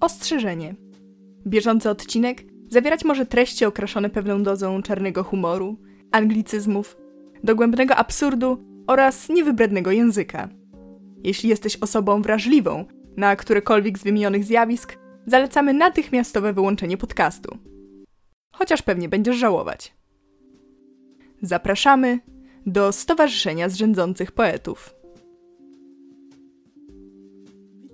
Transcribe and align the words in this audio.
Ostrzeżenie. 0.00 0.74
Bieżący 1.46 1.90
odcinek 1.90 2.42
zawierać 2.68 3.04
może 3.04 3.26
treści 3.26 3.64
okraszone 3.64 4.10
pewną 4.10 4.42
dozą 4.42 4.82
czarnego 4.82 5.24
humoru, 5.24 5.76
anglicyzmów, 6.12 6.96
dogłębnego 7.44 7.96
absurdu 7.96 8.64
oraz 8.86 9.28
niewybrednego 9.28 9.90
języka. 9.90 10.48
Jeśli 11.24 11.48
jesteś 11.48 11.76
osobą 11.76 12.22
wrażliwą 12.22 12.84
na 13.16 13.36
którekolwiek 13.36 13.98
z 13.98 14.02
wymienionych 14.02 14.44
zjawisk, 14.44 14.98
zalecamy 15.26 15.74
natychmiastowe 15.74 16.52
wyłączenie 16.52 16.96
podcastu. 16.96 17.58
Chociaż 18.52 18.82
pewnie 18.82 19.08
będziesz 19.08 19.36
żałować. 19.36 19.94
Zapraszamy 21.42 22.18
do 22.66 22.92
Stowarzyszenia 22.92 23.68
Zrzędzących 23.68 24.32
Poetów. 24.32 24.94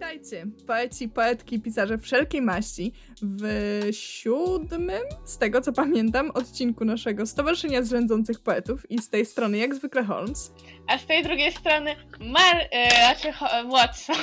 Witajcie, 0.06 0.46
poeci, 0.66 1.08
poetki, 1.08 1.60
pisarze 1.60 1.98
wszelkiej 1.98 2.42
maści 2.42 2.92
w 3.22 3.46
siódmym, 3.90 5.02
z 5.24 5.38
tego 5.38 5.60
co 5.60 5.72
pamiętam, 5.72 6.30
odcinku 6.34 6.84
naszego 6.84 7.26
Stowarzyszenia 7.26 7.82
Zrzędzących 7.82 8.40
Poetów 8.40 8.90
i 8.90 8.98
z 8.98 9.08
tej 9.08 9.26
strony 9.26 9.58
jak 9.58 9.74
zwykle 9.74 10.04
Holmes. 10.04 10.52
A 10.88 10.98
z 10.98 11.06
tej 11.06 11.22
drugiej 11.22 11.52
strony 11.52 11.96
Mar... 12.20 12.56
E, 12.70 12.88
znaczy 12.90 13.32
Watson. 13.70 14.16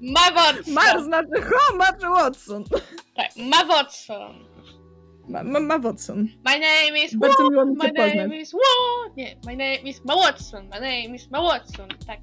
Ma 0.00 0.30
Watson. 0.34 0.74
Mar 0.74 1.02
znaczy 1.04 1.42
ho, 1.42 1.74
znaczy 1.76 2.06
Watson. 2.08 2.64
Tak, 3.16 3.30
ma 3.36 3.64
Watson. 3.64 4.44
Ma, 5.28 5.42
ma, 5.44 5.60
ma 5.60 5.78
Watson. 5.78 6.28
My 6.44 6.52
name 6.58 7.04
is 7.04 7.16
Bardzo 7.16 7.42
Wa- 7.42 7.50
miło 7.50 7.64
mi 7.66 7.72
My 7.76 7.84
cię 7.84 7.92
poznać. 7.92 8.14
name 8.16 8.36
is 8.36 8.52
Wa- 8.52 9.14
Nie, 9.16 9.36
my 9.46 9.52
name 9.56 9.76
is 9.76 10.04
Ma 10.04 10.16
Watson. 10.16 10.64
My 10.64 10.80
name 10.80 11.16
is 11.16 11.30
Ma 11.30 11.42
Watson. 11.42 11.88
Tak, 12.06 12.20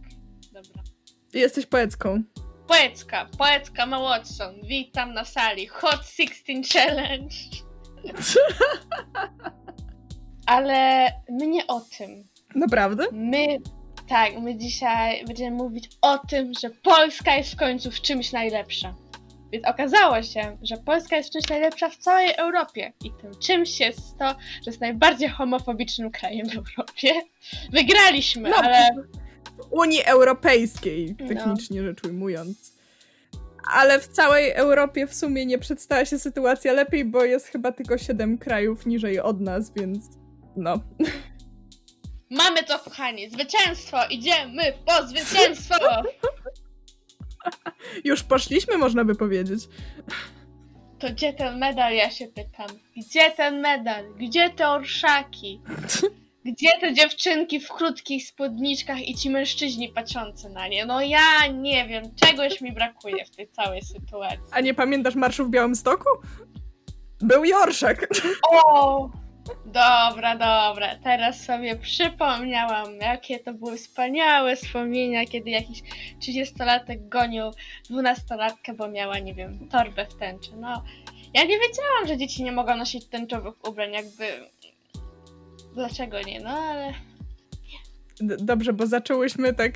dobra. 0.54 0.91
Jesteś 1.34 1.66
poecką. 1.66 2.24
Poecka, 2.68 3.30
poecka 3.38 3.86
Ma 3.86 4.00
Watson. 4.00 4.56
Witam 4.64 5.14
na 5.14 5.26
sali 5.26 5.68
Hot 5.68 6.06
16 6.06 6.62
Challenge. 6.74 7.36
Ale 10.46 11.08
my 11.30 11.48
nie 11.48 11.68
o 11.68 11.82
tym. 11.98 12.28
Naprawdę? 12.56 13.04
My, 13.12 13.58
tak, 14.10 14.40
my 14.40 14.58
dzisiaj 14.58 15.26
będziemy 15.26 15.58
mówić 15.58 15.90
o 16.02 16.18
tym, 16.18 16.52
że 16.62 16.70
Polska 16.70 17.36
jest 17.36 17.54
w 17.54 17.56
końcu 17.56 17.92
w 17.92 18.02
czymś 18.02 18.32
najlepsza. 18.32 18.96
Więc 19.52 19.66
okazało 19.68 20.24
się, 20.24 20.58
że 20.64 20.78
Polska 20.78 21.16
jest 21.16 21.30
w 21.30 21.34
czymś 21.34 21.50
najlepsza 21.50 21.90
w 21.90 21.98
całej 21.98 22.34
Europie. 22.36 22.94
I 23.04 23.12
tym 23.22 23.32
czymś 23.40 23.80
jest 23.80 24.18
to, 24.20 24.30
że 24.30 24.66
jest 24.66 24.82
najbardziej 24.82 25.30
homofobicznym 25.30 26.12
krajem 26.12 26.50
w 26.50 26.56
Europie. 26.56 27.14
Wygraliśmy, 27.72 28.50
No, 28.50 28.56
ale 28.56 28.90
Unii 29.72 30.04
Europejskiej, 30.04 31.16
No. 31.20 31.28
technicznie 31.28 31.84
rzecz 31.84 32.04
ujmując. 32.04 32.74
Ale 33.74 34.00
w 34.00 34.08
całej 34.08 34.52
Europie 34.52 35.08
w 35.08 35.14
sumie 35.14 35.46
nie 35.46 35.60
przedstawia 35.60 36.06
się 36.06 36.20
sytuacja 36.20 36.74
lepiej, 36.74 37.06
bo 37.06 37.24
jest 37.26 37.48
chyba 37.48 37.72
tylko 37.72 37.98
7 37.98 38.38
krajów 38.38 38.86
niżej 38.86 39.20
od 39.20 39.42
nas, 39.42 39.74
więc 39.74 40.06
no. 40.56 40.80
mamy 42.30 42.64
to, 42.64 42.80
kochani. 42.80 43.30
Zwycięstwo! 43.30 43.98
Idziemy 44.10 44.74
po 44.86 45.08
zwycięstwo! 45.08 45.76
Już 48.04 48.24
poszliśmy, 48.24 48.78
można 48.78 49.06
by 49.06 49.16
powiedzieć. 49.16 49.64
To 51.00 51.10
gdzie 51.10 51.34
ten 51.34 51.60
medal, 51.60 51.94
ja 51.94 52.12
się 52.12 52.28
pytam. 52.28 52.68
Gdzie 52.98 53.32
ten 53.32 53.62
medal? 53.62 54.14
Gdzie 54.14 54.50
te 54.50 54.70
orszaki? 54.70 55.62
Gdzie 56.46 56.70
te 56.80 56.94
dziewczynki 56.94 57.60
w 57.60 57.70
krótkich 57.70 58.28
spódniczkach 58.28 59.08
i 59.08 59.16
ci 59.16 59.30
mężczyźni 59.30 59.90
patrzący 59.90 60.50
na 60.50 60.68
nie? 60.68 60.86
No 60.86 61.02
ja 61.02 61.48
nie 61.48 61.88
wiem, 61.88 62.04
czegoś 62.16 62.62
mi 62.62 62.72
brakuje 62.72 63.26
w 63.26 63.36
tej 63.36 63.48
całej 63.50 63.82
sytuacji. 63.82 64.40
A 64.52 64.62
nie 64.62 64.74
pamiętasz 64.74 65.16
marszu 65.16 65.46
w 65.46 65.50
Białymstoku? 65.50 66.10
Był 67.20 67.46
Jorszak. 67.46 68.08
O! 68.52 69.10
Dobra, 69.66 70.38
dobra. 70.38 70.96
Teraz 71.04 71.44
sobie 71.44 71.76
przypomniałam, 71.76 72.96
jakie 73.02 73.40
to 73.40 73.54
były 73.54 73.78
wspaniałe 73.78 74.56
wspomnienia, 74.56 75.26
kiedy 75.26 75.50
jakiś 75.50 75.82
30-latek 76.20 77.08
gonił 77.10 77.44
12-latkę, 77.90 78.76
bo 78.76 78.88
miała, 78.88 79.20
nie 79.20 79.34
wiem, 79.34 79.70
torbę 79.70 80.06
w 80.06 80.16
tęczy. 80.16 80.52
No, 80.56 80.84
ja 81.34 81.42
nie 81.42 81.60
wiedziałam, 81.60 82.08
że 82.08 82.18
dzieci 82.18 82.44
nie 82.44 82.52
mogą 82.52 82.76
nosić 82.76 83.06
tęczowych 83.06 83.68
ubrań, 83.68 83.94
jakby... 83.94 84.26
Dlaczego 85.74 86.22
nie? 86.22 86.40
No, 86.40 86.50
ale... 86.50 86.94
Dobrze, 88.22 88.74
bo 88.74 88.88
zaczęłyśmy 88.88 89.54
tak 89.54 89.72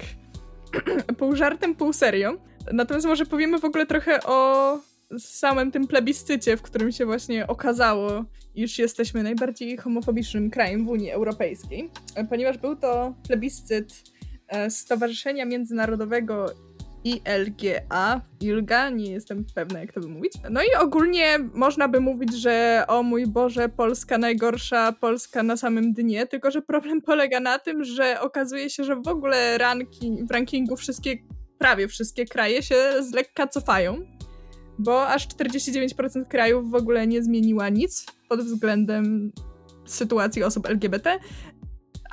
pół 1.20 1.36
żartem, 1.36 1.76
pół 1.76 1.94
serio. 1.94 2.38
Natomiast 2.74 3.06
może 3.06 3.26
powiemy 3.26 3.60
w 3.60 3.66
ogóle 3.66 3.86
trochę 3.86 4.24
o 4.24 4.80
samym 5.20 5.72
tym 5.72 5.88
plebiscycie, 5.88 6.58
w 6.58 6.62
którym 6.62 6.92
się 6.92 7.06
właśnie 7.06 7.48
okazało, 7.48 8.26
iż 8.56 8.80
jesteśmy 8.80 9.24
najbardziej 9.24 9.78
homofobicznym 9.78 10.50
krajem 10.50 10.86
w 10.86 10.90
Unii 10.90 11.12
Europejskiej, 11.12 11.90
e, 12.16 12.26
ponieważ 12.26 12.58
był 12.58 12.76
to 12.76 13.14
plebiscyt 13.28 14.04
e, 14.48 14.70
Stowarzyszenia 14.70 15.46
Międzynarodowego 15.46 16.46
ILGA, 17.06 18.22
ILGA, 18.42 18.90
nie 18.90 19.12
jestem 19.12 19.46
pewna 19.56 19.80
jak 19.80 19.94
to 19.94 20.00
by 20.00 20.08
mówić. 20.08 20.34
No 20.50 20.62
i 20.64 20.76
ogólnie 20.80 21.40
można 21.54 21.88
by 21.88 22.00
mówić, 22.00 22.34
że 22.34 22.86
o 22.88 23.04
mój 23.04 23.28
Boże, 23.28 23.70
Polska 23.70 24.18
najgorsza, 24.18 24.92
Polska 24.92 25.44
na 25.44 25.58
samym 25.58 25.94
dnie, 25.94 26.28
tylko 26.28 26.52
że 26.52 26.62
problem 26.62 27.02
polega 27.02 27.40
na 27.40 27.60
tym, 27.60 27.84
że 27.84 28.22
okazuje 28.22 28.70
się, 28.70 28.84
że 28.84 28.96
w 28.96 29.08
ogóle 29.08 29.58
ranking, 29.58 30.28
w 30.28 30.32
rankingu 30.32 30.76
wszystkie, 30.76 31.18
prawie 31.58 31.88
wszystkie 31.88 32.26
kraje 32.26 32.64
się 32.64 32.76
z 33.00 33.14
lekka 33.14 33.48
cofają, 33.48 33.98
bo 34.80 35.08
aż 35.08 35.28
49% 35.28 36.28
krajów 36.28 36.72
w 36.72 36.76
ogóle 36.76 37.08
nie 37.08 37.24
zmieniła 37.24 37.70
nic 37.70 38.06
pod 38.30 38.42
względem 38.42 39.32
sytuacji 39.86 40.44
osób 40.44 40.70
LGBT, 40.70 41.20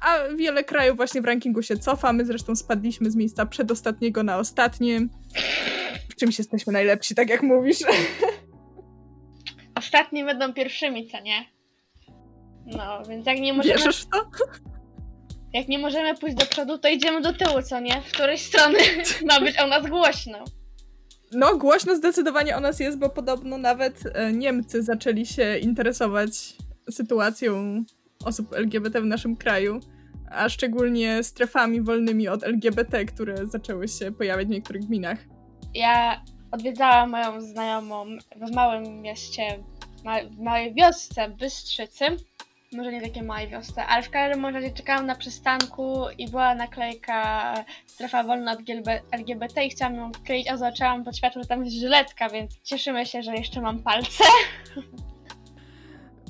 a 0.02 0.34
wiele 0.36 0.64
krajów 0.64 0.96
właśnie 0.96 1.22
w 1.22 1.24
rankingu 1.24 1.62
się 1.62 1.76
cofa. 1.76 2.12
My 2.12 2.24
zresztą 2.24 2.56
spadliśmy 2.56 3.10
z 3.10 3.16
miejsca 3.16 3.46
przedostatniego 3.46 4.22
na 4.22 4.38
ostatnie. 4.38 5.00
W 6.10 6.14
czymś 6.14 6.38
jesteśmy 6.38 6.72
najlepsi, 6.72 7.14
tak 7.14 7.28
jak 7.28 7.42
mówisz. 7.42 7.78
Ostatni 9.74 10.24
będą 10.24 10.52
pierwszymi, 10.52 11.08
co 11.08 11.20
nie? 11.20 11.44
No, 12.66 13.02
więc 13.08 13.26
jak 13.26 13.40
nie 13.40 13.52
możemy... 13.52 13.78
Wierzysz 13.78 14.02
w 14.02 14.08
to? 14.08 14.30
Jak 15.52 15.68
nie 15.68 15.78
możemy 15.78 16.16
pójść 16.16 16.36
do 16.36 16.46
przodu, 16.46 16.78
to 16.78 16.88
idziemy 16.88 17.20
do 17.20 17.32
tyłu, 17.32 17.62
co 17.62 17.80
nie? 17.80 18.02
W 18.02 18.12
której 18.12 18.38
strony 18.38 18.78
ma 19.28 19.40
być 19.40 19.58
o 19.58 19.66
nas 19.66 19.86
głośno. 19.86 20.44
No, 21.32 21.56
głośno 21.56 21.96
zdecydowanie 21.96 22.56
o 22.56 22.60
nas 22.60 22.80
jest, 22.80 22.98
bo 22.98 23.08
podobno 23.08 23.58
nawet 23.58 24.02
e, 24.14 24.32
Niemcy 24.32 24.82
zaczęli 24.82 25.26
się 25.26 25.58
interesować 25.58 26.30
sytuacją 26.90 27.84
osób 28.24 28.52
LGBT 28.52 29.00
w 29.00 29.06
naszym 29.06 29.36
kraju, 29.36 29.80
a 30.30 30.48
szczególnie 30.48 31.22
strefami 31.22 31.82
wolnymi 31.82 32.28
od 32.28 32.44
LGBT, 32.44 33.04
które 33.04 33.46
zaczęły 33.46 33.88
się 33.88 34.12
pojawiać 34.12 34.46
w 34.46 34.50
niektórych 34.50 34.84
gminach. 34.84 35.18
Ja 35.74 36.22
odwiedzałam 36.50 37.10
moją 37.10 37.40
znajomą 37.40 38.06
w 38.36 38.54
małym 38.54 39.00
mieście, 39.00 39.42
w 40.30 40.38
małej 40.38 40.74
wiosce 40.74 41.28
Bystrzycy. 41.28 42.04
Może 42.72 42.92
nie 42.92 43.02
takiej 43.02 43.22
małej 43.22 43.48
wiosce, 43.48 43.86
ale 43.86 44.02
w 44.02 44.10
każdym 44.10 44.46
razie 44.46 44.70
czekałam 44.70 45.06
na 45.06 45.14
przystanku 45.14 46.04
i 46.18 46.30
była 46.30 46.54
naklejka 46.54 47.54
strefa 47.86 48.24
wolna 48.24 48.52
od 48.52 48.58
LGBT 49.12 49.64
i 49.64 49.70
chciałam 49.70 49.94
ją 49.94 50.12
wkleić, 50.12 50.48
a 50.48 50.56
zobaczyłam 50.56 51.04
pod 51.04 51.16
światło, 51.16 51.42
że 51.42 51.48
tam 51.48 51.64
jest 51.64 51.76
żyletka, 51.76 52.28
więc 52.28 52.62
cieszymy 52.62 53.06
się, 53.06 53.22
że 53.22 53.34
jeszcze 53.34 53.60
mam 53.60 53.82
palce. 53.82 54.24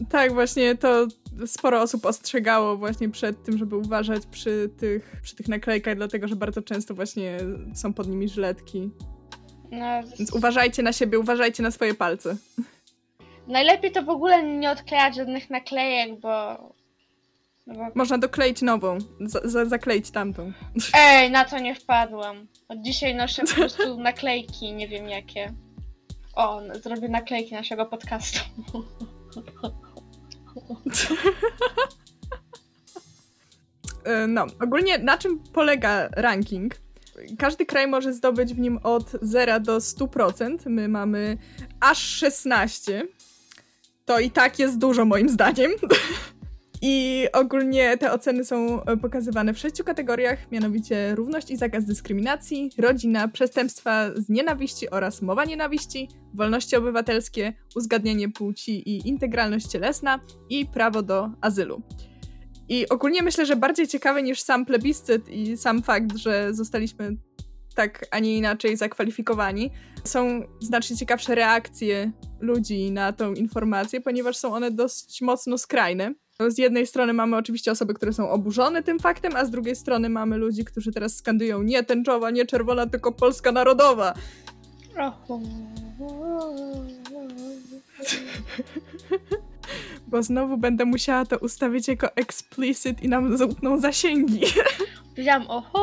Tak, 0.08 0.32
właśnie 0.32 0.76
to 0.76 1.06
sporo 1.46 1.82
osób 1.82 2.06
ostrzegało 2.06 2.76
właśnie 2.76 3.08
przed 3.08 3.42
tym, 3.44 3.58
żeby 3.58 3.76
uważać 3.76 4.26
przy 4.26 4.70
tych, 4.78 5.16
przy 5.22 5.36
tych 5.36 5.48
naklejkach, 5.48 5.96
dlatego 5.96 6.28
że 6.28 6.36
bardzo 6.36 6.62
często 6.62 6.94
właśnie 6.94 7.38
są 7.74 7.92
pod 7.92 8.08
nimi 8.08 8.28
żyletki. 8.28 8.90
No, 9.70 10.02
Więc 10.18 10.32
uważajcie 10.32 10.82
na 10.82 10.92
siebie, 10.92 11.18
uważajcie 11.18 11.62
na 11.62 11.70
swoje 11.70 11.94
palce. 11.94 12.36
najlepiej 13.48 13.92
to 13.92 14.02
w 14.02 14.08
ogóle 14.08 14.42
nie 14.42 14.70
odklejać 14.70 15.16
żadnych 15.16 15.50
naklejek, 15.50 16.20
bo... 16.20 16.56
No 17.66 17.74
bo 17.74 17.86
Można 17.94 18.18
dokleić 18.18 18.62
nową, 18.62 18.98
za, 19.20 19.40
za, 19.44 19.64
zakleić 19.64 20.10
tamtą. 20.10 20.52
Ej, 20.94 21.30
na 21.30 21.44
to 21.44 21.58
nie 21.58 21.74
wpadłam. 21.74 22.46
Od 22.68 22.82
dzisiaj 22.82 23.14
noszę 23.14 23.42
po 23.42 23.54
prostu 23.60 24.00
naklejki, 24.00 24.72
nie 24.72 24.88
wiem 24.88 25.08
jakie. 25.08 25.52
O, 26.34 26.60
zrobię 26.82 27.08
naklejki 27.08 27.54
naszego 27.54 27.86
podcastu. 27.86 28.40
E, 34.04 34.26
No, 34.26 34.46
ogólnie 34.60 34.98
na 34.98 35.18
czym 35.18 35.38
polega 35.38 36.08
ranking? 36.08 36.74
Każdy 37.38 37.66
kraj 37.66 37.86
może 37.86 38.12
zdobyć 38.12 38.54
w 38.54 38.58
nim 38.58 38.78
od 38.82 39.10
0 39.22 39.60
do 39.60 39.78
100%. 39.78 40.56
My 40.66 40.88
mamy 40.88 41.38
aż 41.80 41.98
16. 41.98 43.02
To 44.04 44.20
i 44.20 44.30
tak 44.30 44.58
jest 44.58 44.78
dużo 44.78 45.04
moim 45.04 45.28
zdaniem. 45.28 45.72
I 46.84 47.26
ogólnie 47.32 47.98
te 47.98 48.12
oceny 48.12 48.44
są 48.44 48.84
e, 48.84 48.96
pokazywane 48.96 49.54
w 49.54 49.58
sześciu 49.58 49.84
kategoriach, 49.84 50.50
mianowicie 50.50 51.14
równość 51.14 51.50
i 51.50 51.56
zakaz 51.56 51.84
dyskryminacji, 51.84 52.70
rodzina, 52.78 53.28
przestępstwa 53.28 54.10
z 54.16 54.28
nienawiści 54.28 54.90
oraz 54.90 55.22
mowa 55.22 55.44
nienawiści, 55.44 56.08
wolności 56.34 56.76
obywatelskie, 56.76 57.52
uzgadnianie 57.76 58.28
płci 58.28 58.88
i 58.88 59.08
integralność 59.08 59.66
cielesna 59.66 60.20
i 60.50 60.66
prawo 60.66 61.02
do 61.02 61.30
azylu. 61.40 61.82
I 62.68 62.88
ogólnie 62.88 63.22
myślę, 63.22 63.46
że 63.46 63.56
bardziej 63.56 63.88
ciekawe 63.88 64.22
niż 64.22 64.40
sam 64.40 64.66
plebiscyt 64.66 65.28
i 65.28 65.56
sam 65.56 65.82
fakt, 65.82 66.16
że 66.16 66.54
zostaliśmy 66.54 67.16
tak, 67.74 68.06
a 68.10 68.18
nie 68.18 68.36
inaczej 68.36 68.76
zakwalifikowani, 68.76 69.70
są 70.04 70.42
znacznie 70.60 70.96
ciekawsze 70.96 71.34
reakcje 71.34 72.12
ludzi 72.40 72.90
na 72.90 73.12
tą 73.12 73.34
informację, 73.34 74.00
ponieważ 74.00 74.36
są 74.36 74.54
one 74.54 74.70
dość 74.70 75.22
mocno 75.22 75.58
skrajne. 75.58 76.14
Z 76.50 76.58
jednej 76.58 76.86
strony 76.86 77.12
mamy 77.12 77.36
oczywiście 77.36 77.70
osoby, 77.70 77.94
które 77.94 78.12
są 78.12 78.30
oburzone 78.30 78.82
tym 78.82 78.98
faktem, 78.98 79.36
a 79.36 79.44
z 79.44 79.50
drugiej 79.50 79.76
strony 79.76 80.08
mamy 80.08 80.36
ludzi, 80.36 80.64
którzy 80.64 80.92
teraz 80.92 81.16
skandują 81.16 81.62
nie 81.62 81.82
tęczowa, 81.82 82.30
nie 82.30 82.46
czerwona, 82.46 82.86
tylko 82.86 83.12
Polska 83.12 83.52
Narodowa. 83.52 84.14
Bo 90.06 90.22
znowu 90.22 90.56
będę 90.56 90.84
musiała 90.84 91.26
to 91.26 91.38
ustawić 91.38 91.88
jako 91.88 92.16
explicit 92.16 93.02
i 93.02 93.08
nam 93.08 93.36
zamkną 93.36 93.78
zasięgi. 93.78 94.40
Powiedziałam 95.10 95.46
oho, 95.48 95.80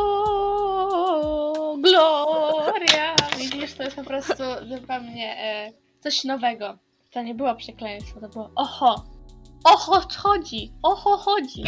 gloria. 1.77 3.15
Widzisz, 3.37 3.73
to 3.73 3.83
jest 3.83 3.95
po 3.95 4.03
prostu 4.03 4.43
zupełnie 4.75 5.37
e, 5.37 5.71
coś 5.99 6.23
nowego. 6.23 6.77
To 7.11 7.23
nie 7.23 7.35
było 7.35 7.55
przekleństwo, 7.55 8.19
to 8.19 8.29
było 8.29 8.51
oho. 8.55 9.18
Oho 9.63 10.01
chodzi, 10.17 10.73
oho 10.83 11.17
chodzi, 11.17 11.63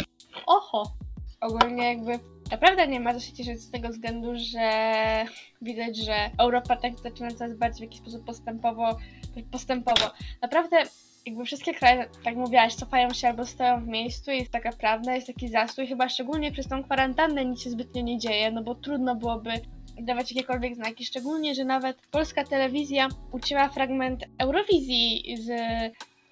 oho. 0.46 0.92
Ogólnie 1.40 1.84
jakby 1.84 2.18
naprawdę 2.50 2.88
nie 2.88 3.00
ma 3.00 3.14
co 3.14 3.20
się 3.20 3.32
cieszyć 3.32 3.60
z 3.60 3.70
tego 3.70 3.88
względu, 3.88 4.32
że 4.36 4.84
widać, 5.62 5.96
że 5.96 6.30
Europa 6.38 6.76
tak 6.76 6.98
zaczyna 6.98 7.30
coraz 7.30 7.56
bardziej 7.56 7.88
w 7.88 7.90
jakiś 7.90 8.00
sposób 8.00 8.24
postępowo, 8.24 8.98
postępowo. 9.50 10.10
Naprawdę 10.42 10.82
jakby 11.26 11.44
wszystkie 11.44 11.74
kraje, 11.74 12.08
tak 12.24 12.36
mówiłaś, 12.36 12.74
cofają 12.74 13.10
się 13.10 13.28
albo 13.28 13.46
stoją 13.46 13.84
w 13.84 13.86
miejscu, 13.86 14.30
jest 14.30 14.50
taka 14.50 14.72
prawda, 14.72 15.14
jest 15.14 15.26
taki 15.26 15.48
zastój, 15.48 15.86
chyba 15.86 16.08
szczególnie 16.08 16.52
przez 16.52 16.68
tą 16.68 16.84
kwarantannę 16.84 17.44
nic 17.44 17.62
się 17.62 17.70
zbytnio 17.70 18.02
nie 18.02 18.18
dzieje, 18.18 18.50
no 18.50 18.62
bo 18.62 18.74
trudno 18.74 19.14
byłoby 19.16 19.50
dawać 20.00 20.32
jakiekolwiek 20.32 20.74
znaki, 20.74 21.04
szczególnie, 21.04 21.54
że 21.54 21.64
nawet 21.64 21.96
polska 22.10 22.44
telewizja 22.44 23.08
ucięła 23.32 23.68
fragment 23.68 24.24
Eurowizji 24.38 25.36
z 25.40 25.50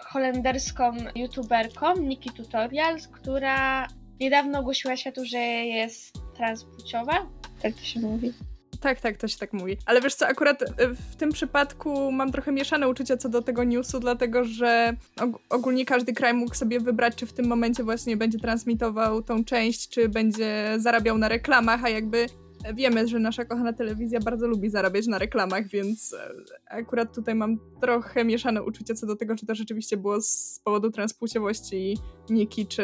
holenderską 0.05 0.91
youtuberką 1.15 1.95
Niki 1.95 2.29
Tutorials, 2.29 3.07
która 3.07 3.87
niedawno 4.19 4.59
ogłosiła 4.59 4.97
światu, 4.97 5.25
że 5.25 5.37
jest 5.37 6.13
transpłciowa. 6.37 7.27
Tak 7.61 7.73
to 7.73 7.81
się 7.81 7.99
mówi. 7.99 8.33
Tak, 8.81 9.01
tak, 9.01 9.17
to 9.17 9.27
się 9.27 9.37
tak 9.37 9.53
mówi. 9.53 9.77
Ale 9.85 10.01
wiesz 10.01 10.15
co, 10.15 10.27
akurat 10.27 10.61
e, 10.61 10.67
w 11.11 11.15
tym 11.15 11.31
przypadku 11.31 12.11
mam 12.11 12.31
trochę 12.31 12.51
mieszane 12.51 12.89
uczucia 12.89 13.17
co 13.17 13.29
do 13.29 13.41
tego 13.41 13.63
newsu, 13.63 13.99
dlatego 13.99 14.43
że 14.43 14.93
og 15.19 15.39
ogólnie 15.49 15.85
każdy 15.85 16.13
kraj 16.13 16.33
mógł 16.33 16.55
sobie 16.55 16.79
wybrać, 16.79 17.15
czy 17.15 17.25
w 17.25 17.33
tym 17.33 17.47
momencie 17.47 17.83
właśnie 17.83 18.17
będzie 18.17 18.39
transmitował 18.39 19.21
tą 19.21 19.43
część, 19.43 19.89
czy 19.89 20.09
będzie 20.09 20.75
zarabiał 20.77 21.17
na 21.17 21.27
reklamach, 21.27 21.83
a 21.83 21.89
jakby 21.89 22.25
wiemy, 22.73 23.07
że 23.07 23.19
nasza 23.19 23.45
kochana 23.45 23.73
telewizja 23.73 24.19
bardzo 24.19 24.47
lubi 24.47 24.69
zarabiać 24.69 25.07
na 25.07 25.17
reklamach, 25.17 25.67
więc 25.67 26.13
e, 26.13 26.33
akurat 26.69 27.15
tutaj 27.15 27.35
mam 27.35 27.59
trochę 27.81 28.25
mieszane 28.25 28.63
uczucia 28.63 28.93
co 28.93 29.07
do 29.07 29.15
tego, 29.15 29.35
czy 29.35 29.45
to 29.45 29.55
rzeczywiście 29.55 29.97
było 29.97 30.21
z 30.21 30.61
powodu 30.63 30.91
transpłciowości 30.91 31.97
Niki, 32.29 32.67
czy, 32.67 32.83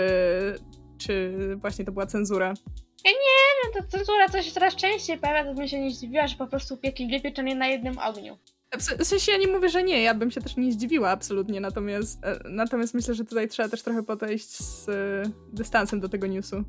czy 0.97 1.35
właśnie 1.55 1.85
to 1.85 1.91
była 1.91 2.05
cenzura. 2.05 2.53
Ja 3.05 3.11
nie 3.11 3.73
wiem, 3.73 3.83
to 3.83 3.97
cenzura 3.97 4.29
coś 4.29 4.51
coraz 4.51 4.75
częściej 4.75 5.17
pojawia, 5.17 5.43
to 5.43 5.53
bym 5.53 5.67
się 5.67 5.81
nie 5.81 5.91
zdziwiła, 5.91 6.27
że 6.27 6.35
po 6.35 6.47
prostu 6.47 6.77
piekli 6.77 7.07
dwie 7.07 7.21
pieczenie 7.21 7.55
na 7.55 7.67
jednym 7.67 7.97
ogniu. 7.97 8.37
W 8.99 9.03
sensie 9.03 9.31
ja 9.31 9.37
nie 9.37 9.47
mówię, 9.47 9.69
że 9.69 9.83
nie, 9.83 10.01
ja 10.01 10.13
bym 10.13 10.31
się 10.31 10.41
też 10.41 10.57
nie 10.57 10.71
zdziwiła 10.71 11.09
absolutnie, 11.09 11.61
natomiast, 11.61 12.25
e, 12.25 12.39
natomiast 12.49 12.93
myślę, 12.93 13.13
że 13.13 13.25
tutaj 13.25 13.47
trzeba 13.47 13.69
też 13.69 13.81
trochę 13.81 14.03
podejść 14.03 14.49
z 14.49 14.89
e, 14.89 15.23
dystansem 15.53 15.99
do 15.99 16.09
tego 16.09 16.27
newsu 16.27 16.63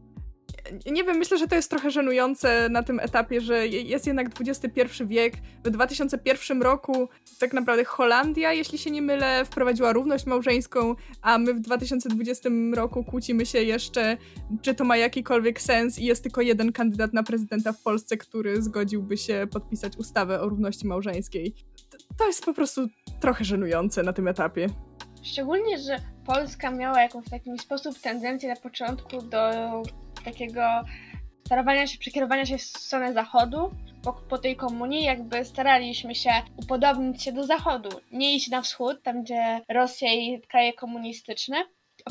nie 0.87 1.05
wiem, 1.05 1.17
myślę, 1.17 1.39
że 1.39 1.49
to 1.49 1.55
jest 1.55 1.71
trochę 1.71 1.91
żenujące 1.91 2.69
na 2.69 2.83
tym 2.83 3.01
etapie, 3.01 3.41
że 3.41 3.67
jest 3.67 4.07
jednak 4.07 4.29
XXI 4.41 5.05
wiek. 5.07 5.35
W 5.65 5.71
2001 5.71 6.63
roku 6.63 7.09
tak 7.41 7.53
naprawdę 7.53 7.85
Holandia, 7.85 8.53
jeśli 8.53 8.79
się 8.79 8.91
nie 8.91 9.03
mylę, 9.03 9.45
wprowadziła 9.45 9.93
równość 9.93 10.27
małżeńską, 10.27 10.95
a 11.23 11.39
my 11.39 11.55
w 11.55 11.61
2020 11.61 12.49
roku 12.75 13.05
kłócimy 13.05 13.47
się 13.47 13.63
jeszcze, 13.63 14.17
czy 14.63 14.75
to 14.75 14.85
ma 14.85 14.97
jakikolwiek 14.97 15.61
sens 15.61 15.99
i 15.99 16.05
jest 16.05 16.23
tylko 16.23 16.41
jeden 16.41 16.73
kandydat 16.73 17.13
na 17.13 17.23
prezydenta 17.23 17.73
w 17.73 17.83
Polsce, 17.83 18.17
który 18.17 18.63
zgodziłby 18.63 19.17
się 19.17 19.47
podpisać 19.53 19.97
ustawę 19.97 20.41
o 20.41 20.49
równości 20.49 20.87
małżeńskiej. 20.87 21.55
To 22.19 22.27
jest 22.27 22.45
po 22.45 22.55
prostu 22.55 22.89
trochę 23.21 23.45
żenujące 23.45 24.03
na 24.03 24.13
tym 24.13 24.29
etapie. 24.29 24.69
Szczególnie, 25.23 25.79
że 25.79 25.97
Polska 26.27 26.71
miała 26.71 27.03
jakąś 27.03 27.27
w 27.27 27.31
taki 27.31 27.59
sposób 27.59 27.99
tendencję 27.99 28.49
na 28.49 28.57
początku 28.57 29.23
do 29.23 29.39
takiego 30.23 30.63
starowania 31.47 31.87
się, 31.87 31.99
przekierowania 31.99 32.47
się 32.47 32.59
w 32.59 32.63
stronę 32.63 33.13
zachodu. 33.13 33.71
Po, 34.03 34.13
po 34.13 34.39
tej 34.39 34.57
komunii 34.57 35.05
jakby 35.05 35.45
staraliśmy 35.45 36.15
się 36.15 36.31
upodobnić 36.57 37.23
się 37.23 37.33
do 37.33 37.45
zachodu, 37.45 37.89
nie 38.13 38.37
iść 38.37 38.49
na 38.49 38.63
wschód, 38.63 39.03
tam 39.03 39.23
gdzie 39.23 39.61
Rosja 39.69 40.13
i 40.13 40.41
kraje 40.41 40.73
komunistyczne. 40.73 41.57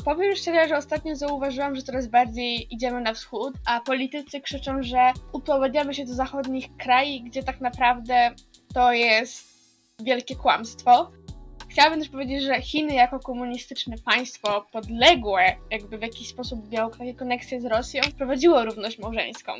Powiem 0.04 0.36
szczerze, 0.36 0.68
że 0.68 0.76
ostatnio 0.76 1.16
zauważyłam, 1.16 1.76
że 1.76 1.82
coraz 1.82 2.06
bardziej 2.06 2.74
idziemy 2.74 3.00
na 3.00 3.14
wschód, 3.14 3.54
a 3.66 3.80
politycy 3.80 4.40
krzyczą, 4.40 4.82
że 4.82 5.12
upodobniamy 5.32 5.94
się 5.94 6.04
do 6.04 6.14
zachodnich 6.14 6.76
krajów, 6.76 7.24
gdzie 7.24 7.42
tak 7.42 7.60
naprawdę 7.60 8.30
to 8.74 8.92
jest 8.92 9.48
wielkie 10.02 10.36
kłamstwo. 10.36 11.10
Chciałabym 11.68 12.00
też 12.00 12.08
powiedzieć, 12.08 12.42
że 12.42 12.62
Chiny 12.62 12.94
jako 12.94 13.18
komunistyczne 13.18 13.96
państwo 14.04 14.66
podległe, 14.72 15.56
jakby 15.70 15.98
w 15.98 16.02
jakiś 16.02 16.28
sposób 16.28 16.70
miało 16.72 16.90
takie 16.90 17.14
koneksje 17.14 17.60
z 17.60 17.64
Rosją, 17.64 18.02
wprowadziło 18.02 18.64
równość 18.64 18.98
małżeńską. 18.98 19.52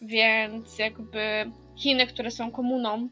Więc 0.00 0.78
jakby 0.78 1.50
Chiny, 1.76 2.06
które 2.06 2.30
są 2.30 2.50
komuną, 2.50 3.08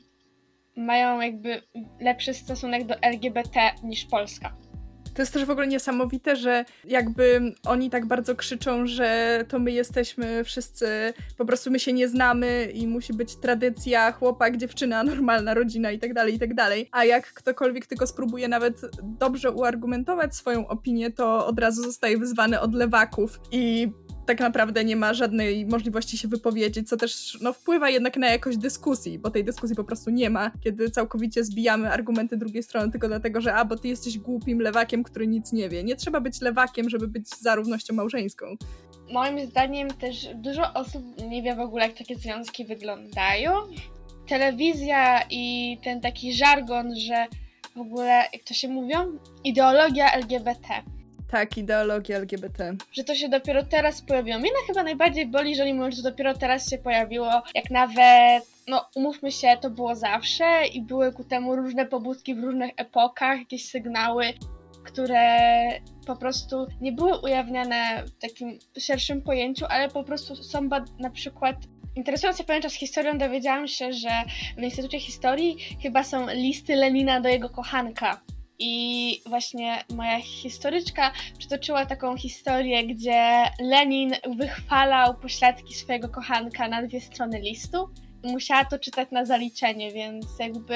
mają 0.76 1.20
jakby 1.20 1.62
lepszy 2.00 2.34
stosunek 2.34 2.86
do 2.86 3.02
LGBT 3.02 3.72
niż 3.82 4.04
Polska. 4.04 4.56
To 5.16 5.22
jest 5.22 5.32
też 5.32 5.44
w 5.44 5.50
ogóle 5.50 5.66
niesamowite, 5.66 6.36
że 6.36 6.64
jakby 6.84 7.52
oni 7.66 7.90
tak 7.90 8.06
bardzo 8.06 8.34
krzyczą, 8.34 8.86
że 8.86 9.44
to 9.48 9.58
my 9.58 9.72
jesteśmy 9.72 10.44
wszyscy, 10.44 10.86
po 11.36 11.44
prostu 11.44 11.70
my 11.70 11.80
się 11.80 11.92
nie 11.92 12.08
znamy 12.08 12.70
i 12.74 12.86
musi 12.86 13.12
być 13.12 13.36
tradycja, 13.36 14.12
chłopak, 14.12 14.56
dziewczyna, 14.56 15.02
normalna 15.04 15.54
rodzina 15.54 15.90
i 15.90 15.98
tak 15.98 16.14
dalej, 16.14 16.34
i 16.34 16.38
tak 16.38 16.54
dalej. 16.54 16.88
A 16.92 17.04
jak 17.04 17.32
ktokolwiek 17.32 17.86
tylko 17.86 18.06
spróbuje 18.06 18.48
nawet 18.48 18.80
dobrze 19.02 19.50
uargumentować 19.50 20.36
swoją 20.36 20.68
opinię, 20.68 21.12
to 21.12 21.46
od 21.46 21.58
razu 21.58 21.82
zostaje 21.82 22.18
wyzwany 22.18 22.60
od 22.60 22.74
lewaków 22.74 23.40
i 23.52 23.92
tak 24.26 24.40
naprawdę 24.40 24.84
nie 24.84 24.96
ma 24.96 25.14
żadnej 25.14 25.66
możliwości 25.66 26.18
się 26.18 26.28
wypowiedzieć, 26.28 26.88
co 26.88 26.96
też 26.96 27.38
no, 27.40 27.52
wpływa 27.52 27.90
jednak 27.90 28.16
na 28.16 28.28
jakość 28.28 28.58
dyskusji, 28.58 29.18
bo 29.18 29.30
tej 29.30 29.44
dyskusji 29.44 29.76
po 29.76 29.84
prostu 29.84 30.10
nie 30.10 30.30
ma, 30.30 30.50
kiedy 30.64 30.90
całkowicie 30.90 31.44
zbijamy 31.44 31.90
argumenty 31.90 32.36
drugiej 32.36 32.62
strony 32.62 32.92
tylko 32.92 33.08
dlatego, 33.08 33.40
że 33.40 33.54
a, 33.54 33.64
bo 33.64 33.76
ty 33.76 33.88
jesteś 33.88 34.18
głupim 34.18 34.60
lewakiem, 34.60 35.02
który 35.02 35.26
nic 35.26 35.52
nie 35.52 35.68
wie. 35.68 35.84
Nie 35.84 35.96
trzeba 35.96 36.20
być 36.20 36.40
lewakiem, 36.40 36.90
żeby 36.90 37.08
być 37.08 37.28
za 37.28 37.54
równością 37.54 37.94
małżeńską. 37.94 38.56
Moim 39.12 39.46
zdaniem 39.46 39.88
też 39.88 40.28
dużo 40.34 40.72
osób 40.74 41.02
nie 41.28 41.42
wie 41.42 41.54
w 41.54 41.60
ogóle, 41.60 41.86
jak 41.86 41.98
takie 41.98 42.16
związki 42.16 42.64
wyglądają. 42.64 43.52
Telewizja 44.28 45.22
i 45.30 45.76
ten 45.84 46.00
taki 46.00 46.32
żargon, 46.32 46.96
że 46.96 47.26
w 47.76 47.80
ogóle, 47.80 48.24
jak 48.32 48.42
to 48.44 48.54
się 48.54 48.68
mówią, 48.68 49.18
ideologia 49.44 50.12
LGBT 50.12 50.68
tak, 51.30 51.58
ideologia 51.58 52.16
LGBT. 52.16 52.76
Że 52.92 53.04
to 53.04 53.14
się 53.14 53.28
dopiero 53.28 53.64
teraz 53.64 54.02
pojawiło. 54.02 54.38
Mnie 54.38 54.50
chyba 54.66 54.82
najbardziej 54.82 55.26
boli, 55.26 55.56
że 55.56 55.72
mówią, 55.72 55.90
że 55.90 56.02
dopiero 56.02 56.34
teraz 56.34 56.70
się 56.70 56.78
pojawiło, 56.78 57.42
jak 57.54 57.70
nawet, 57.70 58.44
no 58.68 58.88
umówmy 58.94 59.32
się, 59.32 59.56
to 59.60 59.70
było 59.70 59.94
zawsze 59.94 60.66
i 60.72 60.82
były 60.82 61.12
ku 61.12 61.24
temu 61.24 61.56
różne 61.56 61.86
pobudki 61.86 62.34
w 62.34 62.44
różnych 62.44 62.70
epokach, 62.76 63.38
jakieś 63.38 63.68
sygnały, 63.68 64.24
które 64.84 65.38
po 66.06 66.16
prostu 66.16 66.66
nie 66.80 66.92
były 66.92 67.18
ujawniane 67.18 68.04
w 68.06 68.18
takim 68.18 68.58
szerszym 68.78 69.22
pojęciu, 69.22 69.64
ale 69.68 69.88
po 69.88 70.04
prostu 70.04 70.36
są 70.36 70.68
na 70.98 71.10
przykład 71.10 71.56
Interesując 71.96 72.38
się 72.38 72.44
pewien 72.44 72.62
czas 72.62 72.74
historią, 72.74 73.18
dowiedziałam 73.18 73.68
się, 73.68 73.92
że 73.92 74.10
w 74.56 74.62
Instytucie 74.62 75.00
Historii 75.00 75.56
chyba 75.82 76.04
są 76.04 76.26
listy 76.30 76.76
Lenina 76.76 77.20
do 77.20 77.28
jego 77.28 77.48
kochanka. 77.48 78.20
I 78.58 79.22
właśnie 79.26 79.84
moja 79.94 80.20
historyczka 80.20 81.12
przytoczyła 81.38 81.86
taką 81.86 82.16
historię, 82.16 82.86
gdzie 82.86 83.44
Lenin 83.60 84.12
wychwalał 84.36 85.14
pośladki 85.14 85.74
swojego 85.74 86.08
kochanka 86.08 86.68
na 86.68 86.82
dwie 86.82 87.00
strony 87.00 87.40
listu 87.40 87.88
musiała 88.26 88.64
to 88.64 88.78
czytać 88.78 89.10
na 89.10 89.24
zaliczenie, 89.24 89.92
więc 89.92 90.26
jakby 90.38 90.74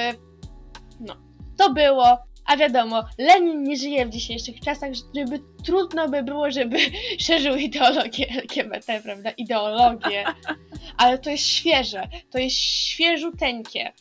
no, 1.00 1.16
to 1.58 1.72
było, 1.72 2.18
A 2.46 2.56
wiadomo, 2.56 3.04
Lenin 3.18 3.62
nie 3.62 3.76
żyje 3.76 4.06
w 4.06 4.10
dzisiejszych 4.10 4.60
czasach, 4.60 4.92
żeby 5.16 5.40
trudno 5.64 6.08
by 6.08 6.22
było, 6.22 6.50
żeby 6.50 6.78
szerzył 7.26 7.56
ideologię 7.56 8.28
LGBT, 8.28 9.00
prawda? 9.00 9.30
Ideologię. 9.30 10.24
Ale 10.96 11.18
to 11.18 11.30
jest 11.30 11.46
świeże, 11.46 12.08
to 12.30 12.38
jest 12.38 12.56
świeżuteńkie. 12.56 13.92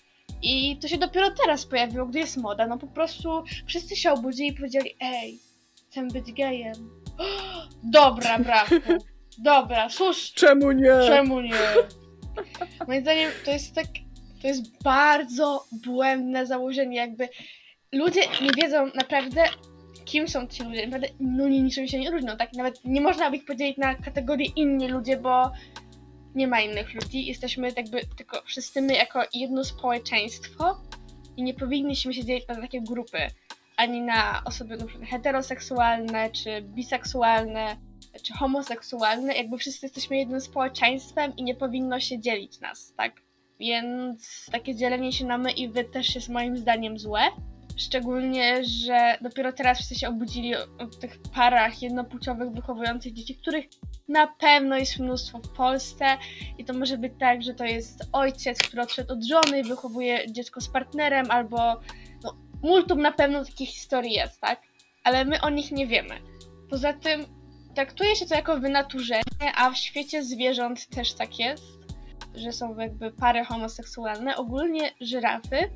I 0.42 0.78
to 0.78 0.88
się 0.88 0.98
dopiero 0.98 1.32
teraz 1.32 1.66
pojawiło, 1.66 2.06
gdy 2.06 2.20
jest 2.20 2.38
moda. 2.38 2.68
No 2.68 2.78
po 2.78 2.88
prostu 2.88 3.44
wszyscy 3.68 3.96
się 3.96 4.12
obudzili 4.12 4.50
i 4.50 4.54
powiedzieli, 4.54 4.96
ej, 5.02 5.40
chcę 5.88 6.08
być 6.08 6.34
gejem. 6.34 6.76
Dobra, 7.84 8.40
brachu. 8.40 8.76
Dobra, 9.38 9.90
sus. 9.90 10.34
Czemu 10.34 10.72
nie? 10.72 11.00
Czemu 11.08 11.42
nie? 11.42 11.52
Moim 12.88 13.02
zdaniem 13.02 13.32
to 13.46 13.52
jest 13.52 13.76
tak, 13.76 13.86
to 14.42 14.48
jest 14.48 14.84
bardzo 14.84 15.66
błędne 15.86 16.46
założenie, 16.46 16.98
jakby 16.98 17.30
ludzie 17.92 18.22
nie 18.42 18.52
wiedzą 18.58 18.86
naprawdę, 18.96 19.44
kim 20.06 20.28
są 20.28 20.48
ci 20.48 20.64
ludzie. 20.64 20.88
Naprawdę 20.88 21.08
no, 21.20 21.48
niczym 21.48 21.88
się 21.88 22.00
nie 22.00 22.12
różnią, 22.12 22.38
tak? 22.38 22.54
Nawet 22.54 22.86
nie 22.86 23.02
można 23.02 23.32
by 23.32 23.38
ich 23.38 23.46
podzielić 23.46 23.78
na 23.78 23.96
kategorie 23.96 24.48
inni 24.56 24.88
ludzie, 24.88 25.18
bo 25.18 25.52
nie 26.36 26.48
ma 26.48 26.62
innych 26.62 26.94
ludzi. 26.94 27.26
Jesteśmy 27.26 27.72
jakby 27.78 28.02
tylko 28.18 28.42
wszyscy 28.46 28.82
my 28.82 28.94
jako 28.94 29.22
jedno 29.34 29.64
społeczeństwo 29.64 30.82
i 31.38 31.44
nie 31.44 31.54
powinniśmy 31.54 32.14
się 32.14 32.26
dzielić 32.26 32.48
na 32.48 32.56
takie 32.56 32.82
grupy. 32.82 33.18
Ani 33.78 34.02
na 34.02 34.42
osoby 34.46 34.78
heteroseksualne, 35.10 36.30
czy 36.30 36.62
biseksualne, 36.62 37.78
czy 38.24 38.34
homoseksualne. 38.34 39.36
Jakby 39.36 39.58
wszyscy 39.58 39.86
jesteśmy 39.86 40.18
jednym 40.18 40.42
społeczeństwem 40.42 41.36
i 41.36 41.44
nie 41.44 41.56
powinno 41.56 42.00
się 42.00 42.20
dzielić 42.20 42.60
nas, 42.60 42.94
tak? 42.98 43.22
Więc 43.60 44.46
takie 44.52 44.76
dzielenie 44.76 45.12
się 45.12 45.26
na 45.26 45.38
my 45.38 45.52
i 45.52 45.70
wy 45.70 45.84
też 45.84 46.16
jest 46.16 46.30
moim 46.30 46.58
zdaniem 46.58 47.00
złe. 47.00 47.22
Szczególnie, 47.80 48.64
że 48.64 49.18
dopiero 49.22 49.54
teraz 49.54 49.78
wszyscy 49.78 49.96
się 49.96 50.10
obudzili 50.10 50.56
o, 50.56 50.88
tych 51.02 51.20
parach 51.36 51.82
jednopłciowych 51.82 52.52
wychowujących 52.52 53.14
dzieci, 53.14 53.36
których 53.36 53.66
na 54.08 54.28
pewno 54.28 54.78
jest 54.78 55.00
mnóstwo 55.00 55.40
w 55.40 55.50
Polsce 55.50 56.06
i 56.58 56.66
to 56.66 56.74
może 56.74 56.98
być 56.98 57.14
tak, 57.20 57.44
że 57.44 57.54
to 57.54 57.66
jest 57.66 58.10
ojciec, 58.12 58.58
który 58.58 58.82
odszedł 58.82 59.14
od 59.14 59.24
żony 59.24 59.60
i 59.60 59.64
wychowuje 59.64 60.32
dziecko 60.32 60.62
z 60.62 60.68
partnerem, 60.68 61.32
albo 61.32 61.80
no, 62.24 62.38
multum 62.64 63.02
na 63.02 63.12
pewno 63.12 63.46
takich 63.46 63.70
historii 63.70 64.14
jest, 64.14 64.42
tak? 64.42 64.62
Ale 65.04 65.26
my 65.26 65.42
o 65.42 65.50
nich 65.50 65.72
nie 65.72 65.88
wiemy. 65.88 66.16
Poza 66.70 66.94
tym 66.94 67.26
traktuje 67.76 68.16
się 68.16 68.26
to 68.26 68.36
jako 68.36 68.60
wynaturzenie, 68.60 69.56
a 69.56 69.72
w 69.72 69.78
świecie 69.78 70.24
zwierząt 70.24 70.88
też 70.88 71.14
tak 71.14 71.40
jest, 71.40 71.64
że 72.36 72.52
są 72.52 72.78
jakby 72.78 73.12
pary 73.12 73.46
homoseksualne. 73.46 74.38
Ogólnie 74.38 74.92
żyrafy 75.02 75.70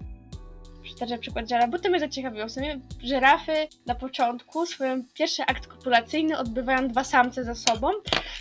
przytaczę 0.84 1.18
przykład 1.18 1.50
żyraf, 1.50 1.70
bo 1.70 1.80
to 1.80 1.90
mnie 1.90 2.00
zaciekawiło. 2.00 2.48
W 2.48 2.52
sumie 2.52 2.80
żyrafy 3.04 3.54
na 3.86 3.96
początku 3.96 4.66
swój 4.66 4.88
pierwszy 5.13 5.44
akt 5.44 5.68
kopulacyjny 5.68 6.38
odbywają 6.38 6.88
dwa 6.88 7.04
samce 7.04 7.44
ze 7.44 7.56
sobą, 7.56 7.88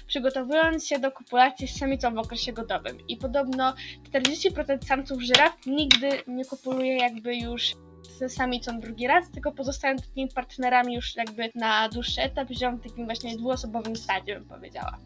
przygotowując 0.06 0.86
się 0.86 0.98
do 0.98 1.12
kopulacji 1.12 1.68
z 1.68 1.78
samicą 1.78 2.14
w 2.14 2.18
okresie 2.18 2.52
godowym. 2.52 2.98
I 3.08 3.16
podobno 3.16 3.74
40% 4.12 4.84
samców 4.84 5.22
żyraf 5.22 5.66
nigdy 5.66 6.08
nie 6.26 6.44
kopuluje 6.44 6.96
jakby 6.96 7.36
już 7.36 7.74
ze 8.18 8.28
samicą 8.28 8.80
drugi 8.80 9.06
raz, 9.06 9.30
tylko 9.30 9.52
pozostają 9.52 9.96
takimi 9.96 10.28
partnerami 10.28 10.94
już 10.94 11.16
jakby 11.16 11.50
na 11.54 11.88
dłuższy 11.88 12.22
etap, 12.22 12.48
żyją 12.50 12.76
w 12.76 12.82
takim 12.82 13.04
właśnie 13.04 13.36
dwuosobowym 13.36 13.96
stadzie, 13.96 14.34
bym 14.34 14.48
powiedziała. 14.48 14.98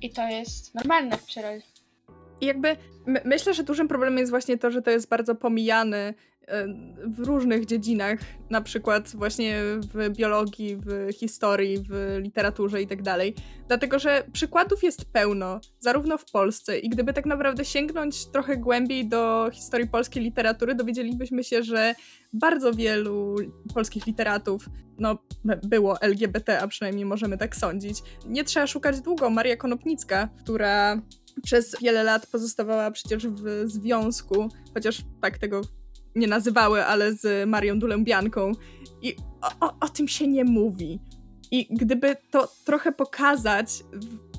I 0.00 0.10
to 0.10 0.28
jest 0.28 0.74
normalne 0.74 1.18
w 1.18 1.24
przyrodzie. 1.24 1.66
I 2.40 2.46
jakby 2.46 2.76
my, 3.06 3.20
myślę, 3.24 3.54
że 3.54 3.62
dużym 3.62 3.88
problemem 3.88 4.18
jest 4.18 4.30
właśnie 4.30 4.58
to, 4.58 4.70
że 4.70 4.82
to 4.82 4.90
jest 4.90 5.08
bardzo 5.08 5.34
pomijane 5.34 6.14
w 7.06 7.18
różnych 7.18 7.66
dziedzinach, 7.66 8.18
na 8.50 8.60
przykład 8.60 9.10
właśnie 9.14 9.60
w 9.94 10.10
biologii, 10.16 10.76
w 10.76 11.12
historii, 11.12 11.78
w 11.90 12.18
literaturze 12.22 12.82
i 12.82 12.86
tak. 12.86 12.98
Dlatego, 13.68 13.98
że 13.98 14.24
przykładów 14.32 14.82
jest 14.82 15.04
pełno, 15.04 15.60
zarówno 15.80 16.18
w 16.18 16.30
Polsce 16.30 16.78
i 16.78 16.88
gdyby 16.88 17.12
tak 17.12 17.26
naprawdę 17.26 17.64
sięgnąć 17.64 18.26
trochę 18.26 18.56
głębiej 18.56 19.08
do 19.08 19.50
historii 19.52 19.88
polskiej 19.88 20.22
literatury, 20.22 20.74
dowiedzielibyśmy 20.74 21.44
się, 21.44 21.62
że 21.62 21.94
bardzo 22.32 22.72
wielu 22.72 23.36
polskich 23.74 24.06
literatów 24.06 24.68
no, 24.98 25.18
było 25.62 26.00
LGBT, 26.00 26.60
a 26.60 26.68
przynajmniej 26.68 27.04
możemy 27.04 27.38
tak 27.38 27.56
sądzić. 27.56 28.02
Nie 28.26 28.44
trzeba 28.44 28.66
szukać 28.66 29.00
długo. 29.00 29.30
Maria 29.30 29.56
Konopnicka, 29.56 30.28
która 30.42 31.02
przez 31.42 31.76
wiele 31.82 32.02
lat 32.02 32.26
pozostawała 32.26 32.90
przecież 32.90 33.28
w 33.28 33.62
związku, 33.64 34.48
chociaż 34.74 35.02
tak 35.20 35.38
tego 35.38 35.60
nie 36.14 36.26
nazywały, 36.26 36.84
ale 36.84 37.14
z 37.14 37.48
Marią 37.48 37.78
Dulębianką. 37.78 38.52
I 39.02 39.16
o, 39.42 39.66
o, 39.66 39.74
o 39.80 39.88
tym 39.88 40.08
się 40.08 40.28
nie 40.28 40.44
mówi. 40.44 41.00
I 41.50 41.66
gdyby 41.70 42.16
to 42.30 42.48
trochę 42.64 42.92
pokazać, 42.92 43.68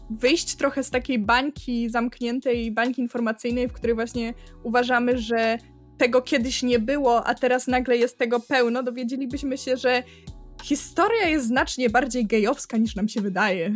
wyjść 0.09 0.55
trochę 0.55 0.83
z 0.83 0.89
takiej 0.89 1.19
bańki 1.19 1.89
zamkniętej, 1.89 2.71
bańki 2.71 3.01
informacyjnej, 3.01 3.67
w 3.67 3.73
której 3.73 3.95
właśnie 3.95 4.33
uważamy, 4.63 5.17
że 5.17 5.57
tego 5.97 6.21
kiedyś 6.21 6.63
nie 6.63 6.79
było, 6.79 7.27
a 7.27 7.35
teraz 7.35 7.67
nagle 7.67 7.97
jest 7.97 8.17
tego 8.17 8.39
pełno, 8.39 8.83
dowiedzielibyśmy 8.83 9.57
się, 9.57 9.77
że 9.77 10.03
historia 10.63 11.27
jest 11.27 11.47
znacznie 11.47 11.89
bardziej 11.89 12.25
gejowska 12.25 12.77
niż 12.77 12.95
nam 12.95 13.07
się 13.07 13.21
wydaje. 13.21 13.73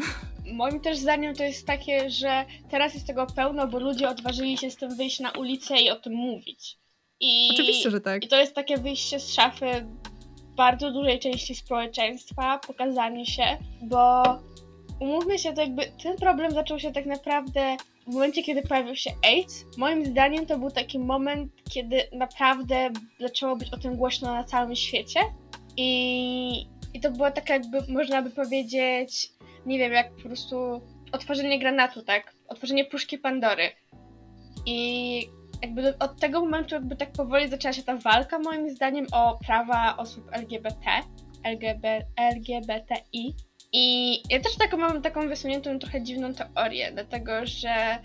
Moim 0.54 0.80
też 0.80 0.98
zdaniem 0.98 1.36
to 1.36 1.44
jest 1.44 1.68
takie, 1.68 2.10
że 2.10 2.46
teraz 2.72 2.94
jest 2.94 3.08
tego 3.08 3.28
pełno, 3.36 3.68
bo 3.68 3.80
ludzie 3.80 4.10
odważyli 4.10 4.58
się 4.58 4.72
z 4.72 4.76
tym 4.76 4.96
wyjść 4.96 5.20
na 5.20 5.32
ulicę 5.32 5.78
i 5.78 5.90
o 5.90 5.96
tym 5.96 6.14
mówić. 6.14 6.83
I, 7.24 7.50
Oczywiście, 7.52 7.92
że 7.92 8.02
tak. 8.02 8.24
I 8.24 8.28
to 8.28 8.36
jest 8.36 8.56
takie 8.56 8.78
wyjście 8.78 9.20
z 9.20 9.34
szafy 9.34 9.66
bardzo 10.56 10.92
dużej 10.92 11.20
części 11.20 11.56
społeczeństwa, 11.56 12.60
pokazanie 12.68 13.26
się, 13.26 13.44
bo 13.82 14.24
umówmy 15.00 15.40
się, 15.40 15.54
to 15.54 15.62
jakby 15.62 15.92
ten 16.04 16.18
problem 16.18 16.52
zaczął 16.52 16.80
się 16.80 16.92
tak 16.92 17.06
naprawdę 17.06 17.78
w 18.08 18.14
momencie, 18.14 18.44
kiedy 18.44 18.62
pojawił 18.62 18.96
się 18.96 19.12
AIDS. 19.28 19.66
Moim 19.78 20.06
zdaniem 20.06 20.46
to 20.46 20.60
był 20.60 20.72
taki 20.72 21.00
moment, 21.00 21.52
kiedy 21.70 21.98
naprawdę 22.12 22.90
zaczęło 23.20 23.56
być 23.56 23.74
o 23.74 23.78
tym 23.78 23.96
głośno 23.96 24.34
na 24.34 24.44
całym 24.44 24.76
świecie. 24.76 25.20
I, 25.78 26.66
i 26.94 27.00
to 27.00 27.12
było 27.12 27.32
tak 27.32 27.50
jakby, 27.50 27.78
można 27.88 28.22
by 28.22 28.30
powiedzieć, 28.30 29.30
nie 29.66 29.80
wiem, 29.80 29.94
jak 29.94 30.16
po 30.16 30.22
prostu 30.22 30.82
otworzenie 31.12 31.60
granatu, 31.60 32.02
tak? 32.02 32.36
Otworzenie 32.48 32.86
puszki 32.86 33.18
Pandory. 33.18 33.70
I 34.66 35.30
jakby 35.64 35.98
od 35.98 36.20
tego 36.20 36.40
momentu 36.40 36.76
jakby 36.76 36.96
tak 36.96 37.12
powoli 37.12 37.48
zaczęła 37.48 37.74
się 37.74 37.84
ta 37.84 37.98
walka 37.98 38.40
moim 38.40 38.70
zdaniem 38.70 39.06
o 39.12 39.40
prawa 39.48 39.98
osób 39.98 40.30
LGBT, 40.32 40.80
LGBT 41.44 42.06
LGBTI. 42.18 43.36
I 43.74 44.16
ja 44.30 44.40
też 44.40 44.56
taką 44.56 44.78
mam 44.78 45.02
taką 45.02 45.28
wysuniętą 45.28 45.80
trochę 45.80 46.04
dziwną 46.04 46.34
teorię, 46.34 46.92
dlatego 46.92 47.32
że 47.46 47.98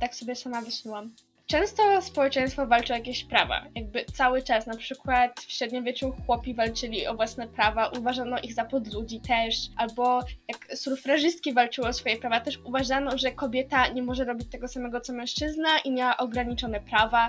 tak 0.00 0.14
sobie 0.14 0.34
sama 0.34 0.60
wysnułam. 0.62 1.14
Często 1.50 2.02
społeczeństwo 2.02 2.66
walczy 2.66 2.92
o 2.92 2.96
jakieś 2.96 3.24
prawa, 3.24 3.64
jakby 3.74 4.04
cały 4.04 4.42
czas, 4.42 4.66
na 4.66 4.76
przykład 4.76 5.40
w 5.40 5.52
średniowieczu 5.52 6.12
chłopi 6.26 6.54
walczyli 6.54 7.06
o 7.06 7.14
własne 7.14 7.48
prawa, 7.48 7.88
uważano 7.98 8.38
ich 8.38 8.54
za 8.54 8.64
podludzi 8.64 9.20
też, 9.20 9.56
albo 9.76 10.20
jak 10.48 10.78
sufrażystki 10.78 11.52
walczyły 11.52 11.88
o 11.88 11.92
swoje 11.92 12.16
prawa, 12.16 12.40
też 12.40 12.58
uważano, 12.64 13.18
że 13.18 13.32
kobieta 13.32 13.88
nie 13.88 14.02
może 14.02 14.24
robić 14.24 14.50
tego 14.50 14.68
samego 14.68 15.00
co 15.00 15.12
mężczyzna 15.12 15.68
i 15.84 15.90
miała 15.90 16.16
ograniczone 16.16 16.80
prawa. 16.80 17.28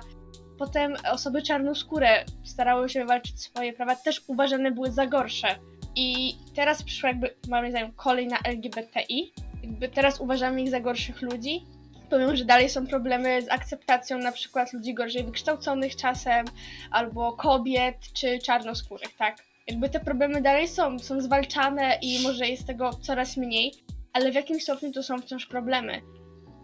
Potem 0.57 0.95
osoby 1.11 1.41
czarnoskóre 1.41 2.25
starały 2.43 2.89
się 2.89 3.05
walczyć 3.05 3.41
swoje 3.41 3.73
prawa, 3.73 3.95
też 3.95 4.21
uważane 4.27 4.71
były 4.71 4.91
za 4.91 5.07
gorsze. 5.07 5.59
I 5.95 6.35
teraz 6.55 6.83
przyszła 6.83 7.09
jakby, 7.09 7.35
moim 7.49 7.71
zdaniem, 7.71 7.91
kolej 7.91 8.27
na 8.27 8.37
LGBTI. 8.37 9.33
Jakby 9.63 9.89
teraz 9.89 10.19
uważamy 10.19 10.61
ich 10.61 10.69
za 10.69 10.79
gorszych 10.79 11.21
ludzi, 11.21 11.65
pomimo, 12.09 12.35
że 12.35 12.45
dalej 12.45 12.69
są 12.69 12.87
problemy 12.87 13.41
z 13.41 13.49
akceptacją 13.49 14.17
na 14.17 14.31
przykład 14.31 14.73
ludzi 14.73 14.93
gorzej 14.93 15.23
wykształconych 15.23 15.95
czasem, 15.95 16.45
albo 16.91 17.33
kobiet, 17.33 17.95
czy 18.13 18.39
czarnoskórych, 18.39 19.17
tak? 19.17 19.37
Jakby 19.67 19.89
te 19.89 19.99
problemy 19.99 20.41
dalej 20.41 20.67
są, 20.67 20.99
są 20.99 21.21
zwalczane 21.21 21.97
i 22.01 22.23
może 22.23 22.47
jest 22.47 22.67
tego 22.67 22.93
coraz 22.93 23.37
mniej, 23.37 23.73
ale 24.13 24.31
w 24.31 24.35
jakimś 24.35 24.63
stopniu 24.63 24.91
to 24.91 25.03
są 25.03 25.19
wciąż 25.19 25.45
problemy. 25.45 26.01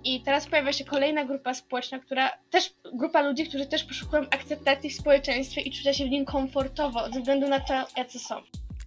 I 0.03 0.21
teraz 0.21 0.47
pojawia 0.47 0.73
się 0.73 0.85
kolejna 0.85 1.25
grupa 1.25 1.53
społeczna, 1.53 1.99
która 1.99 2.31
też, 2.49 2.73
grupa 2.93 3.21
ludzi, 3.21 3.47
którzy 3.47 3.65
też 3.65 3.83
poszukują 3.83 4.21
akceptacji 4.21 4.89
w 4.89 4.95
społeczeństwie 4.95 5.61
i 5.61 5.71
czucia 5.71 5.93
się 5.93 6.05
w 6.05 6.09
nim 6.09 6.25
komfortowo, 6.25 7.11
ze 7.13 7.19
względu 7.19 7.47
na 7.47 7.59
to, 7.59 7.73
jacy 7.97 8.19
są. 8.19 8.35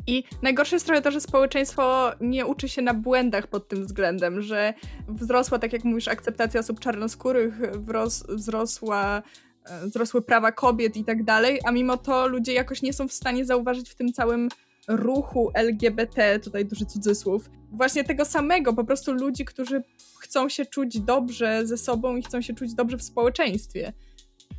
I 0.09 0.25
najgorsze 0.43 0.77
jest 0.77 0.87
trochę 0.87 1.03
to, 1.03 1.11
że 1.11 1.21
społeczeństwo 1.21 2.13
nie 2.21 2.47
uczy 2.47 2.69
się 2.69 2.83
na 2.83 2.95
błędach 2.95 3.47
pod 3.47 3.69
tym 3.69 3.87
względem, 3.87 4.43
że 4.43 4.75
wzrosła, 5.09 5.59
tak 5.59 5.73
jak 5.73 5.85
mówisz, 5.85 6.09
akceptacja 6.09 6.61
osób 6.61 6.81
czarnoskórych, 6.81 7.61
wzros, 7.61 8.25
wzrosła 8.29 9.23
e, 9.65 9.87
wzrosły 9.87 10.23
prawa 10.23 10.53
kobiet 10.53 10.97
i 10.97 11.05
tak 11.05 11.23
dalej, 11.23 11.61
a 11.65 11.73
mimo 11.73 11.97
to 11.97 12.29
ludzie 12.29 12.53
jakoś 12.53 12.83
nie 12.83 12.93
są 12.93 13.09
w 13.09 13.13
stanie 13.13 13.45
zauważyć 13.45 13.91
w 13.91 13.95
tym 13.95 14.13
całym 14.13 14.49
ruchu 14.89 15.51
LGBT, 15.55 16.41
tutaj 16.41 16.65
duży 16.65 16.87
cudzysłów, 16.87 17.51
właśnie 17.73 18.05
tego 18.05 18.25
samego, 18.25 18.73
po 18.73 18.85
prostu 18.85 19.13
ludzi, 19.13 19.45
którzy 19.45 19.83
chcą 20.21 20.49
się 20.49 20.67
czuć 20.67 21.01
dobrze 21.01 21.67
ze 21.67 21.79
sobą 21.79 22.17
i 22.17 22.23
chcą 22.23 22.43
się 22.43 22.55
czuć 22.55 22.75
dobrze 22.75 22.97
w 22.97 23.03
społeczeństwie. 23.03 23.93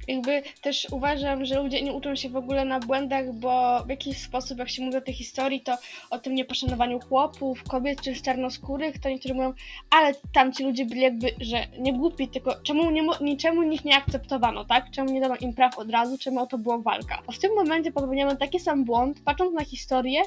Jakby 0.10 0.42
też 0.62 0.88
uważam, 0.92 1.46
że 1.46 1.64
ludzie 1.64 1.82
nie 1.82 1.94
uczą 1.94 2.16
się 2.16 2.30
w 2.30 2.36
ogóle 2.36 2.66
na 2.66 2.80
błędach, 2.80 3.34
bo 3.34 3.84
w 3.86 3.90
jakiś 3.90 4.18
sposób, 4.18 4.60
jak 4.60 4.70
się 4.70 4.82
mówi 4.82 4.98
o 4.98 5.02
tej 5.02 5.14
historii, 5.14 5.62
to 5.62 5.78
o 6.10 6.20
tym 6.20 6.36
nieposzanowaniu 6.36 7.00
chłopów, 7.00 7.64
kobiet 7.64 8.02
czy 8.02 8.22
czarnoskórych, 8.22 9.00
to 9.00 9.10
niektórzy 9.10 9.34
mówią, 9.34 9.54
ale 9.90 10.14
tamci 10.34 10.64
ludzie 10.64 10.86
byli 10.86 11.02
jakby, 11.02 11.32
że 11.42 11.68
nie 11.80 11.94
głupi, 11.94 12.28
tylko 12.28 12.56
czemu 12.64 12.92
nie, 12.92 13.02
niczemu 13.22 13.64
ich 13.64 13.86
nie 13.86 13.98
akceptowano, 13.98 14.66
tak? 14.66 14.92
Czemu 14.92 15.14
nie 15.14 15.22
dano 15.22 15.36
im 15.36 15.54
praw 15.54 15.78
od 15.78 15.90
razu, 15.90 16.18
czemu 16.18 16.40
o 16.40 16.48
to 16.48 16.58
była 16.58 16.78
walka. 16.78 17.22
A 17.28 17.32
w 17.32 17.40
tym 17.40 17.56
momencie 17.56 17.92
popełniamy 17.92 18.38
taki 18.38 18.60
sam 18.60 18.86
błąd, 18.86 19.22
patrząc 19.26 19.54
na 19.54 19.66
historię 19.66 20.22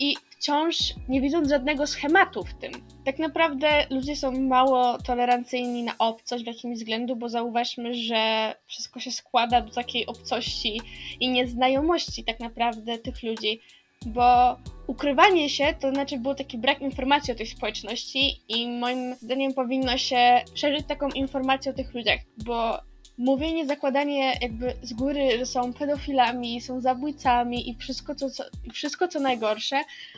i 0.00 0.16
wciąż 0.30 0.76
nie 1.08 1.20
widząc 1.20 1.48
żadnego 1.48 1.86
schematu 1.86 2.44
w 2.44 2.54
tym. 2.54 2.72
Tak 3.04 3.18
naprawdę 3.18 3.86
ludzie 3.90 4.16
są 4.16 4.32
mało 4.40 4.98
tolerancyjni 4.98 5.82
na 5.82 5.92
obcość 5.98 6.44
w 6.44 6.46
jakimś 6.46 6.78
względu, 6.78 7.16
bo 7.16 7.28
zauważmy, 7.28 7.94
że 7.94 8.54
wszystko 8.66 9.00
się 9.00 9.10
składa 9.28 9.60
do 9.60 9.72
takiej 9.72 10.06
obcości 10.06 10.80
i 11.20 11.28
nieznajomości 11.28 12.24
tak 12.24 12.40
naprawdę 12.40 12.98
tych 12.98 13.22
ludzi, 13.22 13.60
bo 14.06 14.56
ukrywanie 14.86 15.48
się 15.48 15.74
to 15.80 15.90
znaczy 15.90 16.18
był 16.18 16.34
taki 16.34 16.58
brak 16.58 16.80
informacji 16.80 17.32
o 17.32 17.36
tej 17.36 17.46
społeczności 17.46 18.40
i 18.48 18.68
moim 18.68 19.14
zdaniem 19.14 19.54
powinno 19.54 19.98
się 19.98 20.40
szerzyć 20.54 20.86
taką 20.86 21.08
informację 21.08 21.72
o 21.72 21.74
tych 21.74 21.94
ludziach, 21.94 22.20
bo 22.44 22.78
mówienie, 23.18 23.66
zakładanie 23.66 24.32
jakby 24.42 24.74
z 24.82 24.92
góry, 24.92 25.38
że 25.38 25.46
są 25.46 25.72
pedofilami, 25.72 26.60
są 26.60 26.80
zabójcami 26.80 27.70
i 27.70 27.76
wszystko 27.76 28.14
co, 28.14 28.30
co, 28.30 28.44
wszystko 28.72 29.08
co 29.08 29.20
najgorsze, 29.20 29.76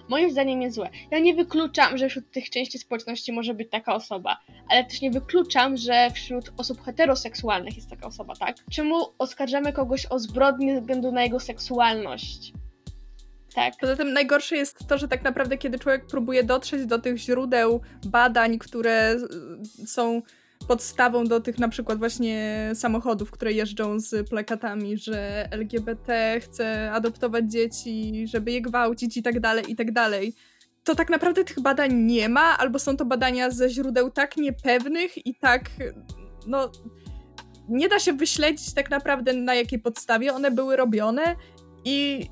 moim 0.09 0.31
zdaniem 0.31 0.63
jest 0.63 0.77
złe. 0.77 0.91
Ja 1.11 1.19
nie 1.19 1.35
wykluczam, 1.35 1.99
że 1.99 2.09
wśród 2.09 2.31
tych 2.31 2.51
części 2.51 2.79
społeczności 2.79 3.33
może 3.33 3.55
być 3.55 3.71
taka 3.71 3.95
osoba, 3.95 4.39
ale 4.69 4.85
też 4.85 5.01
nie 5.01 5.11
wykluczam, 5.11 5.77
że 5.77 6.11
wśród 6.11 6.53
osób 6.57 6.83
heteroseksualnych 6.83 7.77
jest 7.77 7.91
taka 7.91 8.07
osoba, 8.07 8.37
tak? 8.37 8.57
Czemu 8.71 8.97
oskarżamy 9.19 9.73
kogoś 9.73 10.07
o 10.07 10.19
zbrodnię 10.19 10.75
ze 10.75 10.81
względu 10.81 11.13
na 11.13 11.23
jego 11.23 11.41
seksualność? 11.41 12.53
Tak. 13.55 13.75
Poza 13.81 13.97
tym 13.97 14.13
najgorsze 14.13 14.57
jest 14.57 14.89
to, 14.89 14.99
że 14.99 15.09
tak 15.09 15.25
naprawdę, 15.25 15.59
kiedy 15.59 15.79
człowiek 15.79 16.07
próbuje 16.07 16.45
dotrzeć 16.45 16.87
do 16.87 16.99
tych 16.99 17.17
źródeł 17.17 17.81
badań, 18.07 18.59
które 18.59 19.17
są 19.87 20.23
podstawą 20.69 21.25
do 21.25 21.41
tych 21.41 21.59
na 21.59 21.69
przykład 21.69 21.99
właśnie 21.99 22.71
samochodów, 22.75 23.31
które 23.31 23.53
jeżdżą 23.53 24.01
z 24.01 24.29
plakatami, 24.29 24.97
że 24.97 25.49
LGBT 25.51 26.41
chce 26.41 26.93
adoptować 26.93 27.53
dzieci, 27.53 28.25
żeby 28.27 28.53
je 28.53 28.63
gwałcić 28.63 29.17
i 29.17 29.23
tak 29.23 29.41
dalej, 29.41 29.65
i 29.69 29.77
tak 29.77 29.93
dalej. 29.93 30.35
To 30.85 30.95
tak 30.95 31.11
naprawdę 31.11 31.45
tych 31.45 31.61
badań 31.61 31.95
nie 31.95 32.29
ma, 32.29 32.59
albo 32.59 32.79
są 32.79 32.97
to 32.97 33.05
badania 33.05 33.51
ze 33.51 33.71
źródeł 33.71 34.11
tak 34.11 34.37
niepewnych 34.37 35.27
i 35.27 35.35
tak, 35.35 35.71
no, 36.47 36.73
nie 37.69 37.89
da 37.89 37.99
się 37.99 38.13
wyśledzić 38.13 38.75
tak 38.75 38.91
naprawdę 38.91 39.33
na 39.33 39.55
jakiej 39.55 39.79
podstawie 39.79 40.35
one 40.35 40.51
były 40.51 40.77
robione 40.77 41.37
i 41.85 42.27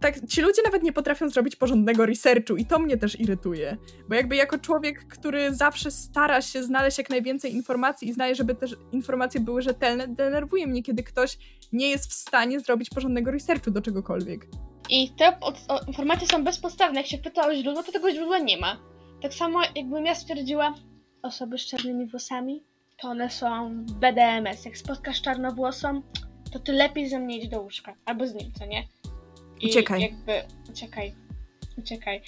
tak, 0.00 0.26
ci 0.26 0.40
ludzie 0.40 0.62
nawet 0.64 0.82
nie 0.82 0.92
potrafią 0.92 1.28
zrobić 1.28 1.56
porządnego 1.56 2.06
researchu 2.06 2.56
i 2.56 2.66
to 2.66 2.78
mnie 2.78 2.96
też 2.96 3.20
irytuje. 3.20 3.76
Bo 4.08 4.14
jakby 4.14 4.36
jako 4.36 4.58
człowiek, 4.58 5.06
który 5.08 5.54
zawsze 5.54 5.90
stara 5.90 6.42
się 6.42 6.62
znaleźć 6.62 6.98
jak 6.98 7.10
najwięcej 7.10 7.54
informacji 7.54 8.08
i 8.08 8.12
znaje, 8.12 8.34
żeby 8.34 8.54
te 8.54 8.66
informacje 8.92 9.40
były 9.40 9.62
rzetelne, 9.62 10.08
denerwuje 10.08 10.66
mnie, 10.66 10.82
kiedy 10.82 11.02
ktoś 11.02 11.38
nie 11.72 11.88
jest 11.88 12.10
w 12.10 12.14
stanie 12.14 12.60
zrobić 12.60 12.90
porządnego 12.90 13.30
researchu 13.30 13.70
do 13.70 13.82
czegokolwiek. 13.82 14.46
I 14.88 15.10
te 15.18 15.38
informacje 15.86 16.28
są 16.28 16.44
bezpodstawne. 16.44 17.00
Jak 17.00 17.06
się 17.06 17.18
pyta 17.18 17.46
o 17.46 17.54
źródło, 17.54 17.82
to 17.82 17.92
tego 17.92 18.10
źródła 18.10 18.38
nie 18.38 18.58
ma. 18.58 18.76
Tak 19.22 19.34
samo 19.34 19.60
jakbym 19.76 20.06
ja 20.06 20.14
stwierdziła, 20.14 20.74
osoby 21.22 21.58
z 21.58 21.66
czarnymi 21.66 22.06
włosami, 22.06 22.64
to 23.02 23.08
one 23.08 23.30
są 23.30 23.74
BDMS. 23.84 24.64
Jak 24.64 24.76
spotkasz 24.76 25.22
czarnowłosą, 25.22 26.02
to 26.52 26.58
ty 26.58 26.72
lepiej 26.72 27.08
ze 27.08 27.18
mnie 27.18 27.38
idź 27.38 27.48
do 27.48 27.60
łóżka. 27.60 27.94
Albo 28.04 28.26
z 28.26 28.34
nim, 28.34 28.52
co 28.58 28.66
nie? 28.66 28.84
I 29.60 29.66
uciekaj. 29.66 30.00
jakby, 30.00 30.42
uciekaj, 30.70 31.14
uciekaj. 31.78 32.22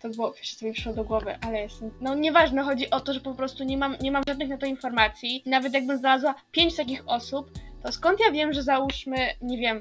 To 0.00 0.08
było, 0.08 0.32
wiesz, 0.32 0.54
co 0.54 0.66
mi 0.66 0.72
przyszło 0.72 0.92
do 0.92 1.04
głowy, 1.04 1.38
ale 1.40 1.60
jest, 1.60 1.84
no 2.00 2.14
nieważne, 2.14 2.62
chodzi 2.62 2.90
o 2.90 3.00
to, 3.00 3.14
że 3.14 3.20
po 3.20 3.34
prostu 3.34 3.64
nie 3.64 3.76
mam, 3.76 3.96
nie 4.00 4.12
mam 4.12 4.22
żadnych 4.28 4.48
na 4.48 4.56
to 4.56 4.66
informacji. 4.66 5.42
Nawet 5.46 5.74
jakbym 5.74 5.98
znalazła 5.98 6.34
pięć 6.52 6.76
takich 6.76 7.02
osób, 7.06 7.50
to 7.82 7.92
skąd 7.92 8.20
ja 8.20 8.30
wiem, 8.30 8.52
że 8.52 8.62
załóżmy, 8.62 9.16
nie 9.42 9.58
wiem, 9.58 9.78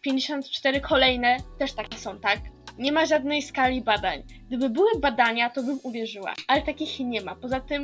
54 0.00 0.80
kolejne 0.80 1.36
też 1.58 1.72
takie 1.72 1.98
są, 1.98 2.18
tak? 2.18 2.40
Nie 2.78 2.92
ma 2.92 3.06
żadnej 3.06 3.42
skali 3.42 3.82
badań. 3.82 4.22
Gdyby 4.46 4.70
były 4.70 4.90
badania, 5.00 5.50
to 5.50 5.62
bym 5.62 5.80
uwierzyła, 5.82 6.34
ale 6.48 6.62
takich 6.62 7.00
nie 7.00 7.20
ma. 7.20 7.34
Poza 7.34 7.60
tym, 7.60 7.82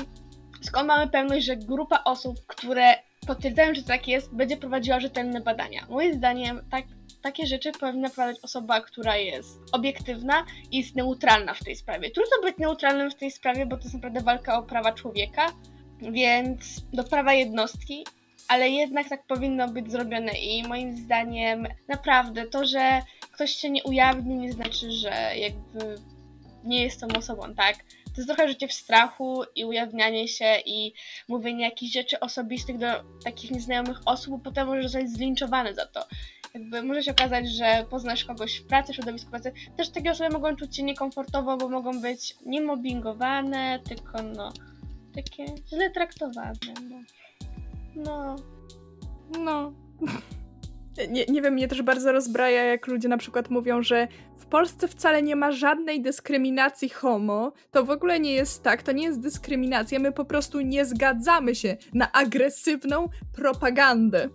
skąd 0.60 0.86
mamy 0.86 1.10
pewność, 1.10 1.46
że 1.46 1.56
grupa 1.56 2.02
osób, 2.04 2.46
które 2.46 2.94
potwierdzają, 3.26 3.74
że 3.74 3.82
tak 3.82 4.08
jest, 4.08 4.34
będzie 4.34 4.56
prowadziła 4.56 5.00
rzetelne 5.00 5.40
badania? 5.40 5.86
Moim 5.90 6.14
zdaniem, 6.14 6.60
tak 6.70 6.84
takie 7.22 7.46
rzeczy 7.46 7.72
powinna 7.72 8.10
prowadzić 8.10 8.44
osoba, 8.44 8.80
która 8.80 9.16
jest 9.16 9.58
obiektywna 9.72 10.46
i 10.70 10.78
jest 10.78 10.96
neutralna 10.96 11.54
w 11.54 11.64
tej 11.64 11.76
sprawie. 11.76 12.10
Trudno 12.10 12.36
być 12.42 12.58
neutralnym 12.58 13.10
w 13.10 13.14
tej 13.14 13.30
sprawie, 13.30 13.66
bo 13.66 13.76
to 13.76 13.82
jest 13.82 13.94
naprawdę 13.94 14.20
walka 14.20 14.58
o 14.58 14.62
prawa 14.62 14.92
człowieka, 14.92 15.52
więc 16.00 16.80
do 16.92 17.04
prawa 17.04 17.34
jednostki, 17.34 18.06
ale 18.48 18.70
jednak 18.70 19.08
tak 19.08 19.26
powinno 19.26 19.68
być 19.68 19.92
zrobione 19.92 20.32
i 20.32 20.68
moim 20.68 20.96
zdaniem 20.96 21.66
naprawdę 21.88 22.46
to, 22.46 22.66
że 22.66 23.02
ktoś 23.32 23.50
się 23.50 23.70
nie 23.70 23.82
ujawni, 23.82 24.34
nie 24.34 24.52
znaczy, 24.52 24.90
że 24.90 25.32
jakby 25.36 25.94
nie 26.64 26.82
jest 26.82 27.00
tą 27.00 27.06
osobą, 27.18 27.54
tak? 27.54 27.76
To 28.04 28.16
jest 28.16 28.28
trochę 28.28 28.48
życie 28.48 28.68
w 28.68 28.72
strachu 28.72 29.42
i 29.54 29.64
ujawnianie 29.64 30.28
się 30.28 30.56
i 30.66 30.92
mówienie 31.28 31.64
jakichś 31.64 31.92
rzeczy 31.92 32.20
osobistych 32.20 32.78
do 32.78 32.86
takich 33.24 33.50
nieznajomych 33.50 34.00
osób, 34.06 34.30
bo 34.30 34.38
potem 34.38 34.66
możesz 34.66 34.84
zostać 34.84 35.10
zlinczowany 35.10 35.74
za 35.74 35.86
to 35.86 36.04
jakby 36.54 36.82
może 36.82 37.02
się 37.02 37.10
okazać, 37.10 37.50
że 37.50 37.86
poznasz 37.90 38.24
kogoś 38.24 38.56
w 38.56 38.66
pracy, 38.66 38.92
w 38.92 38.96
środowisku 38.96 39.30
pracy. 39.30 39.52
Też 39.76 39.90
takie 39.90 40.10
osoby 40.10 40.30
mogą 40.30 40.56
czuć 40.56 40.76
się 40.76 40.82
niekomfortowo, 40.82 41.56
bo 41.56 41.68
mogą 41.68 42.00
być 42.00 42.36
nie 42.46 42.60
mobbingowane, 42.60 43.80
tylko 43.88 44.22
no 44.22 44.52
takie 45.14 45.46
źle 45.68 45.90
traktowane. 45.90 46.52
No. 46.88 46.96
No. 47.96 48.36
no. 49.38 49.72
Nie, 51.10 51.26
nie 51.26 51.42
wiem, 51.42 51.54
mnie 51.54 51.68
też 51.68 51.82
bardzo 51.82 52.12
rozbraja, 52.12 52.64
jak 52.64 52.86
ludzie 52.86 53.08
na 53.08 53.16
przykład 53.16 53.50
mówią, 53.50 53.82
że 53.82 54.08
w 54.38 54.46
Polsce 54.46 54.88
wcale 54.88 55.22
nie 55.22 55.36
ma 55.36 55.52
żadnej 55.52 56.02
dyskryminacji 56.02 56.88
homo. 56.88 57.52
To 57.70 57.84
w 57.84 57.90
ogóle 57.90 58.20
nie 58.20 58.32
jest 58.32 58.62
tak, 58.62 58.82
to 58.82 58.92
nie 58.92 59.04
jest 59.04 59.20
dyskryminacja. 59.20 59.98
My 59.98 60.12
po 60.12 60.24
prostu 60.24 60.60
nie 60.60 60.84
zgadzamy 60.84 61.54
się 61.54 61.76
na 61.94 62.12
agresywną 62.12 63.08
propagandę. 63.34 64.28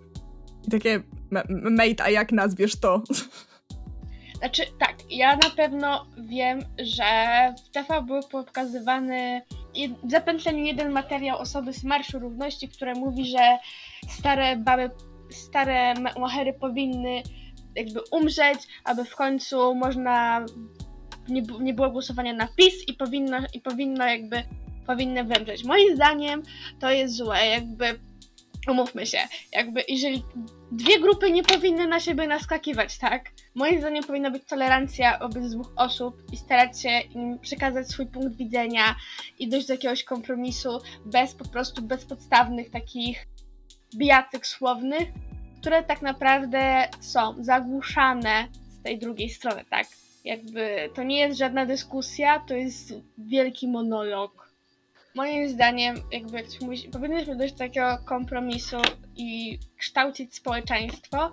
I 0.67 0.71
takie, 0.71 1.03
mate, 1.49 2.03
a 2.03 2.09
jak 2.09 2.31
nazwiesz 2.31 2.79
to? 2.79 3.01
Znaczy, 4.39 4.63
tak, 4.79 4.95
ja 5.09 5.35
na 5.35 5.49
pewno 5.49 6.05
wiem, 6.17 6.59
że 6.79 7.03
w 7.65 7.69
TV 7.69 8.01
był 8.01 8.19
pokazywany 8.31 9.41
zapętlenie 10.07 10.67
jeden 10.67 10.91
materiał 10.91 11.37
osoby 11.37 11.73
z 11.73 11.83
Marszu 11.83 12.19
Równości, 12.19 12.69
które 12.69 12.93
mówi, 12.93 13.25
że 13.25 13.57
stare 14.09 14.55
baby, 14.55 14.89
stare 15.31 15.93
machery 16.19 16.53
powinny 16.53 17.23
jakby 17.75 17.99
umrzeć, 18.11 18.59
aby 18.83 19.05
w 19.05 19.15
końcu 19.15 19.75
można 19.75 20.45
nie, 21.29 21.41
nie 21.59 21.73
było 21.73 21.89
głosowania 21.89 22.33
na 22.33 22.47
PiS 22.47 22.87
i 22.87 22.93
powinno, 22.93 23.37
i 23.53 23.61
powinno 23.61 24.05
jakby 24.05 24.43
powinny 24.87 25.23
wymrzeć. 25.23 25.63
Moim 25.63 25.95
zdaniem 25.95 26.43
to 26.79 26.91
jest 26.91 27.15
złe, 27.15 27.47
jakby 27.47 27.99
umówmy 28.67 29.05
się, 29.05 29.17
jakby 29.51 29.83
jeżeli 29.87 30.23
dwie 30.71 30.99
grupy 30.99 31.31
nie 31.31 31.43
powinny 31.43 31.87
na 31.87 31.99
siebie 31.99 32.27
naskakiwać, 32.27 32.97
tak? 32.97 33.31
Moim 33.55 33.79
zdaniem 33.79 34.03
powinna 34.03 34.31
być 34.31 34.43
tolerancja 34.45 35.19
dwóch 35.29 35.73
osób 35.75 36.23
i 36.33 36.37
starać 36.37 36.81
się 36.81 36.99
im 36.99 37.39
przekazać 37.39 37.87
swój 37.87 38.05
punkt 38.05 38.37
widzenia 38.37 38.95
i 39.39 39.49
dojść 39.49 39.67
do 39.67 39.73
jakiegoś 39.73 40.03
kompromisu 40.03 40.69
bez 41.05 41.35
po 41.35 41.47
prostu 41.47 41.81
bezpodstawnych 41.81 42.69
takich 42.69 43.27
bijatyk 43.95 44.47
słownych, 44.47 45.07
które 45.61 45.83
tak 45.83 46.01
naprawdę 46.01 46.89
są 46.99 47.35
zagłuszane 47.39 48.47
z 48.69 48.83
tej 48.83 48.99
drugiej 48.99 49.29
strony, 49.29 49.65
tak? 49.69 49.87
Jakby 50.25 50.89
to 50.95 51.03
nie 51.03 51.19
jest 51.19 51.37
żadna 51.37 51.65
dyskusja, 51.65 52.39
to 52.39 52.53
jest 52.53 52.93
wielki 53.17 53.67
monolog 53.67 54.46
moim 55.17 55.49
zdaniem, 55.49 55.95
jakby 56.11 56.43
powinniśmy 56.91 57.35
dojść 57.35 57.53
do 57.53 57.59
takiego 57.59 57.97
kompromisu 58.05 58.77
i 59.15 59.59
kształcić 59.77 60.35
społeczeństwo, 60.35 61.31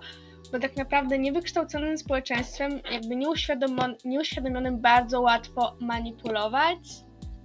bo 0.51 0.59
tak 0.59 0.77
naprawdę 0.77 1.19
niewykształconym 1.19 1.97
społeczeństwem, 1.97 2.81
jakby 2.91 3.15
nieuświadomionym, 3.15 3.95
nieuświadomionym 4.05 4.81
bardzo 4.81 5.21
łatwo 5.21 5.77
manipulować 5.79 6.77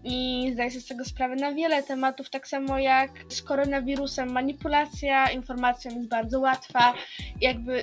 i 0.05 0.51
zdaję 0.53 0.71
sobie 0.71 0.83
z 0.83 0.87
tego 0.87 1.05
sprawę 1.05 1.37
na 1.37 1.53
wiele 1.53 1.83
tematów, 1.83 2.31
tak 2.31 2.49
samo 2.49 2.79
jak 2.79 3.11
z 3.29 3.43
koronawirusem. 3.43 4.33
Manipulacja 4.33 5.31
informacją 5.31 5.91
jest 5.95 6.09
bardzo 6.09 6.41
łatwa, 6.41 6.95
jakby 7.41 7.83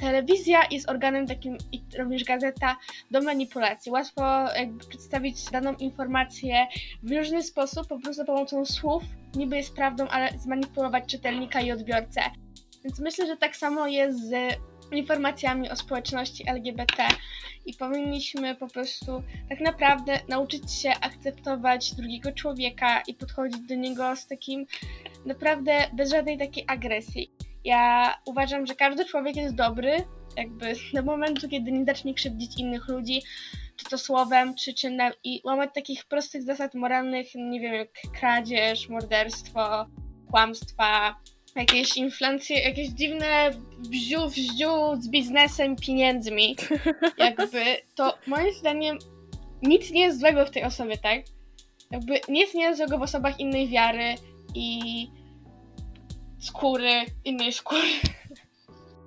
telewizja 0.00 0.60
jest 0.70 0.90
organem 0.90 1.26
takim 1.26 1.58
i 1.72 1.82
również 1.98 2.24
gazeta 2.24 2.76
do 3.10 3.22
manipulacji. 3.22 3.92
Łatwo 3.92 4.22
jakby 4.56 4.84
przedstawić 4.84 5.44
daną 5.44 5.74
informację 5.74 6.66
w 7.02 7.12
różny 7.12 7.42
sposób, 7.42 7.88
po 7.88 7.98
prostu 7.98 8.24
pomocą 8.24 8.64
słów, 8.64 9.02
niby 9.34 9.56
jest 9.56 9.74
prawdą, 9.74 10.08
ale 10.08 10.38
zmanipulować 10.38 11.04
czytelnika 11.06 11.60
i 11.60 11.72
odbiorcę. 11.72 12.20
Więc 12.84 12.98
myślę, 13.00 13.26
że 13.26 13.36
tak 13.36 13.56
samo 13.56 13.86
jest 13.86 14.28
z 14.28 14.58
informacjami 14.92 15.70
o 15.70 15.76
społeczności 15.76 16.48
LGBT 16.48 17.08
i 17.66 17.74
powinniśmy 17.74 18.54
po 18.54 18.68
prostu 18.68 19.22
tak 19.48 19.60
naprawdę 19.60 20.20
nauczyć 20.28 20.72
się 20.72 20.90
akceptować 20.90 21.94
drugiego 21.94 22.32
człowieka 22.32 23.00
i 23.06 23.14
podchodzić 23.14 23.60
do 23.60 23.74
niego 23.74 24.16
z 24.16 24.26
takim 24.26 24.66
naprawdę 25.26 25.72
bez 25.92 26.10
żadnej 26.10 26.38
takiej 26.38 26.64
agresji. 26.66 27.30
Ja 27.64 28.14
uważam, 28.26 28.66
że 28.66 28.74
każdy 28.74 29.04
człowiek 29.04 29.36
jest 29.36 29.54
dobry, 29.54 29.96
jakby 30.36 30.72
do 30.94 31.02
momentu, 31.02 31.48
kiedy 31.48 31.72
nie 31.72 31.84
zacznie 31.84 32.14
krzywdzić 32.14 32.58
innych 32.58 32.88
ludzi, 32.88 33.22
czy 33.76 33.84
to 33.84 33.98
słowem, 33.98 34.54
czy 34.54 34.74
czynem 34.74 35.12
i 35.24 35.40
łamać 35.44 35.70
takich 35.74 36.04
prostych 36.04 36.42
zasad 36.42 36.74
moralnych, 36.74 37.26
nie 37.34 37.60
wiem, 37.60 37.74
jak 37.74 37.88
kradzież, 38.20 38.88
morderstwo, 38.88 39.86
kłamstwa, 40.30 41.20
jakieś 41.56 41.96
inflacje, 41.96 42.60
jakieś 42.60 42.88
dziwne 42.88 43.50
wziu, 43.78 44.28
wziu 44.28 44.96
z 45.00 45.08
biznesem, 45.08 45.76
pieniędzmi, 45.76 46.56
jakby, 47.18 47.64
to 47.94 48.18
moim 48.26 48.54
zdaniem 48.54 48.98
nic 49.62 49.90
nie 49.90 50.00
jest 50.00 50.20
złego 50.20 50.46
w 50.46 50.50
tej 50.50 50.64
osobie, 50.64 50.98
tak? 50.98 51.20
Jakby 51.90 52.20
nic 52.28 52.54
nie 52.54 52.62
jest 52.62 52.78
złego 52.78 52.98
w 52.98 53.02
osobach 53.02 53.40
innej 53.40 53.68
wiary 53.68 54.14
i 54.54 55.06
skóry, 56.38 56.92
innej 57.24 57.52
skóry. 57.52 57.88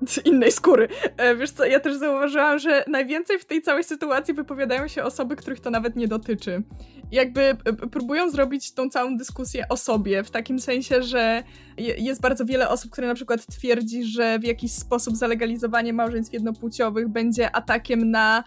Z 0.07 0.25
innej 0.25 0.51
skóry. 0.51 0.87
E, 1.17 1.35
wiesz 1.35 1.51
co, 1.51 1.65
ja 1.65 1.79
też 1.79 1.95
zauważyłam, 1.95 2.59
że 2.59 2.85
najwięcej 2.87 3.39
w 3.39 3.45
tej 3.45 3.61
całej 3.61 3.83
sytuacji 3.83 4.33
wypowiadają 4.33 4.87
się 4.87 5.03
osoby, 5.03 5.35
których 5.35 5.59
to 5.59 5.69
nawet 5.69 5.95
nie 5.95 6.07
dotyczy. 6.07 6.63
Jakby 7.11 7.41
e, 7.41 7.55
próbują 7.73 8.29
zrobić 8.29 8.73
tą 8.73 8.89
całą 8.89 9.17
dyskusję 9.17 9.65
o 9.69 9.77
sobie, 9.77 10.23
w 10.23 10.31
takim 10.31 10.59
sensie, 10.59 11.03
że 11.03 11.43
jest 11.77 12.21
bardzo 12.21 12.45
wiele 12.45 12.69
osób, 12.69 12.91
które 12.91 13.07
na 13.07 13.15
przykład 13.15 13.45
twierdzi, 13.45 14.03
że 14.03 14.39
w 14.39 14.43
jakiś 14.43 14.71
sposób 14.71 15.15
zalegalizowanie 15.15 15.93
małżeństw 15.93 16.33
jednopłciowych 16.33 17.07
będzie 17.07 17.55
atakiem 17.55 18.11
na 18.11 18.43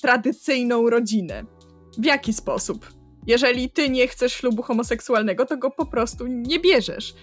tradycyjną 0.00 0.90
rodzinę. 0.90 1.44
W 1.98 2.04
jaki 2.04 2.32
sposób? 2.32 2.93
Jeżeli 3.26 3.70
ty 3.70 3.90
nie 3.90 4.08
chcesz 4.08 4.32
ślubu 4.32 4.62
homoseksualnego, 4.62 5.46
to 5.46 5.56
go 5.56 5.70
po 5.70 5.86
prostu 5.86 6.26
nie 6.26 6.60
bierzesz. 6.60 7.14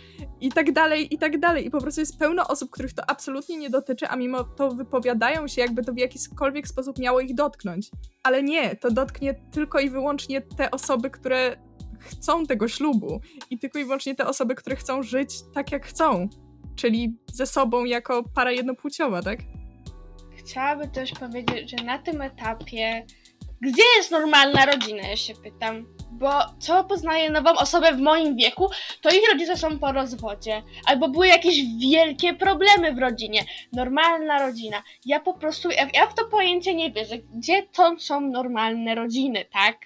I 0.42 0.52
tak 0.52 0.72
dalej, 0.72 1.14
i 1.14 1.18
tak 1.18 1.40
dalej. 1.40 1.66
I 1.66 1.72
po 1.72 1.82
prostu 1.82 2.02
jest 2.02 2.20
pełno 2.20 2.48
osób, 2.48 2.70
których 2.70 2.94
to 2.94 3.10
absolutnie 3.10 3.58
nie 3.58 3.70
dotyczy, 3.70 4.08
a 4.08 4.16
mimo 4.16 4.44
to 4.44 4.72
wypowiadają 4.72 5.48
się, 5.48 5.62
jakby 5.62 5.84
to 5.84 5.94
w 5.94 5.98
jakikolwiek 5.98 6.68
sposób 6.68 7.00
miało 7.00 7.20
ich 7.20 7.36
dotknąć. 7.36 7.90
Ale 8.24 8.44
nie, 8.44 8.76
to 8.76 8.92
dotknie 8.92 9.34
tylko 9.52 9.80
i 9.80 9.90
wyłącznie 9.90 10.42
te 10.42 10.72
osoby, 10.72 11.10
które 11.10 11.58
chcą 12.00 12.46
tego 12.46 12.68
ślubu. 12.68 13.22
I 13.50 13.60
tylko 13.60 13.80
i 13.80 13.84
wyłącznie 13.84 14.16
te 14.16 14.28
osoby, 14.28 14.56
które 14.56 14.76
chcą 14.76 15.04
żyć 15.04 15.30
tak, 15.54 15.72
jak 15.72 15.86
chcą. 15.86 16.30
Czyli 16.76 17.18
ze 17.34 17.46
sobą 17.46 17.86
jako 17.86 18.24
para 18.36 18.52
jednopłciowa, 18.52 19.22
tak? 19.22 19.40
Chciałabym 20.38 20.92
też 20.92 21.12
powiedzieć, 21.12 21.72
że 21.72 21.86
na 21.86 22.00
tym 22.00 22.22
etapie 22.22 23.06
gdzie 23.62 23.84
jest 23.98 24.12
normalna 24.12 24.66
rodzina, 24.66 25.08
ja 25.08 25.16
się 25.18 25.34
pytam. 25.34 25.86
Bo 26.12 26.32
co 26.60 26.84
poznaję 26.84 27.30
nową 27.30 27.52
osobę 27.52 27.94
w 27.94 28.00
moim 28.00 28.36
wieku, 28.36 28.70
to 29.02 29.10
ich 29.10 29.32
rodzice 29.34 29.58
są 29.58 29.80
po 29.80 29.92
rozwodzie. 29.92 30.64
Albo 30.86 31.10
były 31.10 31.28
jakieś 31.28 31.64
wielkie 31.92 32.34
problemy 32.34 32.94
w 32.94 33.00
rodzinie. 33.00 33.46
Normalna 33.74 34.40
rodzina. 34.46 34.84
Ja 35.06 35.20
po 35.20 35.34
prostu, 35.34 35.70
ja, 35.70 35.88
ja 35.94 36.08
w 36.08 36.14
to 36.14 36.26
pojęcie 36.26 36.76
nie 36.76 36.92
wierzę. 36.92 37.18
Gdzie 37.18 37.64
to 37.64 38.00
są 38.00 38.22
normalne 38.22 38.96
rodziny, 38.96 39.46
tak? 39.54 39.78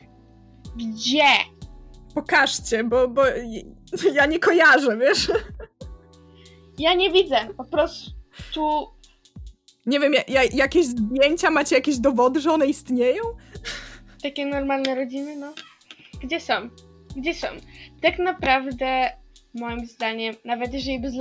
Gdzie? 0.75 1.27
Pokażcie, 2.15 2.83
bo, 2.83 3.07
bo 3.07 3.21
ja 4.13 4.25
nie 4.25 4.39
kojarzę, 4.39 4.97
wiesz? 4.97 5.31
Ja 6.77 6.93
nie 6.93 7.11
widzę. 7.11 7.37
Po 7.57 7.63
prostu 7.63 8.94
nie 9.85 9.99
wiem, 9.99 10.13
ja, 10.27 10.43
jakieś 10.43 10.85
zdjęcia, 10.85 11.51
macie 11.51 11.75
jakieś 11.75 11.97
dowody, 11.97 12.41
że 12.41 12.51
one 12.51 12.67
istnieją? 12.67 13.23
Takie 14.23 14.45
normalne 14.45 14.95
rodziny, 14.95 15.35
no. 15.35 15.53
Gdzie 16.23 16.39
są? 16.39 16.53
Gdzie 17.15 17.33
są? 17.33 17.47
Tak 18.01 18.19
naprawdę, 18.19 19.09
moim 19.53 19.85
zdaniem, 19.85 20.35
nawet 20.45 20.73
jeżeli 20.73 20.99
by 20.99 21.11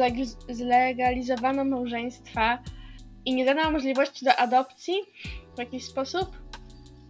zlegalizowano 0.49 1.65
małżeństwa 1.65 2.59
i 3.25 3.35
nie 3.35 3.45
dano 3.45 3.71
możliwości 3.71 4.25
do 4.25 4.37
adopcji 4.37 4.95
w 5.55 5.59
jakiś 5.59 5.85
sposób, 5.85 6.31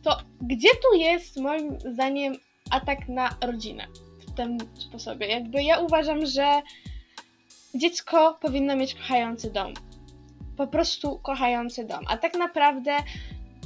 to 0.03 0.19
gdzie 0.41 0.69
tu 0.69 0.99
jest, 0.99 1.37
moim 1.37 1.81
zdaniem, 1.81 2.35
atak 2.71 3.09
na 3.09 3.37
rodzinę 3.41 3.87
w 4.29 4.37
tym 4.37 4.59
sposobie? 4.79 5.27
Jakby 5.27 5.63
ja 5.63 5.79
uważam, 5.79 6.27
że 6.27 6.63
dziecko 7.75 8.39
powinno 8.41 8.77
mieć 8.77 8.95
kochający 8.95 9.51
dom 9.51 9.75
po 10.57 10.67
prostu 10.67 11.19
kochający 11.19 11.85
dom. 11.85 12.05
A 12.09 12.17
tak 12.17 12.35
naprawdę. 12.35 12.97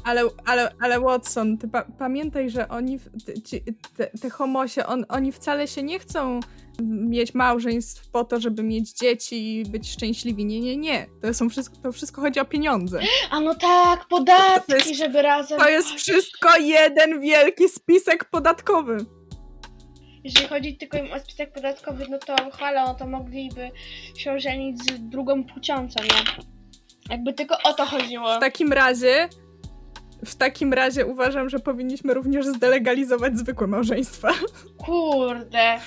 Ale, 0.05 0.23
ale, 0.47 0.73
ale 0.81 1.01
Watson, 1.01 1.59
ty 1.59 1.69
pa 1.69 1.85
pamiętaj, 1.99 2.51
że 2.51 2.69
oni, 2.69 2.99
ci, 3.45 3.61
te, 3.97 4.07
te 4.07 4.31
homosie, 4.31 4.87
on, 4.87 5.05
oni 5.09 5.33
wcale 5.33 5.69
się 5.69 5.83
nie 5.83 5.99
chcą 5.99 6.41
mieć 6.83 7.35
małżeństw 7.35 8.11
po 8.11 8.25
to, 8.25 8.41
żeby 8.41 8.63
mieć 8.63 8.93
dzieci 8.93 9.55
i 9.55 9.65
być 9.65 9.91
szczęśliwi. 9.91 10.45
Nie, 10.45 10.61
nie, 10.61 10.77
nie. 10.77 11.07
To, 11.23 11.35
są 11.35 11.49
wszystko, 11.49 11.77
to 11.77 11.93
wszystko 11.93 12.21
chodzi 12.21 12.41
o 12.41 12.45
pieniądze. 12.45 13.01
A 13.31 13.41
no 13.41 13.55
tak, 13.55 14.09
podatki, 14.09 14.73
to 14.73 14.77
jest, 14.77 14.97
żeby 14.97 15.23
razem... 15.23 15.59
To 15.59 15.69
jest 15.69 15.89
wszystko 15.89 16.57
jeden 16.59 17.21
wielki 17.21 17.69
spisek 17.69 18.25
podatkowy. 18.25 18.97
Jeżeli 20.25 20.49
chodzi 20.49 20.77
tylko 20.77 20.99
o 20.99 21.21
spisek 21.21 21.53
podatkowy, 21.53 22.07
no 22.11 22.19
to 22.19 22.51
chwala, 22.51 22.85
no 22.87 22.95
to 22.95 23.07
mogliby 23.07 23.71
się 24.17 24.33
ożenić 24.33 24.83
z 24.83 25.09
drugą 25.09 25.45
płcią, 25.45 25.89
co 25.89 26.03
nie? 26.03 26.49
Jakby 27.11 27.33
tylko 27.33 27.57
o 27.65 27.73
to 27.73 27.87
chodziło. 27.87 28.37
W 28.37 28.41
takim 28.41 28.73
razie 28.73 29.29
w 30.25 30.35
takim 30.35 30.73
razie 30.73 31.07
uważam, 31.07 31.49
że 31.49 31.59
powinniśmy 31.59 32.15
również 32.15 32.47
zdelegalizować 32.47 33.39
zwykłe 33.39 33.67
małżeństwa. 33.67 34.29
Kurde. 34.87 35.79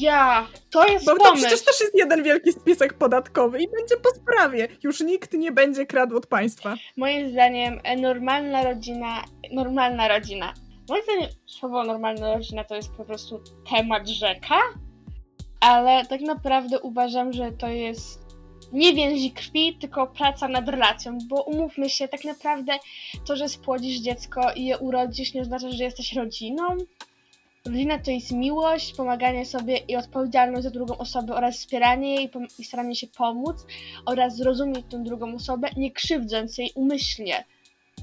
Ja, 0.00 0.46
to 0.70 0.86
jest 0.86 1.06
Bo 1.06 1.16
pomysł. 1.16 1.34
to 1.34 1.40
przecież 1.40 1.64
też 1.64 1.80
jest 1.80 1.94
jeden 1.94 2.22
wielki 2.22 2.52
spisek 2.52 2.94
podatkowy 2.94 3.62
i 3.62 3.68
będzie 3.68 3.96
po 3.96 4.10
sprawie. 4.10 4.68
Już 4.82 5.00
nikt 5.00 5.32
nie 5.32 5.52
będzie 5.52 5.86
kradł 5.86 6.16
od 6.16 6.26
państwa. 6.26 6.74
Moim 6.96 7.30
zdaniem 7.30 7.80
e, 7.84 7.96
normalna 7.96 8.64
rodzina, 8.64 9.24
normalna 9.52 10.08
rodzina. 10.08 10.54
Moim 10.88 11.02
zdaniem 11.02 11.28
słowo 11.46 11.84
normalna 11.84 12.34
rodzina 12.34 12.64
to 12.64 12.74
jest 12.74 12.90
po 12.90 13.04
prostu 13.04 13.40
temat 13.70 14.08
rzeka, 14.08 14.56
ale 15.60 16.06
tak 16.06 16.20
naprawdę 16.20 16.80
uważam, 16.80 17.32
że 17.32 17.52
to 17.52 17.68
jest 17.68 18.27
nie 18.72 18.94
więzi 18.94 19.30
krwi, 19.30 19.76
tylko 19.80 20.06
praca 20.06 20.48
nad 20.48 20.68
relacją, 20.68 21.18
bo 21.28 21.42
umówmy 21.42 21.90
się, 21.90 22.08
tak 22.08 22.24
naprawdę 22.24 22.72
to, 23.26 23.36
że 23.36 23.48
spłodzisz 23.48 24.00
dziecko 24.00 24.52
i 24.56 24.64
je 24.64 24.78
urodzisz, 24.78 25.34
nie 25.34 25.42
oznacza, 25.42 25.70
że 25.70 25.84
jesteś 25.84 26.12
rodziną. 26.12 26.64
Rodzina 27.66 27.98
to 27.98 28.10
jest 28.10 28.32
miłość, 28.32 28.94
pomaganie 28.94 29.46
sobie 29.46 29.76
i 29.76 29.96
odpowiedzialność 29.96 30.62
za 30.62 30.70
drugą 30.70 30.98
osobę 30.98 31.34
oraz 31.34 31.56
wspieranie 31.56 32.14
jej 32.14 32.30
i 32.58 32.64
staranie 32.64 32.94
się 32.94 33.06
pomóc 33.06 33.56
oraz 34.06 34.36
zrozumieć 34.36 34.86
tę 34.90 35.02
drugą 35.04 35.34
osobę, 35.34 35.68
nie 35.76 35.90
krzywdząc 35.90 36.58
jej 36.58 36.72
umyślnie, 36.74 37.44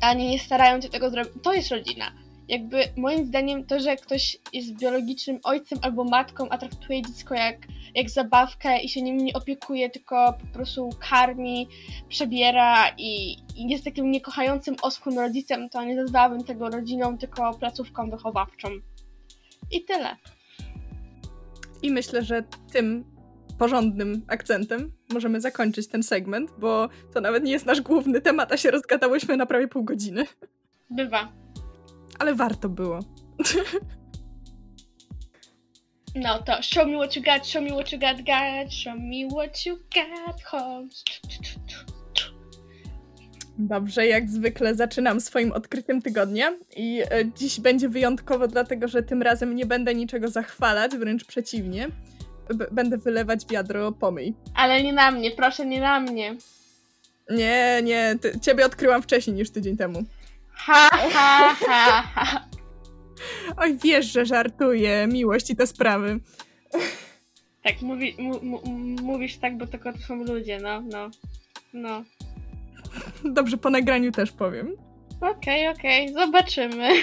ani 0.02 0.28
nie 0.28 0.40
starając 0.40 0.84
się 0.84 0.90
tego 0.90 1.10
zrobić. 1.10 1.34
To 1.44 1.54
jest 1.54 1.72
rodzina 1.72 2.25
jakby 2.48 2.78
moim 2.98 3.26
zdaniem 3.26 3.66
to, 3.66 3.80
że 3.80 3.96
ktoś 3.96 4.38
jest 4.54 4.80
biologicznym 4.80 5.40
ojcem 5.44 5.80
albo 5.82 6.04
matką, 6.04 6.50
a 6.50 6.58
traktuje 6.58 7.02
dziecko 7.02 7.36
jak, 7.36 7.58
jak 7.96 8.10
zabawkę 8.10 8.80
i 8.82 8.90
się 8.90 9.02
nim 9.02 9.18
nie 9.18 9.34
opiekuje, 9.34 9.90
tylko 9.90 10.34
po 10.34 10.48
prostu 10.54 10.90
karmi, 11.10 11.68
przebiera 12.10 12.90
i, 12.98 13.32
i 13.56 13.70
jest 13.70 13.84
takim 13.84 14.12
niekochającym 14.12 14.76
oschłym 14.82 15.20
rodzicem, 15.20 15.70
to 15.70 15.84
nie 15.84 15.96
nazwałabym 15.96 16.44
tego 16.44 16.70
rodziną, 16.70 17.18
tylko 17.18 17.54
placówką 17.54 18.10
wychowawczą. 18.10 18.70
I 19.72 19.84
tyle. 19.84 20.18
I 21.82 21.92
myślę, 21.92 22.24
że 22.24 22.44
tym 22.72 23.06
porządnym 23.58 24.26
akcentem 24.28 24.92
możemy 25.14 25.42
zakończyć 25.42 25.88
ten 25.88 26.04
segment, 26.04 26.52
bo 26.58 26.90
to 27.14 27.22
nawet 27.22 27.44
nie 27.44 27.52
jest 27.52 27.66
nasz 27.66 27.82
główny 27.82 28.22
temat, 28.22 28.52
a 28.52 28.58
się 28.58 28.72
rozgadałyśmy 28.72 29.38
na 29.38 29.46
prawie 29.46 29.68
pół 29.68 29.84
godziny. 29.84 30.26
Bywa 30.90 31.45
ale 32.20 32.36
warto 32.36 32.70
było. 32.70 33.00
No 36.16 36.40
to 36.44 36.62
show 36.62 36.88
me 36.88 36.96
what 36.96 37.16
you 37.16 37.22
got, 37.22 37.48
show 37.48 37.62
me 37.62 37.70
what 37.70 37.92
you 37.92 38.00
got, 38.00 38.18
got, 38.18 38.74
show 38.74 38.96
me 38.96 39.28
what 39.32 39.66
you 39.66 39.76
got, 39.76 40.42
homes. 40.44 41.04
Dobrze, 43.58 44.08
jak 44.08 44.30
zwykle 44.30 44.76
zaczynam 44.76 45.22
swoim 45.22 45.52
odkryciem 45.52 46.02
tygodnia 46.02 46.54
i 46.76 47.02
e, 47.02 47.32
dziś 47.38 47.60
będzie 47.60 47.90
wyjątkowo, 47.90 48.48
dlatego 48.48 48.88
że 48.88 49.04
tym 49.04 49.22
razem 49.22 49.56
nie 49.56 49.66
będę 49.66 49.96
niczego 49.96 50.28
zachwalać, 50.28 50.92
wręcz 50.92 51.26
przeciwnie. 51.26 51.88
B 52.56 52.68
będę 52.72 52.98
wylewać 52.98 53.46
wiadro 53.50 53.92
pomyj. 53.92 54.34
Ale 54.56 54.84
nie 54.84 54.94
na 54.94 55.12
mnie, 55.12 55.32
proszę, 55.32 55.66
nie 55.66 55.82
na 55.82 56.00
mnie. 56.00 56.36
Nie, 57.30 57.82
nie, 57.84 58.16
ciebie 58.42 58.66
odkryłam 58.66 59.02
wcześniej 59.02 59.36
niż 59.36 59.50
tydzień 59.50 59.78
temu. 59.78 60.04
Ha, 60.56 60.90
ha, 60.90 61.56
ha, 61.68 62.02
ha. 62.16 62.46
Oj, 63.58 63.78
wiesz, 63.84 64.06
że 64.06 64.26
żartuję. 64.26 65.08
Miłość 65.08 65.50
i 65.50 65.56
te 65.56 65.68
sprawy. 65.68 66.20
Tak, 67.64 67.82
mówi, 67.82 68.18
mówisz 69.02 69.38
tak, 69.38 69.58
bo 69.58 69.68
tylko 69.68 69.94
to 69.94 70.00
są 70.00 70.24
ludzie, 70.24 70.60
no, 70.60 70.82
no, 70.82 71.10
no. 71.74 72.04
Dobrze, 73.24 73.58
po 73.58 73.70
nagraniu 73.70 74.12
też 74.12 74.32
powiem. 74.32 74.72
Okej, 75.22 75.68
okay, 75.68 75.70
okej, 75.70 76.12
okay. 76.12 76.26
zobaczymy. 76.26 76.90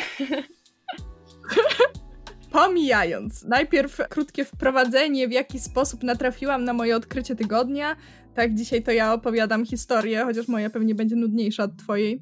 Pomijając, 2.53 3.45
najpierw 3.45 4.01
krótkie 4.09 4.45
wprowadzenie, 4.45 5.29
w 5.29 5.33
jaki 5.33 5.61
sposób 5.61 6.03
natrafiłam 6.03 6.65
na 6.65 6.73
moje 6.73 6.97
odkrycie 6.97 7.37
tygodnia. 7.37 7.97
Tak, 8.35 8.55
dzisiaj 8.55 8.83
to 8.83 8.91
ja 8.91 9.13
opowiadam 9.13 9.67
historię, 9.67 10.25
chociaż 10.25 10.49
moja 10.49 10.71
pewnie 10.71 10.95
będzie 10.95 11.17
nudniejsza 11.17 11.65
od 11.65 11.77
twojej. 11.77 12.21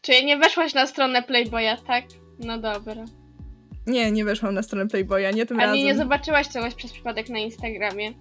Czyli 0.00 0.26
nie 0.26 0.36
weszłaś 0.36 0.74
na 0.74 0.86
stronę 0.86 1.22
Playboya, 1.22 1.76
tak? 1.86 2.04
No 2.38 2.58
dobra. 2.58 3.04
Nie, 3.86 4.12
nie 4.12 4.24
weszłam 4.24 4.54
na 4.54 4.62
stronę 4.62 4.88
Playboya, 4.88 5.30
nie 5.34 5.46
tym 5.46 5.60
Ani 5.60 5.66
razem. 5.66 5.84
nie 5.84 5.96
zobaczyłaś 5.96 6.48
czegoś 6.48 6.74
przez 6.74 6.92
przypadek 6.92 7.28
na 7.28 7.38
Instagramie? 7.38 8.12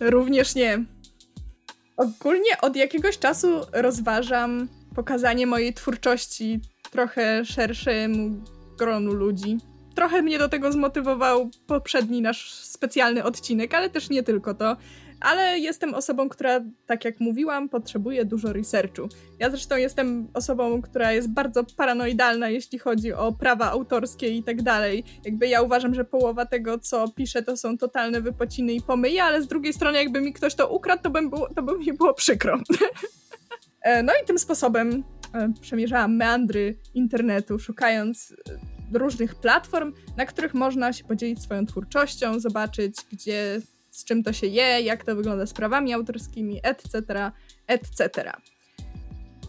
Również 0.00 0.54
nie. 0.54 0.84
Ogólnie 1.96 2.60
od 2.62 2.76
jakiegoś 2.76 3.18
czasu 3.18 3.60
rozważam 3.72 4.68
pokazanie 4.94 5.46
mojej 5.46 5.74
twórczości 5.74 6.60
trochę 6.90 7.44
szerszemu 7.44 8.44
gronu 8.78 9.12
ludzi. 9.12 9.58
Trochę 9.94 10.22
mnie 10.22 10.38
do 10.38 10.48
tego 10.48 10.72
zmotywował 10.72 11.50
poprzedni 11.66 12.22
nasz 12.22 12.52
specjalny 12.52 13.24
odcinek, 13.24 13.74
ale 13.74 13.90
też 13.90 14.10
nie 14.10 14.22
tylko 14.22 14.54
to 14.54 14.76
ale 15.20 15.58
jestem 15.58 15.94
osobą, 15.94 16.28
która, 16.28 16.60
tak 16.86 17.04
jak 17.04 17.20
mówiłam, 17.20 17.68
potrzebuje 17.68 18.24
dużo 18.24 18.52
researchu. 18.52 19.08
Ja 19.38 19.50
zresztą 19.50 19.76
jestem 19.76 20.28
osobą, 20.34 20.82
która 20.82 21.12
jest 21.12 21.28
bardzo 21.28 21.64
paranoidalna, 21.76 22.48
jeśli 22.48 22.78
chodzi 22.78 23.12
o 23.12 23.32
prawa 23.32 23.70
autorskie 23.70 24.28
i 24.28 24.42
tak 24.42 24.62
dalej. 24.62 25.04
Jakby 25.24 25.48
ja 25.48 25.62
uważam, 25.62 25.94
że 25.94 26.04
połowa 26.04 26.46
tego, 26.46 26.78
co 26.78 27.08
piszę, 27.08 27.42
to 27.42 27.56
są 27.56 27.78
totalne 27.78 28.20
wypociny 28.20 28.72
i 28.72 28.82
pomyje, 28.82 29.24
ale 29.24 29.42
z 29.42 29.48
drugiej 29.48 29.72
strony, 29.72 29.98
jakby 29.98 30.20
mi 30.20 30.32
ktoś 30.32 30.54
to 30.54 30.68
ukradł, 30.68 31.02
to, 31.02 31.10
bym 31.10 31.30
to 31.56 31.62
by 31.62 31.78
mi 31.78 31.92
było 31.92 32.14
przykro. 32.14 32.58
E, 33.82 34.02
no 34.02 34.12
i 34.22 34.26
tym 34.26 34.38
sposobem 34.38 35.04
e, 35.34 35.52
przemierzałam 35.60 36.16
meandry 36.16 36.76
internetu, 36.94 37.58
szukając 37.58 38.34
e, 38.92 38.98
różnych 38.98 39.34
platform, 39.34 39.92
na 40.16 40.26
których 40.26 40.54
można 40.54 40.92
się 40.92 41.04
podzielić 41.04 41.42
swoją 41.42 41.66
twórczością, 41.66 42.40
zobaczyć, 42.40 42.96
gdzie 43.12 43.60
z 43.90 44.04
czym 44.04 44.22
to 44.22 44.32
się 44.32 44.46
je, 44.46 44.80
jak 44.80 45.04
to 45.04 45.16
wygląda 45.16 45.46
z 45.46 45.52
prawami 45.52 45.94
autorskimi, 45.94 46.60
etc., 46.62 47.02
etc. 47.66 48.32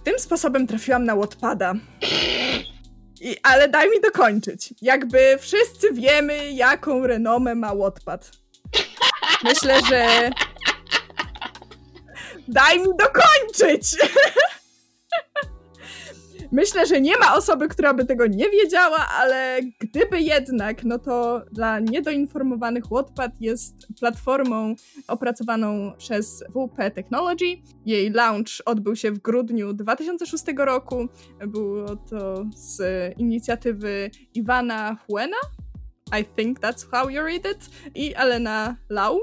Tym 0.04 0.20
sposobem 0.20 0.68
trafiłam 0.68 1.06
na 1.06 1.16
Wattpada. 1.16 1.74
I, 3.22 3.36
ale 3.44 3.70
daj 3.70 3.90
mi 3.90 4.02
dokończyć. 4.02 4.74
Jakby 4.82 5.38
wszyscy 5.40 5.94
wiemy, 5.94 6.52
jaką 6.52 7.08
renomę 7.08 7.56
ma 7.56 7.76
Wattpad. 7.76 8.32
Myślę, 9.44 9.80
że... 9.90 10.32
Daj 12.48 12.80
mi 12.80 12.88
dokończyć! 13.00 13.96
Myślę, 16.52 16.86
że 16.86 17.02
nie 17.02 17.18
ma 17.18 17.36
osoby, 17.36 17.68
która 17.68 17.94
by 17.94 18.06
tego 18.06 18.28
nie 18.28 18.50
wiedziała, 18.50 19.08
ale 19.20 19.60
gdyby 19.80 20.22
jednak, 20.22 20.84
no 20.84 21.00
to 21.00 21.42
dla 21.52 21.80
niedoinformowanych 21.80 22.84
Wattpad 22.92 23.42
jest 23.42 23.88
platformą 24.00 24.76
opracowaną 25.08 25.94
przez 25.98 26.44
WP 26.50 26.92
Technology. 26.92 27.56
Jej 27.86 28.12
launch 28.12 28.62
odbył 28.66 28.96
się 28.96 29.12
w 29.12 29.20
grudniu 29.20 29.74
2006 29.74 30.44
roku. 30.58 31.08
Było 31.48 31.96
to 31.96 32.46
z 32.56 32.82
inicjatywy 33.20 34.12
Iwana 34.34 34.98
Huena. 35.08 35.38
I 36.22 36.26
think 36.26 36.60
that's 36.60 36.92
how 36.92 37.10
you 37.10 37.24
read 37.24 37.46
it. 37.52 37.70
I 37.96 38.14
Elena 38.16 38.76
Lau. 38.90 39.20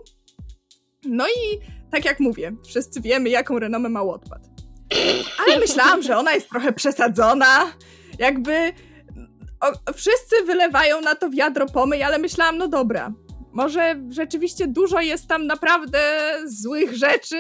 No 1.05 1.27
i 1.29 1.59
tak 1.91 2.05
jak 2.05 2.21
mówię, 2.21 2.53
wszyscy 2.65 3.01
wiemy, 3.01 3.29
jaką 3.29 3.59
renomę 3.59 3.89
ma 3.89 4.05
Wattpad. 4.05 4.56
Ale 5.47 5.59
myślałam, 5.59 6.03
że 6.03 6.17
ona 6.17 6.33
jest 6.33 6.49
trochę 6.49 6.73
przesadzona. 6.73 7.73
Jakby 8.19 8.73
o, 9.61 9.93
wszyscy 9.93 10.37
wylewają 10.47 11.01
na 11.01 11.15
to 11.15 11.31
wiadro 11.31 11.67
pomyj, 11.67 12.03
ale 12.03 12.19
myślałam, 12.19 12.59
no 12.59 12.69
dobra, 12.69 13.13
może 13.53 13.95
rzeczywiście 14.09 14.67
dużo 14.67 15.01
jest 15.01 15.29
tam 15.29 15.47
naprawdę 15.47 16.33
złych 16.47 16.97
rzeczy, 16.97 17.37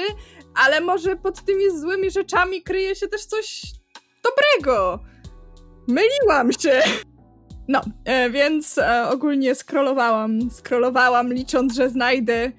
ale 0.54 0.80
może 0.80 1.16
pod 1.16 1.44
tymi 1.44 1.80
złymi 1.80 2.10
rzeczami 2.10 2.62
kryje 2.62 2.94
się 2.94 3.08
też 3.08 3.24
coś 3.24 3.62
dobrego. 4.24 4.98
Myliłam 5.88 6.52
się. 6.52 6.82
No, 7.68 7.80
e, 8.04 8.30
więc 8.30 8.78
e, 8.78 9.08
ogólnie 9.08 9.54
scrollowałam, 9.54 10.50
scrollowałam, 10.50 11.32
licząc, 11.32 11.74
że 11.74 11.90
znajdę 11.90 12.52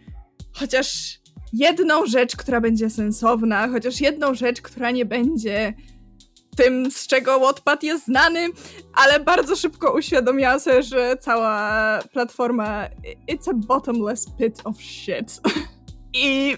chociaż 0.54 1.16
jedną 1.53 2.05
rzecz, 2.05 2.36
która 2.36 2.62
będzie 2.62 2.89
sensowna, 2.89 3.67
chociaż 3.67 4.01
jedną 4.01 4.33
rzecz, 4.33 4.62
która 4.62 4.91
nie 4.91 5.05
będzie 5.05 5.73
tym, 6.57 6.91
z 6.91 7.07
czego 7.07 7.39
Wattpad 7.39 7.83
jest 7.83 8.05
znany, 8.05 8.47
ale 8.93 9.19
bardzo 9.19 9.55
szybko 9.55 9.93
uświadomiłam 9.93 10.60
sobie, 10.60 10.83
że 10.83 11.17
cała 11.21 11.99
platforma 12.13 12.88
it's 13.31 13.49
a 13.49 13.53
bottomless 13.53 14.25
pit 14.39 14.62
of 14.63 14.81
shit. 14.81 15.41
I 16.13 16.57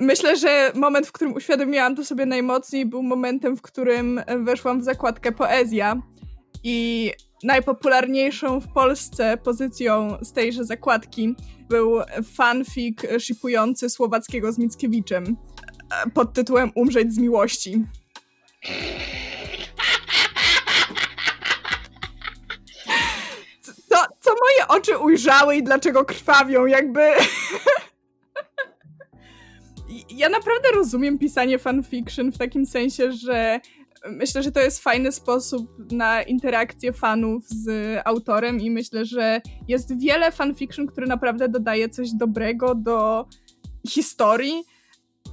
myślę, 0.00 0.36
że 0.36 0.72
moment, 0.74 1.06
w 1.06 1.12
którym 1.12 1.34
uświadomiłam 1.34 1.96
to 1.96 2.04
sobie 2.04 2.26
najmocniej, 2.26 2.86
był 2.86 3.02
momentem, 3.02 3.56
w 3.56 3.62
którym 3.62 4.20
weszłam 4.44 4.80
w 4.80 4.84
zakładkę 4.84 5.32
poezja 5.32 6.02
i 6.64 7.12
najpopularniejszą 7.42 8.60
w 8.60 8.72
Polsce 8.72 9.36
pozycją 9.36 10.18
z 10.22 10.32
tejże 10.32 10.64
zakładki 10.64 11.34
był 11.68 12.00
fanfic 12.34 13.00
shipujący 13.18 13.90
Słowackiego 13.90 14.52
z 14.52 14.58
Mickiewiczem 14.58 15.36
pod 16.14 16.32
tytułem 16.32 16.72
Umrzeć 16.74 17.12
z 17.12 17.18
miłości. 17.18 17.84
Co, 23.88 23.96
co 24.20 24.30
moje 24.30 24.68
oczy 24.68 24.98
ujrzały 24.98 25.56
i 25.56 25.62
dlaczego 25.62 26.04
krwawią, 26.04 26.66
jakby... 26.66 27.00
ja 30.10 30.28
naprawdę 30.28 30.68
rozumiem 30.74 31.18
pisanie 31.18 31.58
fanfiction 31.58 32.32
w 32.32 32.38
takim 32.38 32.66
sensie, 32.66 33.12
że 33.12 33.60
myślę, 34.06 34.42
że 34.42 34.52
to 34.52 34.60
jest 34.60 34.82
fajny 34.82 35.12
sposób 35.12 35.92
na 35.92 36.22
interakcję 36.22 36.92
fanów 36.92 37.48
z 37.48 37.98
autorem 38.04 38.60
i 38.60 38.70
myślę, 38.70 39.04
że 39.04 39.40
jest 39.68 40.00
wiele 40.00 40.32
fanfiction, 40.32 40.86
który 40.86 41.06
naprawdę 41.06 41.48
dodaje 41.48 41.88
coś 41.88 42.10
dobrego 42.12 42.74
do 42.74 43.26
historii, 43.88 44.64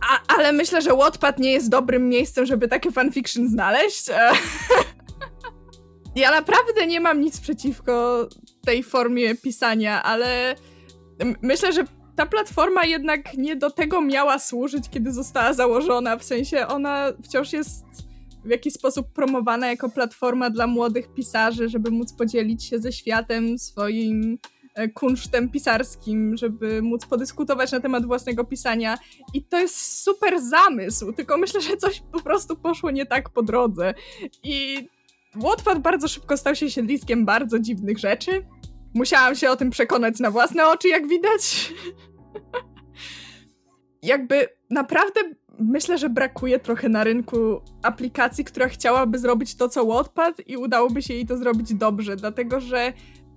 a, 0.02 0.34
ale 0.36 0.52
myślę, 0.52 0.82
że 0.82 0.96
Wattpad 0.96 1.40
nie 1.40 1.52
jest 1.52 1.70
dobrym 1.70 2.10
miejscem, 2.10 2.46
żeby 2.46 2.68
takie 2.68 2.92
fanfiction 2.92 3.50
znaleźć. 3.50 4.08
ja 6.16 6.32
naprawdę 6.32 6.88
nie 6.88 7.00
mam 7.00 7.22
nic 7.22 7.40
przeciwko 7.40 8.28
tej 8.66 8.84
formie 8.84 9.36
pisania, 9.36 10.04
ale 10.04 10.56
myślę, 11.42 11.74
że 11.74 11.84
ta 12.16 12.26
platforma 12.26 12.86
jednak 12.86 13.34
nie 13.38 13.56
do 13.56 13.72
tego 13.72 14.02
miała 14.02 14.40
służyć, 14.40 14.90
kiedy 14.90 15.14
została 15.14 15.54
założona. 15.54 16.18
W 16.18 16.24
sensie 16.24 16.68
ona 16.68 17.14
wciąż 17.24 17.54
jest 17.54 17.86
w 18.46 18.50
jakiś 18.50 18.74
sposób 18.74 19.14
promowana 19.14 19.68
jako 19.68 19.90
platforma 19.90 20.50
dla 20.50 20.68
młodych 20.68 21.14
pisarzy, 21.14 21.70
żeby 21.70 21.92
móc 21.92 22.14
podzielić 22.14 22.64
się 22.64 22.80
ze 22.80 22.92
światem 22.92 23.60
swoim 23.60 24.38
e, 24.76 24.88
kunsztem 24.88 25.50
pisarskim, 25.50 26.38
żeby 26.38 26.82
móc 26.82 27.06
podyskutować 27.06 27.72
na 27.72 27.80
temat 27.80 28.06
własnego 28.06 28.44
pisania. 28.44 28.98
I 29.34 29.44
to 29.44 29.60
jest 29.60 30.04
super 30.04 30.42
zamysł, 30.42 31.14
tylko 31.14 31.38
myślę, 31.38 31.62
że 31.62 31.78
coś 31.78 32.04
po 32.12 32.22
prostu 32.22 32.56
poszło 32.56 32.92
nie 32.92 33.06
tak 33.06 33.30
po 33.30 33.44
drodze. 33.44 33.94
I 34.44 34.88
Wattpad 35.36 35.80
bardzo 35.80 36.08
szybko 36.08 36.38
stał 36.38 36.56
się 36.56 36.70
siedliskiem 36.70 37.26
bardzo 37.26 37.60
dziwnych 37.60 38.00
rzeczy. 38.00 38.46
Musiałam 38.94 39.36
się 39.36 39.50
o 39.50 39.56
tym 39.56 39.70
przekonać 39.70 40.20
na 40.20 40.32
własne 40.32 40.68
oczy, 40.68 40.88
jak 40.88 41.08
widać. 41.08 41.74
Jakby 44.02 44.48
naprawdę 44.70 45.22
myślę, 45.60 45.98
że 45.98 46.10
brakuje 46.10 46.60
trochę 46.60 46.90
na 46.90 47.04
rynku 47.04 47.62
aplikacji, 47.82 48.46
która 48.46 48.68
chciałaby 48.68 49.20
zrobić 49.20 49.56
to, 49.56 49.70
co 49.70 49.86
Wattpad 49.86 50.42
i 50.48 50.58
udałoby 50.58 51.02
się 51.02 51.14
jej 51.14 51.26
to 51.26 51.38
zrobić 51.38 51.74
dobrze, 51.74 52.16
dlatego 52.16 52.60
że 52.60 52.94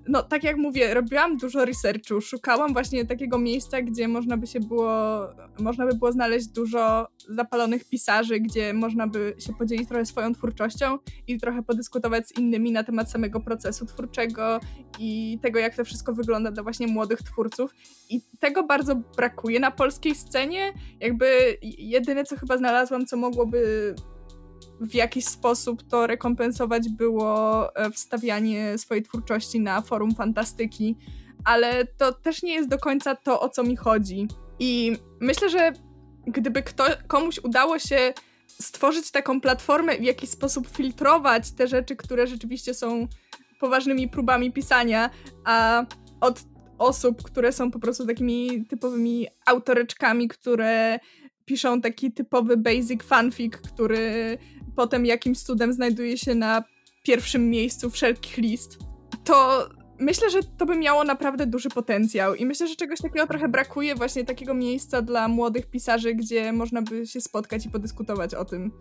no 0.09 0.23
tak 0.23 0.45
jak 0.45 0.57
mówię, 0.57 0.95
robiłam 0.95 1.37
dużo 1.37 1.65
researchu, 1.65 2.21
szukałam 2.21 2.73
właśnie 2.73 3.05
takiego 3.05 3.39
miejsca, 3.39 3.83
gdzie 3.83 4.09
można 4.09 4.37
by 4.37 4.47
się 4.47 4.61
było, 4.61 5.21
można 5.59 5.87
by 5.87 5.95
było 5.95 6.13
znaleźć 6.13 6.47
dużo 6.47 7.09
zapalonych 7.29 7.85
pisarzy, 7.85 8.41
gdzie 8.41 8.75
można 8.75 9.07
by 9.07 9.35
się 9.39 9.53
podzielić 9.55 9.89
trochę 9.89 10.07
swoją 10.07 10.35
twórczością 10.35 10.99
i 11.27 11.39
trochę 11.39 11.63
podyskutować 11.63 12.29
z 12.29 12.39
innymi 12.39 12.73
na 12.73 12.85
temat 12.85 13.11
samego 13.11 13.41
procesu 13.41 13.87
twórczego 13.87 14.61
i 14.99 15.39
tego, 15.43 15.59
jak 15.59 15.77
to 15.77 15.85
wszystko 15.85 16.13
wygląda 16.13 16.51
dla 16.51 16.63
właśnie 16.63 16.87
młodych 16.87 17.23
twórców. 17.23 17.75
I 18.11 18.21
tego 18.41 18.67
bardzo 18.67 18.95
brakuje 19.17 19.61
na 19.61 19.71
polskiej 19.71 20.15
scenie. 20.15 20.73
Jakby 21.01 21.59
jedyne, 21.79 22.25
co 22.25 22.37
chyba 22.37 22.57
znalazłam, 22.57 23.07
co 23.07 23.17
mogłoby 23.17 23.95
w 24.81 24.95
jakiś 24.95 25.25
sposób 25.25 25.83
to 25.83 26.07
rekompensować 26.07 26.89
było 26.89 27.77
e, 27.77 27.91
wstawianie 27.91 28.79
swojej 28.79 29.03
twórczości 29.03 29.61
na 29.61 29.83
forum 29.83 30.15
fantastyki, 30.15 30.97
ale 31.45 31.85
to 31.85 32.13
też 32.13 32.43
nie 32.43 32.55
jest 32.55 32.69
do 32.69 32.79
końca 32.79 33.15
to, 33.15 33.41
o 33.41 33.49
co 33.49 33.63
mi 33.63 33.77
chodzi. 33.77 34.29
I 34.59 34.97
myślę, 35.21 35.51
że 35.51 35.73
gdyby 36.27 36.63
kto, 36.63 36.85
komuś 37.07 37.39
udało 37.39 37.79
się 37.79 38.13
stworzyć 38.47 39.11
taką 39.11 39.41
platformę 39.41 39.95
i 39.95 40.01
w 40.01 40.05
jakiś 40.05 40.31
sposób 40.31 40.69
filtrować 40.69 41.53
te 41.53 41.69
rzeczy, 41.69 41.97
które 41.97 42.27
rzeczywiście 42.27 42.75
są 42.75 43.09
poważnymi 43.61 44.09
próbami 44.09 44.53
pisania, 44.53 45.11
a 45.45 45.85
od 46.21 46.43
osób, 46.79 47.23
które 47.23 47.53
są 47.53 47.71
po 47.71 47.79
prostu 47.79 48.07
takimi 48.07 48.67
typowymi 48.67 49.27
autoreczkami, 49.47 50.29
które 50.29 50.99
piszą 51.49 51.81
taki 51.81 52.13
typowy 52.13 52.57
basic 52.57 53.03
fanfic, 53.03 53.57
który 53.57 54.39
potem 54.77 55.07
jakimś 55.07 55.39
cudem 55.39 55.73
znajduje 55.73 56.19
się 56.19 56.35
na 56.35 56.65
pierwszym 57.03 57.51
miejscu 57.51 57.91
wszelkich 57.91 58.37
list, 58.37 58.79
to 59.25 59.69
myślę, 59.99 60.31
że 60.31 60.39
to 60.59 60.67
by 60.67 60.77
miało 60.77 61.05
naprawdę 61.05 61.47
duży 61.47 61.69
potencjał 61.69 62.35
i 62.35 62.47
myślę, 62.47 62.67
że 62.67 62.77
czegoś 62.77 63.01
takiego 63.01 63.27
trochę 63.27 63.49
brakuje, 63.49 63.95
właśnie 63.95 64.25
takiego 64.25 64.55
miejsca 64.55 65.03
dla 65.03 65.29
młodych 65.29 65.67
pisarzy, 65.67 66.15
gdzie 66.15 66.53
można 66.53 66.83
by 66.83 67.07
się 67.07 67.21
spotkać 67.21 67.67
i 67.67 67.71
podyskutować 67.71 68.35
o 68.35 68.45
tym. 68.45 68.73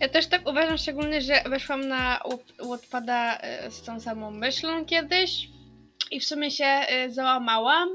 Ja 0.00 0.08
też 0.08 0.26
tak 0.26 0.48
uważam, 0.48 0.78
szczególnie, 0.78 1.20
że 1.20 1.42
weszłam 1.50 1.88
na 1.88 2.20
Wattpada 2.68 3.38
e, 3.38 3.70
z 3.70 3.82
tą 3.82 4.00
samą 4.00 4.30
myślą 4.30 4.84
kiedyś 4.84 5.48
i 6.10 6.20
w 6.20 6.24
sumie 6.24 6.50
się 6.50 6.64
e, 6.64 7.10
załamałam. 7.10 7.88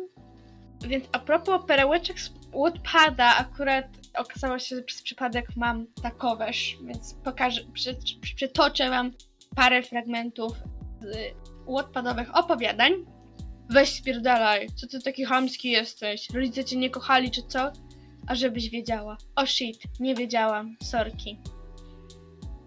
Więc 0.88 1.06
a 1.12 1.20
propos 1.20 1.62
perełeczek 1.68 2.20
z 2.20 2.30
Wattpada, 2.54 3.38
akurat 3.38 3.86
okazało 4.18 4.60
się, 4.60 4.76
że 4.76 4.82
przez 4.82 5.02
przypadek 5.02 5.48
mam 5.56 5.88
takowesz, 6.02 6.78
więc 6.84 7.14
pokażę, 7.14 7.62
przy, 7.74 7.98
przytoczę 8.36 8.90
wam 8.90 9.12
parę 9.56 9.84
fragmentów 9.84 10.54
z 11.02 11.16
Wattpadowych 11.68 12.38
opowiadań. 12.38 12.94
Weź 13.70 13.90
spierdalaj, 13.90 14.68
co 14.76 14.88
ty 14.88 15.02
taki 15.02 15.26
chamski 15.26 15.72
jesteś? 15.72 16.30
Rodzice 16.30 16.64
cię 16.64 16.78
nie 16.78 16.90
kochali 16.90 17.32
czy 17.32 17.42
co? 17.48 17.72
A 18.28 18.36
żebyś 18.36 18.70
wiedziała. 18.70 19.14
O 19.14 19.18
oh 19.36 19.46
shit, 19.46 19.84
nie 20.00 20.16
wiedziałam, 20.16 20.76
sorki. 20.84 21.40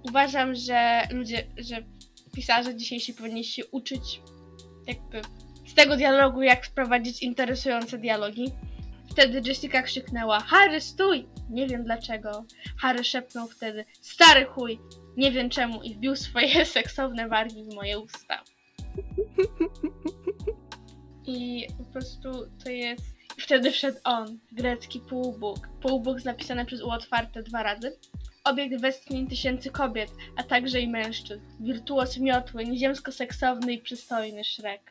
Uważam, 0.08 0.54
że 0.54 1.08
ludzie, 1.10 1.46
że 1.56 1.76
pisarze 2.34 2.76
dzisiejsi 2.76 3.14
powinni 3.14 3.44
się 3.44 3.66
uczyć 3.66 4.22
jakby 4.86 5.22
z 5.66 5.74
tego 5.74 5.96
dialogu, 5.96 6.42
jak 6.42 6.66
wprowadzić 6.66 7.22
interesujące 7.22 7.98
dialogi. 7.98 8.52
Wtedy 9.10 9.42
Jessica 9.48 9.82
krzyknęła: 9.82 10.40
Harry, 10.40 10.80
stój! 10.80 11.26
Nie 11.50 11.66
wiem 11.66 11.84
dlaczego. 11.84 12.44
Harry 12.78 13.04
szepnął 13.04 13.48
wtedy: 13.48 13.84
Stary 14.00 14.44
chuj! 14.44 14.80
Nie 15.16 15.32
wiem 15.32 15.50
czemu 15.50 15.82
i 15.82 15.94
wbił 15.94 16.16
swoje 16.16 16.66
seksowne 16.76 17.28
wargi 17.28 17.64
w 17.64 17.74
moje 17.74 17.98
usta. 17.98 18.42
I 21.26 21.66
po 21.78 21.84
prostu 21.84 22.30
to 22.64 22.70
jest. 22.70 23.14
Wtedy 23.38 23.70
wszedł 23.70 23.98
on, 24.04 24.38
grecki 24.52 25.00
półbóg. 25.00 25.68
Półbóg 25.80 26.24
napisany 26.24 26.64
przez 26.64 26.82
U 26.82 26.90
otwarte 26.90 27.42
dwa 27.42 27.62
razy. 27.62 27.96
Obiekt 28.44 28.80
westchnień 28.80 29.26
tysięcy 29.26 29.70
kobiet, 29.70 30.10
a 30.36 30.42
także 30.42 30.80
i 30.80 30.88
mężczyzn. 30.88 31.42
Wirtuos 31.60 32.18
miotły, 32.18 32.64
nieziemsko-seksowny 32.64 33.72
i 33.72 33.78
przystojny 33.78 34.44
Szrek. 34.44 34.90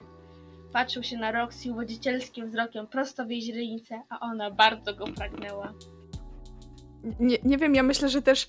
Patrzył 0.74 1.04
się 1.04 1.18
na 1.18 1.32
Roxy 1.32 1.72
uwodzicielskim 1.72 2.50
wzrokiem 2.50 2.88
prosto 2.88 3.26
w 3.26 3.30
jej 3.30 3.42
źrenicę, 3.42 4.02
a 4.10 4.20
ona 4.20 4.52
bardzo 4.52 4.96
go 4.96 5.06
pragnęła. 5.08 5.74
Nie, 7.20 7.38
nie 7.44 7.58
wiem, 7.58 7.76
ja 7.76 7.84
myślę, 7.84 8.10
że 8.10 8.22
też 8.22 8.48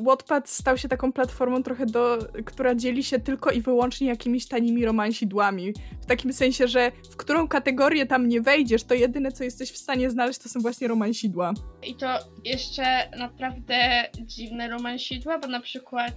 Wattpad 0.00 0.48
stał 0.48 0.78
się 0.78 0.88
taką 0.88 1.12
platformą 1.12 1.62
trochę 1.62 1.86
do, 1.86 2.18
która 2.44 2.74
dzieli 2.74 3.04
się 3.04 3.18
tylko 3.18 3.50
i 3.50 3.60
wyłącznie 3.60 4.08
jakimiś 4.08 4.48
tanimi 4.48 4.84
romansidłami. 4.84 5.72
W 6.02 6.06
takim 6.06 6.32
sensie, 6.32 6.68
że 6.68 6.92
w 7.10 7.16
którą 7.16 7.48
kategorię 7.48 8.06
tam 8.06 8.28
nie 8.28 8.40
wejdziesz, 8.40 8.84
to 8.84 8.94
jedyne 8.94 9.32
co 9.32 9.44
jesteś 9.44 9.72
w 9.72 9.76
stanie 9.76 10.10
znaleźć 10.10 10.38
to 10.38 10.48
są 10.48 10.60
właśnie 10.60 10.88
romansidła. 10.88 11.52
I 11.82 11.94
to 11.94 12.06
jeszcze 12.44 13.10
naprawdę 13.18 14.04
dziwne 14.20 14.68
romansidła, 14.68 15.38
bo 15.38 15.48
na 15.48 15.60
przykład 15.60 16.12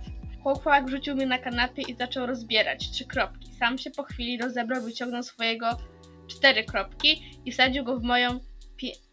chłopak 0.53 0.89
rzucił 0.89 1.15
mnie 1.15 1.25
na 1.25 1.37
kanapie 1.37 1.81
i 1.81 1.95
zaczął 1.95 2.25
rozbierać 2.25 2.91
trzy 2.91 3.05
kropki. 3.05 3.53
Sam 3.59 3.77
się 3.77 3.91
po 3.91 4.03
chwili 4.03 4.37
rozebrał, 4.37 4.81
wyciągnął 4.81 5.23
swojego 5.23 5.77
cztery 6.27 6.63
kropki 6.63 7.39
i 7.45 7.51
wsadził 7.51 7.83
go 7.83 7.99
w 7.99 8.03
moją 8.03 8.39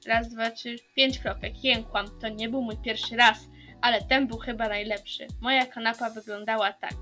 raz, 0.06 0.28
dwa, 0.28 0.50
trzy, 0.50 0.76
pięć 0.96 1.18
kropek. 1.18 1.64
Jękłam, 1.64 2.06
to 2.20 2.28
nie 2.28 2.48
był 2.48 2.62
mój 2.62 2.76
pierwszy 2.76 3.16
raz 3.16 3.48
ale 3.84 4.02
ten 4.02 4.26
był 4.26 4.38
chyba 4.38 4.68
najlepszy. 4.68 5.26
Moja 5.40 5.66
kanapa 5.66 6.10
wyglądała 6.10 6.72
tak. 6.72 6.94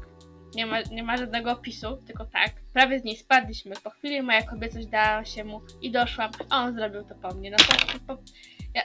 Nie 0.55 0.66
ma, 0.66 0.81
nie 0.81 1.03
ma 1.03 1.16
żadnego 1.16 1.53
opisu, 1.53 1.97
tylko 2.07 2.25
tak. 2.25 2.51
Prawie 2.73 2.99
z 2.99 3.05
niej 3.05 3.16
spadliśmy. 3.16 3.75
Po 3.85 3.90
chwili 3.90 4.23
moja 4.23 4.42
kobiecość 4.42 4.87
dała 4.87 5.25
się 5.25 5.45
mu 5.45 5.61
i 5.83 5.90
doszłam, 5.90 6.31
a 6.51 6.64
on 6.64 6.75
zrobił 6.75 7.05
to 7.05 7.14
po 7.14 7.35
mnie. 7.35 7.51
No 7.51 7.57
to, 7.57 7.99
po... 8.07 8.23
ja... 8.75 8.83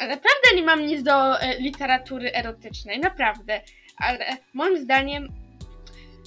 Naprawdę 0.00 0.56
nie 0.56 0.62
mam 0.62 0.86
nic 0.86 1.02
do 1.02 1.40
e, 1.40 1.60
literatury 1.60 2.32
erotycznej, 2.34 3.00
naprawdę. 3.00 3.60
Ale 3.96 4.36
moim 4.54 4.78
zdaniem 4.78 5.28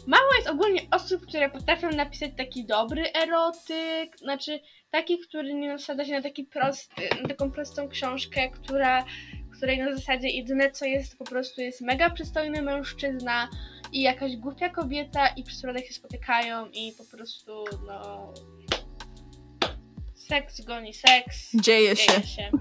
mało 0.08 0.34
jest 0.36 0.50
ogólnie 0.50 0.82
osób, 0.92 1.28
które 1.28 1.50
potrafią 1.50 1.90
napisać 1.90 2.32
taki 2.38 2.66
dobry 2.66 3.14
erotyk, 3.14 4.18
znaczy 4.18 4.60
taki, 4.92 5.20
który 5.20 5.54
nie 5.54 5.68
nasadza 5.68 6.06
się 6.06 6.12
na 6.12 6.22
taki 6.22 6.44
prosty, 6.44 7.10
na 7.22 7.28
taką 7.28 7.52
prostą 7.52 7.90
książkę, 7.90 8.50
która 8.50 9.06
której 9.60 9.78
na 9.78 9.96
zasadzie 9.96 10.30
jedyne 10.30 10.72
co 10.72 10.86
jest 10.86 11.18
po 11.18 11.26
prostu 11.26 11.62
jest 11.62 11.82
mega 11.82 12.10
przystojny 12.10 12.62
mężczyzna 12.62 13.50
i 13.92 14.02
jakaś 14.02 14.36
głupia 14.36 14.70
kobieta 14.70 15.28
i 15.28 15.44
przy 15.44 15.58
przyrodach 15.58 15.86
się 15.86 15.94
spotykają 15.94 16.68
i 16.74 16.94
po 16.98 17.18
prostu 17.18 17.66
no 17.88 18.34
seks 20.30 20.62
goni 20.62 20.94
seks. 20.94 21.50
Dzieje, 21.54 21.96
się. 21.96 22.22
się. 22.28 22.52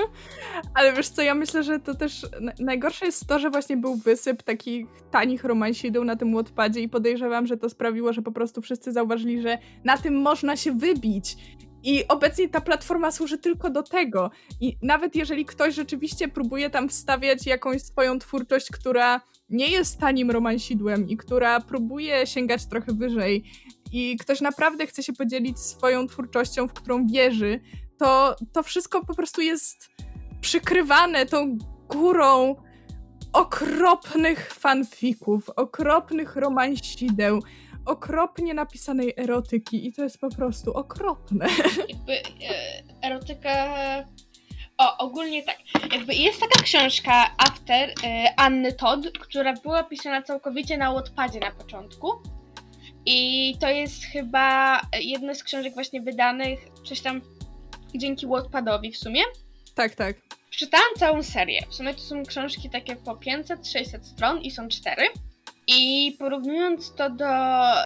Ale 0.74 0.92
wiesz 0.92 1.08
co, 1.08 1.22
ja 1.22 1.34
myślę, 1.34 1.62
że 1.62 1.80
to 1.80 1.94
też 1.94 2.26
najgorsze 2.58 3.06
jest 3.06 3.26
to, 3.26 3.38
że 3.38 3.50
właśnie 3.50 3.76
był 3.76 3.96
wysyp 3.96 4.42
takich 4.42 4.86
tanich 5.10 5.44
romansideł 5.44 6.04
na 6.04 6.16
tym 6.16 6.34
Wattpadzie 6.34 6.80
i 6.80 6.88
podejrzewam, 6.88 7.46
że 7.46 7.56
to 7.56 7.68
sprawiło, 7.68 8.12
że 8.12 8.22
po 8.22 8.32
prostu 8.32 8.62
wszyscy 8.62 8.92
zauważyli, 8.92 9.42
że 9.42 9.58
na 9.84 9.98
tym 9.98 10.20
można 10.20 10.56
się 10.56 10.72
wybić 10.72 11.36
i 11.82 12.08
obecnie 12.08 12.48
ta 12.48 12.60
platforma 12.60 13.10
służy 13.10 13.38
tylko 13.38 13.70
do 13.70 13.82
tego. 13.82 14.30
I 14.60 14.76
nawet 14.82 15.16
jeżeli 15.16 15.44
ktoś 15.44 15.74
rzeczywiście 15.74 16.28
próbuje 16.28 16.70
tam 16.70 16.88
wstawiać 16.88 17.46
jakąś 17.46 17.82
swoją 17.82 18.18
twórczość, 18.18 18.70
która 18.70 19.20
nie 19.50 19.68
jest 19.68 20.00
tanim 20.00 20.30
romansidłem 20.30 21.08
i 21.08 21.16
która 21.16 21.60
próbuje 21.60 22.26
sięgać 22.26 22.66
trochę 22.66 22.92
wyżej, 22.92 23.44
i 23.92 24.16
ktoś 24.16 24.40
naprawdę 24.40 24.86
chce 24.86 25.02
się 25.02 25.12
podzielić 25.12 25.58
swoją 25.58 26.06
twórczością, 26.06 26.68
w 26.68 26.72
którą 26.72 27.06
wierzy, 27.06 27.60
to 27.98 28.36
to 28.52 28.62
wszystko 28.62 29.04
po 29.04 29.14
prostu 29.14 29.40
jest 29.40 29.88
przykrywane 30.40 31.26
tą 31.26 31.58
górą 31.88 32.54
okropnych 33.32 34.54
fanfików, 34.54 35.50
okropnych 35.50 36.36
romansideł, 36.36 37.40
okropnie 37.86 38.54
napisanej 38.54 39.14
erotyki 39.16 39.86
i 39.86 39.92
to 39.92 40.02
jest 40.02 40.18
po 40.18 40.30
prostu 40.30 40.72
okropne. 40.72 41.46
Jakby 41.88 42.12
e, 42.12 42.82
erotyka... 43.02 43.54
O, 44.78 44.98
ogólnie 44.98 45.42
tak. 45.42 45.56
Jakby 45.92 46.14
jest 46.14 46.40
taka 46.40 46.62
książka 46.62 47.30
After 47.38 47.90
e, 48.04 48.34
Anny 48.36 48.72
Todd, 48.72 49.18
która 49.18 49.52
była 49.52 49.84
pisana 49.84 50.22
całkowicie 50.22 50.78
na 50.78 50.92
Wattpadzie 50.92 51.40
na 51.40 51.50
początku. 51.50 52.12
I 53.10 53.56
to 53.60 53.68
jest 53.68 54.04
chyba 54.04 54.80
jedna 55.00 55.34
z 55.34 55.42
książek 55.42 55.74
właśnie 55.74 56.00
wydanych 56.00 56.58
coś 56.84 57.00
tam 57.00 57.20
dzięki 57.94 58.26
Wattpadowi 58.26 58.92
w 58.92 58.98
sumie. 58.98 59.22
Tak, 59.74 59.94
tak. 59.94 60.16
Przeczytałam 60.50 60.88
całą 60.96 61.22
serię. 61.22 61.62
W 61.70 61.74
sumie 61.74 61.94
to 61.94 62.00
są 62.00 62.22
książki 62.22 62.70
takie 62.70 62.96
po 62.96 63.14
500-600 63.14 64.02
stron 64.02 64.40
i 64.40 64.50
są 64.50 64.68
cztery. 64.68 65.02
I 65.70 66.12
porównując 66.18 66.94
to 66.94 67.10
do 67.10 67.26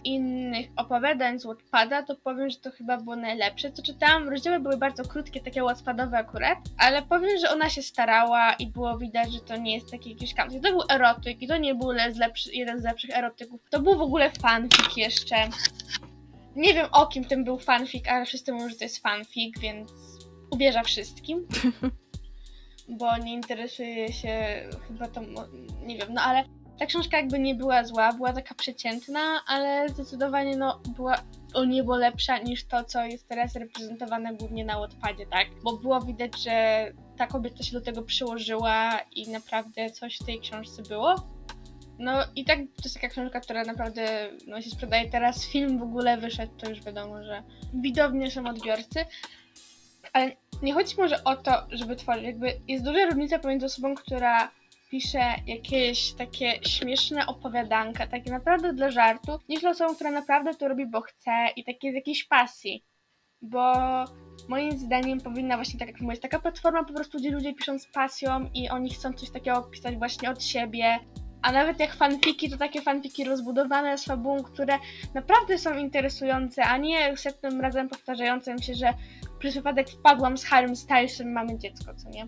innych 0.03 0.67
opowiadań 0.75 1.39
z 1.39 1.45
Wattpada, 1.45 2.03
to 2.03 2.15
powiem, 2.15 2.49
że 2.49 2.57
to 2.57 2.71
chyba 2.71 2.97
było 2.97 3.15
najlepsze. 3.15 3.71
Co 3.71 3.83
czytałam, 3.83 4.29
rozdziały 4.29 4.59
były 4.59 4.77
bardzo 4.77 5.03
krótkie, 5.03 5.39
takie 5.39 5.63
Wattpadowe 5.63 6.17
akurat, 6.17 6.57
ale 6.77 7.01
powiem, 7.01 7.37
że 7.41 7.49
ona 7.49 7.69
się 7.69 7.81
starała 7.81 8.53
i 8.53 8.67
było 8.67 8.97
widać, 8.97 9.33
że 9.33 9.39
to 9.39 9.57
nie 9.57 9.73
jest 9.73 9.91
taki 9.91 10.09
jakiś 10.09 10.33
kamp. 10.33 10.53
To 10.53 10.59
był 10.59 10.81
erotyk 10.89 11.41
i 11.41 11.47
to 11.47 11.57
nie 11.57 11.75
był 11.75 11.89
jeden 12.53 12.79
z 12.79 12.83
lepszych 12.83 13.17
erotyków. 13.17 13.61
To 13.69 13.79
był 13.79 13.97
w 13.97 14.01
ogóle 14.01 14.31
fanfic 14.31 14.97
jeszcze. 14.97 15.35
Nie 16.55 16.73
wiem 16.73 16.87
o 16.91 17.07
kim 17.07 17.25
tym 17.25 17.43
był 17.43 17.59
fanfic, 17.59 18.07
ale 18.07 18.25
wszyscy 18.25 18.53
mówią, 18.53 18.69
że 18.69 18.75
to 18.75 18.83
jest 18.83 18.99
fanfic, 18.99 19.59
więc 19.59 19.91
uwierza 20.51 20.83
wszystkim. 20.83 21.47
Bo 22.99 23.17
nie 23.17 23.33
interesuje 23.33 24.13
się 24.13 24.63
chyba 24.87 25.07
to, 25.07 25.21
nie 25.85 25.97
wiem, 25.97 26.07
no 26.13 26.21
ale 26.21 26.43
ta 26.83 26.87
książka 26.87 27.17
jakby 27.17 27.39
nie 27.39 27.55
była 27.55 27.83
zła, 27.83 28.13
była 28.13 28.33
taka 28.33 28.55
przeciętna, 28.55 29.41
ale 29.47 29.89
zdecydowanie 29.89 30.57
no, 30.57 30.81
była 30.95 31.15
o 31.53 31.65
niebo 31.65 31.97
lepsza 31.97 32.37
niż 32.37 32.65
to, 32.65 32.83
co 32.83 33.05
jest 33.05 33.27
teraz 33.27 33.55
reprezentowane 33.55 34.35
głównie 34.35 34.65
na 34.65 34.79
Wattpadzie, 34.79 35.25
tak? 35.25 35.47
Bo 35.63 35.77
było 35.77 36.01
widać, 36.01 36.43
że 36.43 36.87
ta 37.17 37.27
kobieta 37.27 37.63
się 37.63 37.71
do 37.71 37.81
tego 37.81 38.01
przyłożyła 38.01 38.99
i 39.11 39.29
naprawdę 39.29 39.89
coś 39.89 40.17
w 40.17 40.25
tej 40.25 40.39
książce 40.39 40.81
było. 40.81 41.15
No 41.99 42.11
i 42.35 42.45
tak 42.45 42.59
to 42.59 42.83
jest 42.83 42.95
taka 42.95 43.07
książka, 43.07 43.39
która 43.39 43.63
naprawdę 43.63 44.29
no, 44.47 44.61
się 44.61 44.69
sprzedaje 44.69 45.09
teraz. 45.09 45.47
Film 45.47 45.79
w 45.79 45.83
ogóle 45.83 46.17
wyszedł, 46.17 46.53
to 46.57 46.69
już 46.69 46.81
wiadomo, 46.81 47.23
że 47.23 47.43
widownie 47.73 48.31
są 48.31 48.47
odbiorcy. 48.47 49.05
Ale 50.13 50.31
nie 50.61 50.73
chodzi 50.73 50.95
może 50.97 51.23
o 51.23 51.35
to, 51.35 51.51
żeby 51.71 51.95
tworzyć. 51.95 52.23
Jakby 52.23 52.59
jest 52.67 52.83
duża 52.83 53.05
różnica 53.05 53.39
pomiędzy 53.39 53.65
osobą, 53.65 53.95
która 53.95 54.51
pisze 54.93 55.35
jakieś 55.47 56.13
takie 56.13 56.59
śmieszne 56.67 57.27
opowiadanka, 57.27 58.07
takie 58.07 58.31
naprawdę 58.31 58.73
dla 58.73 58.91
żartu, 58.91 59.31
niż 59.49 59.63
osobą, 59.63 59.95
która 59.95 60.11
naprawdę 60.11 60.53
to 60.53 60.67
robi, 60.67 60.85
bo 60.85 61.01
chce 61.01 61.47
i 61.55 61.63
takie 61.63 61.91
z 61.91 61.95
jakiejś 61.95 62.23
pasji. 62.23 62.83
Bo 63.41 63.73
moim 64.47 64.71
zdaniem 64.71 65.21
powinna 65.21 65.55
właśnie, 65.55 65.79
tak 65.79 65.87
jak 65.87 66.01
mówić, 66.01 66.21
taka 66.21 66.39
platforma 66.39 66.83
po 66.83 66.93
prostu, 66.93 67.17
gdzie 67.17 67.31
ludzie 67.31 67.53
piszą 67.53 67.79
z 67.79 67.87
pasją 67.87 68.49
i 68.53 68.69
oni 68.69 68.89
chcą 68.89 69.13
coś 69.13 69.29
takiego 69.29 69.61
pisać 69.61 69.97
właśnie 69.97 70.31
od 70.31 70.43
siebie. 70.43 70.99
A 71.41 71.51
nawet 71.51 71.79
jak 71.79 71.95
fanfiki, 71.95 72.49
to 72.49 72.57
takie 72.57 72.81
fanfiki 72.81 73.23
rozbudowane 73.23 73.97
z 73.97 74.05
fabułą, 74.05 74.43
które 74.43 74.77
naprawdę 75.13 75.57
są 75.57 75.77
interesujące, 75.77 76.65
a 76.65 76.77
nie 76.77 77.17
setnym 77.17 77.61
razem 77.61 77.89
powtarzającym 77.89 78.61
się, 78.61 78.73
że 78.73 78.93
przez 79.39 79.55
wypadek 79.55 79.89
wpadłam 79.89 80.37
z 80.37 80.45
Harrym 80.45 80.75
Stylesem 80.75 81.31
mamy 81.31 81.59
dziecko, 81.59 81.95
co 81.95 82.09
nie? 82.09 82.27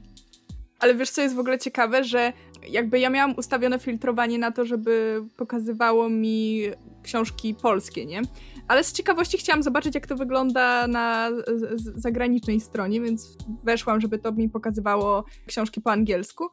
Ale 0.79 0.95
wiesz, 0.95 1.09
co 1.09 1.21
jest 1.21 1.35
w 1.35 1.39
ogóle 1.39 1.59
ciekawe, 1.59 2.03
że 2.03 2.33
jakby 2.69 2.99
ja 2.99 3.09
miałam 3.09 3.35
ustawione 3.37 3.79
filtrowanie 3.79 4.39
na 4.39 4.51
to, 4.51 4.65
żeby 4.65 5.23
pokazywało 5.37 6.09
mi 6.09 6.61
książki 7.03 7.55
polskie, 7.61 8.05
nie? 8.05 8.21
Ale 8.67 8.83
z 8.83 8.93
ciekawości 8.93 9.37
chciałam 9.37 9.63
zobaczyć, 9.63 9.95
jak 9.95 10.07
to 10.07 10.15
wygląda 10.15 10.87
na 10.87 11.29
zagranicznej 11.95 12.59
stronie, 12.59 13.01
więc 13.01 13.37
weszłam, 13.63 14.01
żeby 14.01 14.19
to 14.19 14.31
mi 14.31 14.49
pokazywało 14.49 15.25
książki 15.47 15.81
po 15.81 15.91
angielsku. 15.91 16.49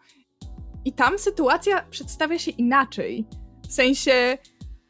I 0.85 0.93
tam 0.93 1.19
sytuacja 1.19 1.85
przedstawia 1.91 2.39
się 2.39 2.51
inaczej. 2.51 3.27
W 3.69 3.73
sensie 3.73 4.39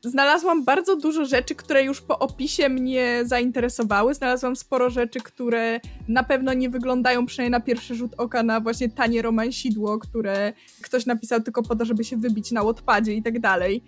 znalazłam 0.04 0.64
bardzo 0.64 0.96
dużo 0.96 1.24
rzeczy, 1.24 1.54
które 1.54 1.84
już 1.84 2.00
po 2.00 2.18
opisie 2.18 2.68
mnie 2.68 3.22
zainteresowały. 3.24 4.14
Znalazłam 4.14 4.56
sporo 4.56 4.90
rzeczy, 4.90 5.20
które 5.20 5.80
na 6.08 6.22
pewno 6.22 6.54
nie 6.54 6.70
wyglądają 6.70 7.26
przynajmniej 7.26 7.50
na 7.50 7.60
pierwszy 7.60 7.94
rzut 7.94 8.14
oka 8.18 8.42
na 8.42 8.60
właśnie 8.60 8.88
tanie 8.88 9.22
romansidło, 9.22 9.98
które 9.98 10.52
ktoś 10.82 11.06
napisał 11.06 11.40
tylko 11.40 11.62
po 11.62 11.76
to, 11.76 11.84
żeby 11.84 12.04
się 12.04 12.16
wybić 12.16 12.52
na 12.52 12.64
Wattpadzie 12.64 13.12
i 13.12 13.22
tak 13.22 13.40
dalej. 13.40 13.84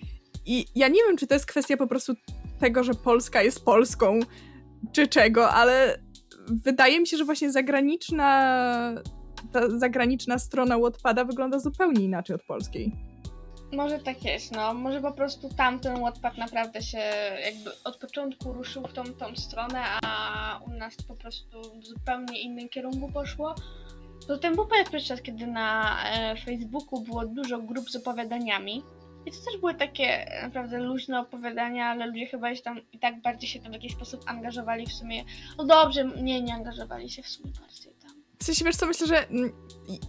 I 0.46 0.66
ja 0.74 0.88
nie 0.88 1.00
wiem, 1.08 1.16
czy 1.16 1.26
to 1.26 1.34
jest 1.34 1.46
kwestia 1.46 1.76
po 1.76 1.86
prostu 1.86 2.14
tego, 2.60 2.84
że 2.84 2.94
Polska 2.94 3.42
jest 3.42 3.64
Polską, 3.64 4.20
czy 4.92 5.06
czego, 5.06 5.50
ale 5.50 5.98
wydaje 6.48 7.00
mi 7.00 7.06
się, 7.06 7.16
że 7.16 7.24
właśnie 7.24 7.52
zagraniczna 7.52 8.24
ta 9.52 9.78
zagraniczna 9.78 10.38
strona 10.38 10.78
Wattpada 10.78 11.24
wygląda 11.24 11.58
zupełnie 11.58 12.04
inaczej 12.04 12.36
od 12.36 12.42
polskiej. 12.42 13.13
Może 13.76 13.98
tak 13.98 14.24
jest, 14.24 14.52
no. 14.52 14.74
Może 14.74 15.00
po 15.00 15.12
prostu 15.12 15.48
tamten 15.56 16.00
Wattpad 16.00 16.38
naprawdę 16.38 16.82
się 16.82 16.98
jakby 17.44 17.70
od 17.84 17.96
początku 17.96 18.52
ruszył 18.52 18.82
w 18.82 18.92
tą, 18.92 19.04
tą 19.04 19.36
stronę, 19.36 19.80
a 20.02 20.60
u 20.66 20.70
nas 20.70 20.96
po 21.08 21.14
prostu 21.14 21.62
w 21.80 21.86
zupełnie 21.86 22.40
innym 22.40 22.68
kierunku 22.68 23.12
poszło. 23.12 23.54
Potem 24.28 24.54
był 24.54 24.66
pewien 24.66 25.02
czas, 25.02 25.22
kiedy 25.22 25.46
na 25.46 25.98
e, 26.10 26.36
Facebooku 26.36 27.00
było 27.00 27.26
dużo 27.26 27.58
grup 27.58 27.90
z 27.90 27.96
opowiadaniami. 27.96 28.82
I 29.26 29.30
to 29.30 29.36
też 29.36 29.60
były 29.60 29.74
takie 29.74 30.26
naprawdę 30.42 30.78
luźne 30.78 31.20
opowiadania, 31.20 31.86
ale 31.86 32.06
ludzie 32.06 32.26
chyba 32.26 32.54
się 32.54 32.62
tam 32.62 32.80
i 32.92 32.98
tak 32.98 33.20
bardziej 33.20 33.50
się 33.50 33.60
tam 33.60 33.70
w 33.70 33.74
jakiś 33.74 33.92
sposób 33.92 34.24
angażowali 34.26 34.86
w 34.86 34.92
sumie. 34.92 35.24
No 35.58 35.64
dobrze, 35.64 36.04
nie, 36.04 36.42
nie 36.42 36.54
angażowali 36.54 37.10
się 37.10 37.22
w 37.22 37.28
sumie 37.28 37.50
bardziej. 37.60 38.03
W 38.38 38.44
sensie, 38.44 38.64
wiesz 38.64 38.76
co, 38.76 38.86
myślę, 38.86 39.06
że 39.06 39.26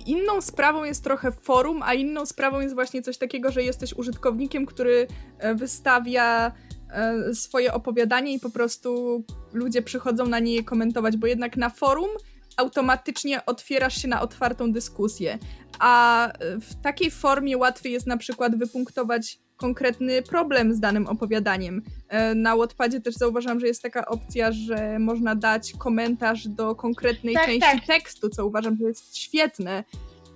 inną 0.05 0.41
sprawą 0.41 0.84
jest 0.84 1.03
trochę 1.03 1.32
forum, 1.32 1.84
a 1.84 1.93
inną 1.93 2.26
sprawą 2.26 2.59
jest 2.59 2.76
właśnie 2.76 3.01
coś 3.01 3.17
takiego, 3.17 3.51
że 3.51 3.63
jesteś 3.63 3.93
użytkownikiem, 3.93 4.65
który 4.65 5.07
e, 5.38 5.55
wystawia 5.55 6.51
e, 6.89 7.34
swoje 7.34 7.73
opowiadanie 7.73 8.34
i 8.34 8.39
po 8.39 8.49
prostu 8.49 9.23
ludzie 9.53 9.82
przychodzą 9.82 10.26
na 10.26 10.39
nie 10.39 10.63
komentować, 10.63 11.17
bo 11.17 11.28
jednak 11.28 11.57
na 11.57 11.69
forum 11.69 12.09
automatycznie 12.57 13.45
otwierasz 13.45 14.01
się 14.01 14.07
na 14.07 14.21
otwartą 14.21 14.71
dyskusję, 14.71 15.39
a 15.80 16.32
w 16.39 16.82
takiej 16.82 17.11
formie 17.11 17.57
łatwiej 17.57 17.93
jest 17.93 18.07
na 18.07 18.17
przykład 18.17 18.55
wypunktować 18.55 19.39
konkretny 19.58 20.22
problem 20.22 20.74
z 20.74 20.80
danym 20.80 21.08
opowiadaniem. 21.08 21.82
E, 22.10 22.36
na 22.36 22.58
Wattpadzie 22.58 23.01
też 23.01 23.16
zauważam, 23.16 23.60
że 23.60 23.68
jest 23.68 23.82
taka 23.82 24.06
opcja, 24.06 24.51
że 24.51 24.99
można 24.99 25.36
dać 25.36 25.74
komentarz 25.78 26.47
do 26.47 26.76
konkretnej 26.76 27.34
tak, 27.34 27.45
części 27.45 27.62
tak. 27.62 27.86
tekstu, 27.86 28.30
co 28.30 28.45
uważam, 28.45 28.78
że 28.78 28.84
jest 28.84 29.18
świetne. 29.18 29.84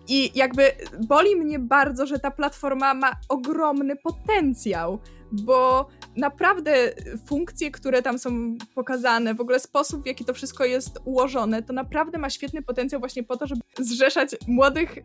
I 0.08 0.32
jakby 0.36 0.72
boli 1.08 1.36
mnie 1.36 1.60
bardzo, 1.60 2.06
że 2.06 2.20
ta 2.20 2.32
platforma 2.32 2.94
ma 2.94 3.12
ogromny 3.30 3.96
potencjał, 3.96 5.00
bo 5.32 5.88
naprawdę 6.16 6.94
funkcje, 7.26 7.72
które 7.72 8.02
tam 8.02 8.20
są 8.20 8.58
pokazane, 8.76 9.34
w 9.34 9.42
ogóle 9.42 9.60
sposób, 9.60 10.04
w 10.04 10.06
jaki 10.06 10.26
to 10.26 10.34
wszystko 10.34 10.66
jest 10.66 11.00
ułożone, 11.06 11.64
to 11.64 11.74
naprawdę 11.74 12.18
ma 12.18 12.30
świetny 12.30 12.62
potencjał 12.62 13.00
właśnie 13.00 13.24
po 13.24 13.38
to, 13.38 13.48
żeby 13.48 13.62
zrzeszać 13.80 14.30
młodych 14.48 14.96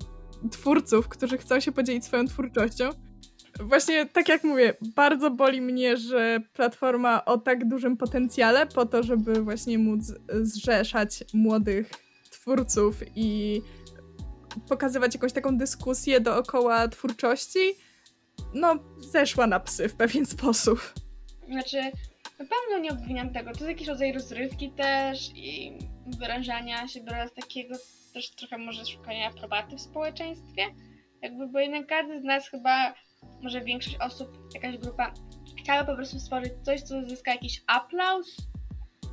twórców, 0.51 1.09
którzy 1.09 1.39
chcą 1.39 1.61
się 1.61 1.73
podzielić 1.73 2.05
swoją 2.05 2.27
twórczością 2.27 2.91
Właśnie 3.61 4.07
tak 4.07 4.29
jak 4.29 4.45
mówię, 4.45 4.75
bardzo 4.81 5.31
boli 5.31 5.61
mnie, 5.61 5.97
że 5.97 6.41
platforma 6.53 7.25
o 7.25 7.39
tak 7.39 7.69
dużym 7.69 7.97
potencjale 7.97 8.67
po 8.67 8.87
to, 8.87 9.03
żeby 9.03 9.43
właśnie 9.43 9.79
móc 9.79 10.13
zrzeszać 10.43 11.25
młodych 11.33 11.91
twórców 12.31 12.97
i 13.17 13.61
pokazywać 14.69 15.15
jakąś 15.15 15.33
taką 15.33 15.59
dyskusję 15.59 16.21
dookoła 16.21 16.89
twórczości, 16.89 17.75
no 18.55 18.75
zeszła 18.99 19.47
na 19.47 19.61
psy 19.61 19.89
w 19.89 19.95
pewien 19.95 20.27
sposób. 20.27 20.95
Znaczy, 21.49 21.77
na 22.39 22.45
pewno 22.45 22.79
nie 22.81 22.91
obwiniam 22.91 23.33
tego. 23.33 23.53
To 23.53 23.59
jest 23.59 23.69
jakiś 23.69 23.89
rodzaj 23.89 24.13
rozrywki 24.13 24.71
też 24.71 25.31
i 25.35 25.79
wyrażania 26.19 26.89
się 26.89 27.01
bez 27.01 27.33
takiego 27.35 27.75
też 28.15 28.31
trochę 28.31 28.59
może 28.59 28.87
szukania 28.87 29.29
aprobaty 29.29 29.77
w 29.77 29.81
społeczeństwie. 29.81 30.63
Jakby, 31.23 31.47
bo 31.47 31.59
jednak 31.59 31.87
każdy 31.87 32.21
z 32.21 32.25
nas 32.25 32.49
chyba 32.49 32.95
może 33.43 33.61
większość 33.61 33.97
osób, 34.01 34.39
jakaś 34.55 34.79
grupa 34.79 35.13
chciała 35.59 35.85
po 35.85 35.95
prostu 35.95 36.21
stworzyć 36.21 36.53
coś, 36.63 36.81
co 36.81 37.09
zyska 37.09 37.33
jakiś 37.33 37.63
aplauz 37.67 38.37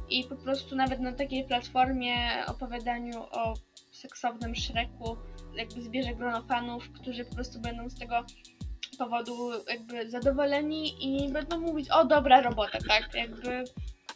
i 0.09 0.23
po 0.23 0.35
prostu 0.35 0.75
nawet 0.75 0.99
na 0.99 1.13
takiej 1.13 1.43
platformie 1.43 2.15
opowiadaniu 2.47 3.23
o 3.23 3.53
seksownym 3.91 4.55
Shreku 4.55 5.17
jakby 5.55 5.81
zbierze 5.81 6.15
grono 6.15 6.41
fanów, 6.41 6.91
którzy 6.91 7.25
po 7.25 7.35
prostu 7.35 7.59
będą 7.59 7.89
z 7.89 7.99
tego 7.99 8.25
powodu 8.97 9.51
jakby 9.69 10.09
zadowoleni 10.09 11.05
i 11.05 11.31
będą 11.31 11.59
mówić, 11.59 11.89
o 11.89 12.05
dobra 12.05 12.41
robota, 12.41 12.77
tak? 12.87 13.13
Jakby 13.13 13.63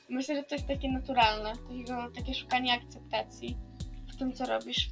myślę, 0.09 0.35
że 0.35 0.43
to 0.43 0.55
jest 0.55 0.67
takie 0.67 0.91
naturalne, 0.91 1.53
takiego, 1.55 2.11
takie 2.15 2.33
szukanie 2.33 2.73
akceptacji 2.73 3.57
w 4.13 4.15
tym, 4.15 4.33
co 4.33 4.45
robisz. 4.45 4.89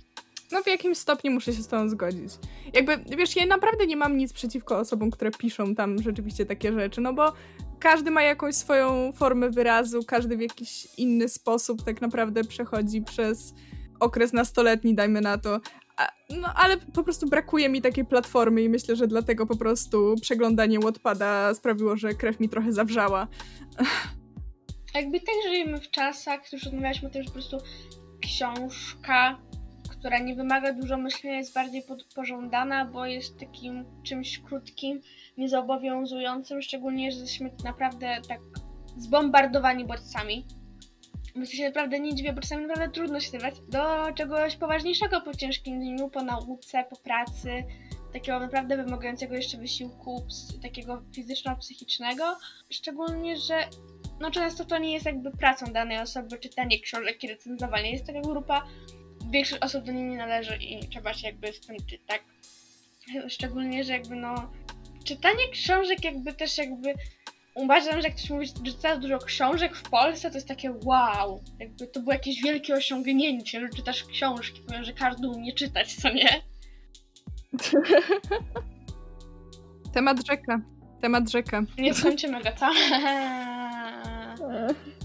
No 0.54 0.64
w 0.64 0.68
jakimś 0.68 0.98
stopniu 0.98 1.32
muszę 1.32 1.54
się 1.54 1.62
z 1.64 1.68
tą 1.68 1.90
zgodzić. 1.90 2.34
Jakby, 2.74 2.98
wiesz, 3.18 3.36
ja 3.36 3.46
naprawdę 3.46 3.88
nie 3.88 3.98
mam 3.98 4.18
nic 4.18 4.34
przeciwko 4.34 4.80
osobom, 4.80 5.12
które 5.12 5.32
piszą 5.32 5.76
tam 5.76 6.02
rzeczywiście 6.02 6.46
takie 6.46 6.74
rzeczy, 6.74 7.02
no 7.02 7.14
bo 7.14 7.34
każdy 7.80 8.12
ma 8.12 8.22
jakąś 8.22 8.56
swoją 8.56 9.12
formę 9.16 9.50
wyrazu, 9.50 10.00
każdy 10.08 10.38
w 10.38 10.42
jakiś 10.42 10.88
inny 10.98 11.30
sposób 11.30 11.84
tak 11.84 12.02
naprawdę 12.02 12.44
przechodzi 12.44 13.02
przez 13.02 13.54
okres 14.00 14.34
nastoletni, 14.34 14.96
dajmy 14.96 15.22
na 15.22 15.38
to. 15.38 15.60
No, 16.30 16.48
ale 16.56 16.78
po 16.78 17.04
prostu 17.04 17.30
brakuje 17.30 17.70
mi 17.70 17.82
takiej 17.82 18.06
platformy 18.06 18.64
i 18.64 18.70
myślę, 18.70 18.96
że 18.96 19.08
dlatego 19.08 19.46
po 19.46 19.58
prostu 19.58 20.16
przeglądanie 20.22 20.80
Wattpada 20.80 21.54
sprawiło, 21.54 21.98
że 21.98 22.14
krew 22.14 22.40
mi 22.40 22.50
trochę 22.50 22.74
zawrzała. 22.74 23.28
Jakby 24.96 25.20
tak 25.20 25.36
żyjemy 25.48 25.82
w 25.82 25.92
czasach, 25.92 26.54
już 26.54 26.64
rozmawialiśmy 26.64 27.08
o 27.08 27.12
tym, 27.12 27.24
że 27.24 27.28
po 27.28 27.34
prostu 27.34 27.58
książka 28.22 29.38
która 30.04 30.20
nie 30.20 30.36
wymaga 30.36 30.74
dużo 30.74 30.98
myślenia, 30.98 31.38
jest 31.38 31.54
bardziej 31.54 31.84
pożądana, 32.16 32.86
bo 32.86 33.06
jest 33.06 33.40
takim 33.40 33.86
czymś 34.04 34.40
krótkim, 34.40 35.02
niezobowiązującym, 35.38 36.62
szczególnie, 36.62 37.12
że 37.12 37.20
jesteśmy 37.20 37.52
naprawdę 37.64 38.18
tak 38.28 38.40
zbombardowani 38.98 39.86
bodźcami. 39.86 40.46
Myślę, 41.36 41.58
że 41.58 41.64
naprawdę 41.64 42.00
nie 42.00 42.16
dziwię, 42.16 42.34
bodźcami 42.34 42.66
naprawdę 42.66 42.94
trudno 42.94 43.20
się 43.20 43.30
zerwać 43.30 43.60
do 43.60 44.14
czegoś 44.16 44.56
poważniejszego 44.56 45.22
po 45.22 45.34
ciężkim 45.34 45.80
dniu, 45.80 46.10
po 46.10 46.24
nauce, 46.24 46.86
po 46.90 46.96
pracy, 46.96 47.64
takiego 48.14 48.40
naprawdę 48.40 48.78
wymagającego 48.78 49.36
jeszcze 49.36 49.58
wysiłku 49.58 50.24
takiego 50.62 51.04
fizyczno-psychicznego. 51.16 52.24
Szczególnie, 52.70 53.38
że 53.38 53.56
no 54.20 54.32
często 54.32 54.66
to 54.66 54.78
nie 54.78 54.94
jest 54.94 55.06
jakby 55.06 55.32
pracą 55.32 55.66
danej 55.66 56.00
osoby, 56.00 56.38
czytanie 56.38 56.80
książek 56.80 57.24
i 57.24 57.28
recenzowanie. 57.28 57.92
Jest 57.92 58.08
taka 58.08 58.22
grupa 58.22 58.64
większość 59.32 59.62
osób 59.62 59.86
do 59.86 59.92
niej 59.92 60.04
nie 60.04 60.18
należy 60.18 60.56
i 60.56 60.88
trzeba 60.88 61.14
się 61.14 61.28
jakby 61.28 61.54
z 61.54 61.60
tym 61.60 61.78
czytać. 61.78 62.08
Tak? 62.08 62.24
Szczególnie, 63.30 63.84
że 63.84 63.94
jakby 63.94 64.16
no 64.16 64.52
czytanie 65.04 65.50
książek 65.52 66.04
jakby 66.04 66.34
też 66.34 66.58
jakby 66.58 66.94
uważam, 67.56 68.02
że 68.02 68.08
jak 68.08 68.18
ktoś 68.18 68.30
mówi, 68.30 68.48
że 68.48 68.54
czyta 68.54 68.98
dużo 68.98 69.20
książek 69.20 69.76
w 69.76 69.90
Polsce, 69.90 70.30
to 70.30 70.38
jest 70.38 70.48
takie 70.48 70.72
wow, 70.86 71.44
jakby 71.60 71.88
to 71.88 72.00
było 72.00 72.14
jakieś 72.14 72.42
wielkie 72.42 72.74
osiągnięcie, 72.74 73.60
że 73.62 73.70
czytasz 73.70 74.04
książki, 74.04 74.62
powiem, 74.68 74.84
że 74.84 74.94
każdy 74.94 75.28
umie 75.28 75.54
czytać, 75.54 75.96
co 75.96 76.10
nie? 76.10 76.30
Temat 79.94 80.28
rzeka. 80.28 80.62
Temat 81.02 81.32
rzeka. 81.32 81.64
Nie 81.78 81.94
skończymy 81.94 82.44
go, 82.44 82.50
co? 82.60 82.66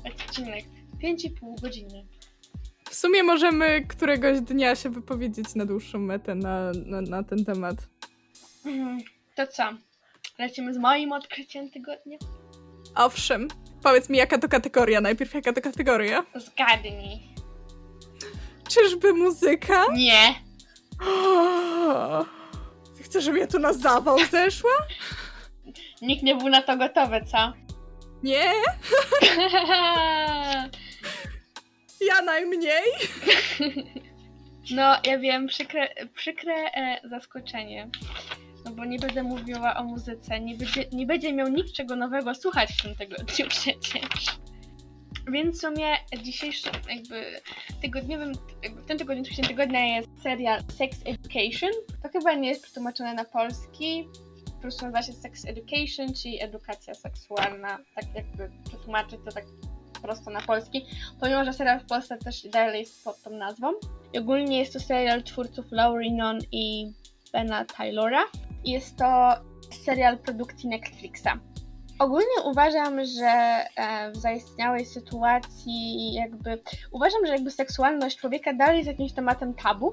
Odcinek 0.08 0.64
5,5 1.02 1.60
godziny. 1.60 2.06
W 2.98 3.00
sumie 3.00 3.22
możemy 3.22 3.86
któregoś 3.88 4.40
dnia 4.40 4.76
się 4.76 4.90
wypowiedzieć 4.90 5.54
na 5.54 5.64
dłuższą 5.64 5.98
metę 5.98 6.34
na, 6.34 6.72
na, 6.86 7.00
na 7.00 7.22
ten 7.22 7.44
temat. 7.44 7.76
Mhm. 8.66 8.98
To 9.34 9.46
co? 9.46 9.62
Lecimy 10.38 10.74
z 10.74 10.78
moim 10.78 11.12
odkryciem 11.12 11.70
tygodnia? 11.70 12.18
Owszem. 12.94 13.48
Powiedz 13.82 14.08
mi, 14.08 14.18
jaka 14.18 14.38
to 14.38 14.48
kategoria? 14.48 15.00
Najpierw 15.00 15.34
jaka 15.34 15.52
to 15.52 15.60
kategoria? 15.60 16.24
Zgadnij. 16.34 17.20
Czyżby 18.68 19.12
muzyka? 19.12 19.84
Nie. 19.92 20.34
Ty 22.96 23.02
chcesz, 23.04 23.24
żebym 23.24 23.40
ja 23.40 23.46
tu 23.46 23.58
na 23.58 23.72
zawał 23.72 24.18
zeszła? 24.30 24.70
Nikt 26.02 26.22
nie 26.22 26.36
był 26.36 26.48
na 26.48 26.62
to 26.62 26.76
gotowy, 26.76 27.24
co? 27.32 27.52
Nie, 28.22 28.52
ja 32.00 32.22
najmniej. 32.22 32.82
No, 34.70 34.96
ja 35.06 35.18
wiem, 35.18 35.46
przykre, 35.46 35.88
przykre 36.14 36.52
e, 36.52 37.08
zaskoczenie. 37.08 37.88
No 38.64 38.70
bo 38.70 38.84
nie 38.84 38.98
będę 38.98 39.22
mówiła 39.22 39.76
o 39.76 39.84
muzyce. 39.84 40.40
Nie 40.40 40.54
będzie, 40.54 40.84
nie 40.92 41.06
będzie 41.06 41.32
miał 41.32 41.48
nikt 41.48 41.72
czego 41.72 41.96
nowego 41.96 42.34
słuchać 42.34 42.70
w 42.72 42.82
tym 42.82 42.94
tygodniu 42.94 43.48
przecież. 43.58 44.38
Więc 45.32 45.56
w 45.56 45.60
sumie 45.60 45.96
dzisiejszym 46.22 46.72
jakby 46.88 47.24
tygodniowym, 47.82 48.32
jakby 48.62 48.82
w 48.82 48.84
tym 48.84 48.98
tygodniu, 48.98 49.24
trzecim 49.24 49.44
tygodnia 49.44 49.96
jest 49.96 50.22
serial 50.22 50.60
Sex 50.78 50.98
Education. 51.04 51.70
To 52.02 52.08
chyba 52.08 52.34
nie 52.34 52.48
jest 52.48 52.62
przetłumaczone 52.62 53.14
na 53.14 53.24
polski. 53.24 54.08
Po 54.44 54.62
prostu 54.62 54.84
nazywa 54.84 55.02
się 55.02 55.12
Sex 55.12 55.44
Education, 55.44 56.14
czyli 56.14 56.42
edukacja 56.42 56.94
seksualna. 56.94 57.78
Tak 57.94 58.04
jakby 58.14 58.50
przetłumaczyć 58.64 59.20
to 59.24 59.32
tak 59.32 59.44
prosto 60.00 60.30
na 60.30 60.40
polski. 60.40 60.86
Pomimo, 61.20 61.44
że 61.44 61.52
serial 61.52 61.80
w 61.80 61.86
Polsce 61.86 62.18
też 62.18 62.42
dalej 62.42 62.80
jest 62.80 63.04
pod 63.04 63.22
tą 63.22 63.30
nazwą. 63.30 63.72
I 64.12 64.18
ogólnie 64.18 64.58
jest 64.58 64.72
to 64.72 64.80
serial 64.80 65.22
twórców 65.22 65.66
Laurie 65.70 66.14
Non 66.14 66.38
i 66.52 66.92
Bena 67.32 67.64
Taylora. 67.64 68.24
Jest 68.64 68.96
to 68.96 69.34
serial 69.84 70.18
produkcji 70.18 70.68
Netflixa. 70.68 71.28
Ogólnie 71.98 72.42
uważam, 72.44 73.04
że 73.04 73.26
e, 73.26 74.10
w 74.10 74.16
zaistniałej 74.16 74.86
sytuacji 74.86 76.12
jakby 76.12 76.62
uważam, 76.92 77.26
że 77.26 77.32
jakby 77.32 77.50
seksualność 77.50 78.18
człowieka 78.18 78.52
dalej 78.52 78.76
jest 78.76 78.88
jakimś 78.88 79.12
tematem 79.12 79.54
tabu 79.54 79.92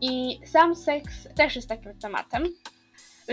i 0.00 0.40
sam 0.46 0.76
seks 0.76 1.28
też 1.36 1.56
jest 1.56 1.68
takim 1.68 1.98
tematem. 1.98 2.44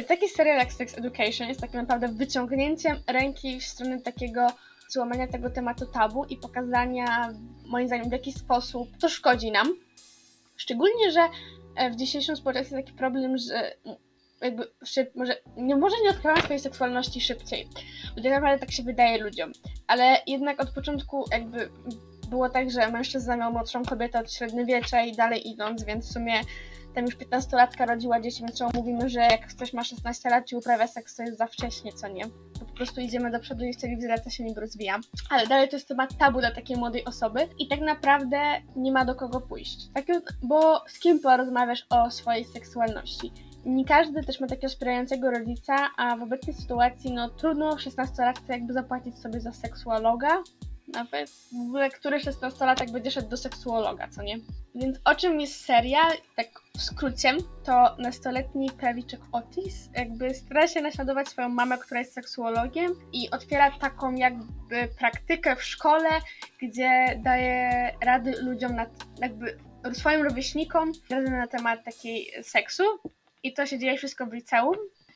Taki 0.08 0.30
serial 0.30 0.58
jak 0.58 0.74
Sex 0.74 0.98
Education 0.98 1.48
jest 1.48 1.62
tak 1.62 1.74
naprawdę 1.74 2.08
wyciągnięciem 2.08 2.98
ręki 3.08 3.60
w 3.60 3.66
stronę 3.66 4.02
takiego 4.02 4.48
złamania 4.90 5.28
tego 5.28 5.50
tematu 5.50 5.86
tabu 5.86 6.26
i 6.26 6.38
pokazania, 6.38 7.34
moim 7.66 7.88
zdaniem, 7.88 8.10
w 8.10 8.12
jaki 8.12 8.32
sposób 8.32 8.98
to 8.98 9.10
szkodzi 9.10 9.52
nam. 9.52 9.68
Szczególnie, 10.56 11.12
że 11.12 11.22
e, 11.76 11.92
w 11.92 11.96
dzisiejszym 11.96 12.36
społeczeństwie 12.36 12.76
jest 12.76 12.88
taki 12.88 12.98
problem, 12.98 13.38
że 13.38 13.76
jakby 14.42 14.68
szyb, 14.86 15.16
może, 15.16 15.38
nie, 15.58 15.76
może 15.76 15.96
nie 16.04 16.10
odkrywamy 16.10 16.42
swojej 16.42 16.60
seksualności 16.60 17.22
szybciej, 17.22 17.68
bo 18.16 18.24
tak 18.24 18.32
naprawdę 18.32 18.60
tak 18.60 18.72
się 18.72 18.84
wydaje 18.84 19.24
ludziom, 19.24 19.52
ale 19.88 20.18
jednak 20.28 20.62
od 20.62 20.70
początku 20.70 21.26
jakby 21.32 21.70
było 22.30 22.50
tak, 22.50 22.72
że 22.72 22.92
mężczyzna 22.92 23.38
miał 23.38 23.52
młodszą 23.52 23.84
kobietę 23.86 24.20
od 24.20 24.34
średniowiecza 24.34 25.02
i 25.02 25.16
dalej 25.16 25.50
idąc, 25.50 25.84
więc 25.84 26.10
w 26.10 26.14
sumie 26.14 26.42
tam 26.96 27.06
już 27.06 27.18
15-latka 27.18 27.88
rodziła 27.88 28.22
dzieci, 28.22 28.40
więc 28.40 28.58
czemu 28.58 28.72
mówimy, 28.74 29.10
że 29.10 29.20
jak 29.20 29.48
ktoś 29.48 29.74
ma 29.74 29.84
16 29.84 30.30
lat 30.30 30.52
i 30.52 30.56
uprawia 30.56 30.88
seks, 30.88 31.16
to 31.16 31.24
jest 31.24 31.38
za 31.38 31.48
wcześnie, 31.48 31.94
co 31.94 32.08
nie? 32.08 32.24
Prostu 32.84 33.02
idziemy 33.02 33.32
do 33.32 33.40
przodu 33.40 33.66
i 33.66 33.76
cywilizacja 33.76 34.32
się 34.32 34.44
niby 34.44 34.62
rozwija. 34.62 35.00
Ale 35.30 35.48
dalej 35.48 35.70
to 35.70 35.76
jest 35.76 35.88
temat 35.88 36.18
tabu 36.18 36.40
dla 36.40 36.52
takiej 36.52 36.78
młodej 36.78 37.06
osoby 37.06 37.40
i 37.60 37.68
tak 37.68 37.82
naprawdę 37.82 38.38
nie 38.76 38.92
ma 38.92 39.06
do 39.06 39.16
kogo 39.16 39.42
pójść. 39.42 39.88
Tak, 39.94 40.06
bo 40.42 40.84
z 40.88 41.00
kim 41.00 41.20
porozmawiasz 41.20 41.86
o 41.90 42.12
swojej 42.12 42.46
seksualności? 42.46 43.32
nie 43.66 43.86
każdy 43.86 44.24
też 44.24 44.40
ma 44.40 44.48
takiego 44.48 44.70
wspierającego 44.70 45.32
rodzica, 45.32 45.90
a 45.98 46.18
w 46.18 46.24
obecnej 46.24 46.56
sytuacji 46.56 47.14
no 47.14 47.30
trudno 47.30 47.76
16-latce 47.76 48.50
jakby 48.50 48.74
zapłacić 48.74 49.20
sobie 49.20 49.40
za 49.40 49.52
seksuologa. 49.52 50.44
Nawet 50.94 51.30
w 51.30 51.68
ogóle 51.68 51.90
który 51.90 52.20
16-latek 52.20 52.92
będzie 52.92 53.12
szedł 53.12 53.30
do 53.30 53.38
seksuologa, 53.38 54.08
co 54.08 54.24
nie? 54.24 54.40
Więc 54.76 54.98
o 55.06 55.16
czym 55.16 55.42
jest 55.42 55.66
serial? 55.66 56.12
Tak 56.36 56.48
w 56.78 56.82
skrócie, 56.82 57.38
to 57.64 57.96
nastoletni 58.00 58.72
prawiczek 58.72 59.20
Otis 59.32 59.90
jakby 59.96 60.34
stara 60.34 60.68
się 60.68 60.82
naśladować 60.82 61.28
swoją 61.28 61.50
mamę, 61.50 61.78
która 61.78 62.00
jest 62.00 62.14
seksuologiem 62.14 62.92
i 63.14 63.32
otwiera 63.32 63.72
taką 63.72 64.16
jakby 64.16 64.88
praktykę 65.00 65.56
w 65.56 65.64
szkole, 65.64 66.10
gdzie 66.62 67.20
daje 67.24 67.92
rady 68.02 68.42
ludziom, 68.42 68.76
na, 68.76 68.86
jakby 69.22 69.58
swoim 69.94 70.22
rówieśnikom 70.22 70.92
rady 71.10 71.32
na 71.32 71.48
temat 71.48 71.86
takiej 71.86 72.32
seksu 72.44 72.84
i 73.44 73.54
to 73.54 73.66
się 73.66 73.80
dzieje 73.80 73.98
wszystko 73.98 74.26
w 74.26 74.34
liceum. 74.34 74.76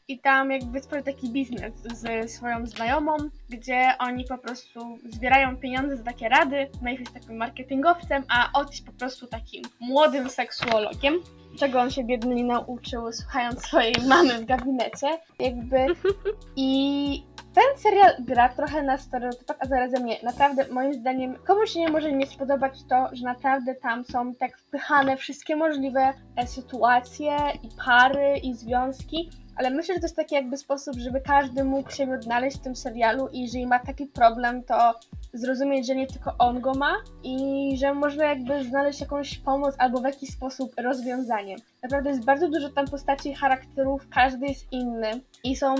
I 0.09 0.19
tam 0.19 0.51
jakby 0.51 0.79
stworzył 0.79 1.05
taki 1.05 1.29
biznes 1.29 1.73
z 1.93 2.31
swoją 2.31 2.65
znajomą, 2.65 3.17
gdzie 3.49 3.93
oni 3.99 4.25
po 4.25 4.37
prostu 4.37 4.97
zbierają 5.05 5.57
pieniądze 5.57 5.97
za 5.97 6.03
takie 6.03 6.29
rady. 6.29 6.69
Maeve 6.81 6.99
jest 6.99 7.13
takim 7.13 7.37
marketingowcem, 7.37 8.23
a 8.29 8.49
Otis 8.53 8.81
po 8.81 8.91
prostu 8.91 9.27
takim 9.27 9.63
młodym 9.79 10.29
seksuologiem. 10.29 11.13
Czego 11.59 11.81
on 11.81 11.91
się 11.91 12.03
biedny 12.03 12.35
nie 12.35 12.43
nauczył, 12.43 13.13
słuchając 13.13 13.61
swojej 13.61 13.95
mamy 14.07 14.39
w 14.39 14.45
gabinecie. 14.45 15.07
Jakby. 15.39 15.77
I 16.55 17.23
ten 17.53 17.77
serial 17.77 18.13
gra 18.19 18.49
trochę 18.49 18.83
na 18.83 18.97
stereotypach, 18.97 19.57
a 19.59 19.65
zarazem 19.65 20.05
nie. 20.05 20.17
Naprawdę, 20.23 20.65
moim 20.71 20.93
zdaniem, 20.93 21.35
komuś 21.35 21.69
się 21.69 21.79
nie 21.79 21.89
może 21.89 22.11
nie 22.11 22.27
spodobać 22.27 22.83
to, 22.89 23.09
że 23.11 23.23
naprawdę 23.23 23.75
tam 23.75 24.05
są 24.05 24.35
tak 24.35 24.57
wpychane 24.57 25.17
wszystkie 25.17 25.55
możliwe 25.55 26.13
e, 26.35 26.47
sytuacje 26.47 27.37
i 27.63 27.69
pary 27.85 28.37
i 28.43 28.53
związki, 28.53 29.29
ale 29.57 29.69
myślę, 29.69 29.95
że 29.95 29.99
to 29.99 30.05
jest 30.05 30.15
taki 30.15 30.35
jakby 30.35 30.57
sposób, 30.57 30.95
żeby 30.97 31.21
każdy 31.21 31.63
mógł 31.63 31.91
się 31.91 32.13
odnaleźć 32.13 32.57
w 32.57 32.61
tym 32.61 32.75
serialu 32.75 33.27
i 33.27 33.41
jeżeli 33.41 33.67
ma 33.67 33.79
taki 33.79 34.05
problem, 34.05 34.63
to 34.63 34.93
zrozumieć, 35.33 35.87
że 35.87 35.95
nie 35.95 36.07
tylko 36.07 36.35
on 36.39 36.61
go 36.61 36.73
ma 36.73 36.95
i 37.23 37.77
że 37.77 37.93
można 37.93 38.25
jakby 38.25 38.63
znaleźć 38.63 39.01
jakąś 39.01 39.37
pomoc 39.37 39.75
albo 39.77 39.99
w 39.99 40.03
jakiś 40.03 40.29
sposób 40.29 40.71
rozwiązanie. 40.77 41.55
Naprawdę 41.83 42.09
jest 42.09 42.25
bardzo 42.25 42.49
dużo 42.49 42.69
tam 42.69 42.87
postaci 42.87 43.33
charakterów, 43.33 44.09
każdy 44.09 44.45
jest 44.45 44.71
inny 44.71 45.21
i 45.43 45.55
są 45.55 45.75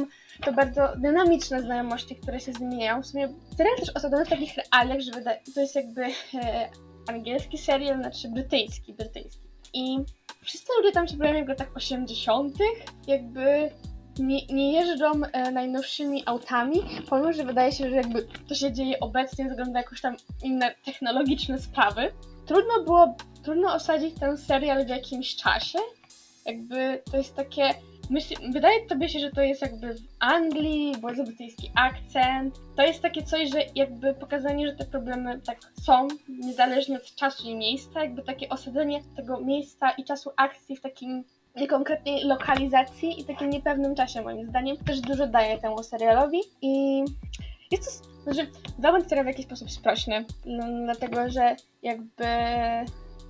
to 0.46 0.54
bardzo 0.54 0.94
dynamiczne 0.98 1.62
znajomości, 1.62 2.16
które 2.16 2.40
się 2.40 2.54
zmieniają. 2.54 3.02
W 3.02 3.08
sumie 3.08 3.30
serial 3.58 3.78
też 3.78 3.90
osadzony 3.96 4.26
w 4.26 4.30
takich 4.30 4.54
realiach, 4.56 5.00
że 5.00 5.12
to 5.56 5.62
jest 5.62 5.76
jakby 5.76 6.06
e, 6.34 6.70
angielski 7.10 7.58
serial, 7.58 7.98
znaczy 7.98 8.30
brytyjski, 8.30 8.94
brytyjski. 8.94 9.47
I 9.74 9.98
wszyscy 10.44 10.68
ludzie 10.78 10.92
tam 10.92 11.08
się 11.08 11.18
pojawiają 11.18 11.46
w 11.46 11.50
latach 11.50 11.72
80., 11.76 12.56
jakby 13.08 13.72
nie, 14.20 14.46
nie 14.46 14.74
jeżdżą 14.74 15.12
e, 15.32 15.52
najnowszymi 15.52 16.24
autami, 16.26 16.82
pomimo, 17.10 17.34
że 17.34 17.44
wydaje 17.44 17.72
się, 17.72 17.90
że 17.90 17.96
jakby 17.96 18.28
to 18.48 18.56
się 18.56 18.74
dzieje 18.74 19.00
obecnie 19.00 19.46
wygląda 19.46 19.80
jakoś 19.80 20.02
tam 20.02 20.16
inne 20.44 20.76
technologiczne 20.86 21.60
sprawy. 21.60 22.14
Trudno 22.46 22.84
było, 22.84 23.16
trudno 23.44 23.74
osadzić 23.74 24.20
ten 24.20 24.38
serial 24.38 24.86
w 24.86 24.90
jakimś 24.90 25.36
czasie. 25.36 25.80
Jakby 26.46 27.02
to 27.12 27.18
jest 27.18 27.36
takie 27.36 27.74
Myśl, 28.10 28.36
wydaje 28.52 28.86
tobie 28.86 29.10
się, 29.10 29.20
że 29.20 29.32
to 29.32 29.42
jest 29.42 29.62
jakby 29.62 29.94
w 29.94 30.02
Anglii, 30.20 30.96
bardzo 31.02 31.24
brytyjski 31.24 31.72
akcent. 31.76 32.56
To 32.76 32.84
jest 32.84 33.02
takie 33.02 33.24
coś, 33.24 33.50
że 33.50 33.60
jakby 33.76 34.14
pokazanie, 34.14 34.68
że 34.68 34.76
te 34.76 34.86
problemy 34.86 35.42
tak 35.46 35.58
są, 35.82 36.08
niezależnie 36.30 36.98
od 36.98 37.16
czasu 37.16 37.50
i 37.50 37.56
miejsca, 37.56 38.04
jakby 38.04 38.24
takie 38.24 38.50
osadzenie 38.50 39.00
tego 39.16 39.42
miejsca 39.42 39.92
i 39.92 40.04
czasu 40.04 40.32
akcji 40.38 40.76
w 40.76 40.82
takim 40.82 41.24
niekonkretnej 41.56 42.24
lokalizacji 42.24 43.22
i 43.22 43.26
takim 43.26 43.50
niepewnym 43.50 43.96
czasie, 43.96 44.22
moim 44.22 44.48
zdaniem, 44.48 44.78
też 44.78 45.02
dużo 45.02 45.28
daje 45.28 45.58
temu 45.58 45.84
serialowi 45.84 46.40
i 46.62 47.04
jest 47.72 48.02
to, 48.02 48.34
znaczy, 48.34 48.52
zamęt 48.80 49.10
serial 49.10 49.26
w 49.26 49.28
jakiś 49.28 49.46
sposób 49.46 49.72
sprośny, 49.72 50.26
no, 50.46 50.66
dlatego, 50.86 51.30
że 51.30 51.56
jakby 51.84 52.26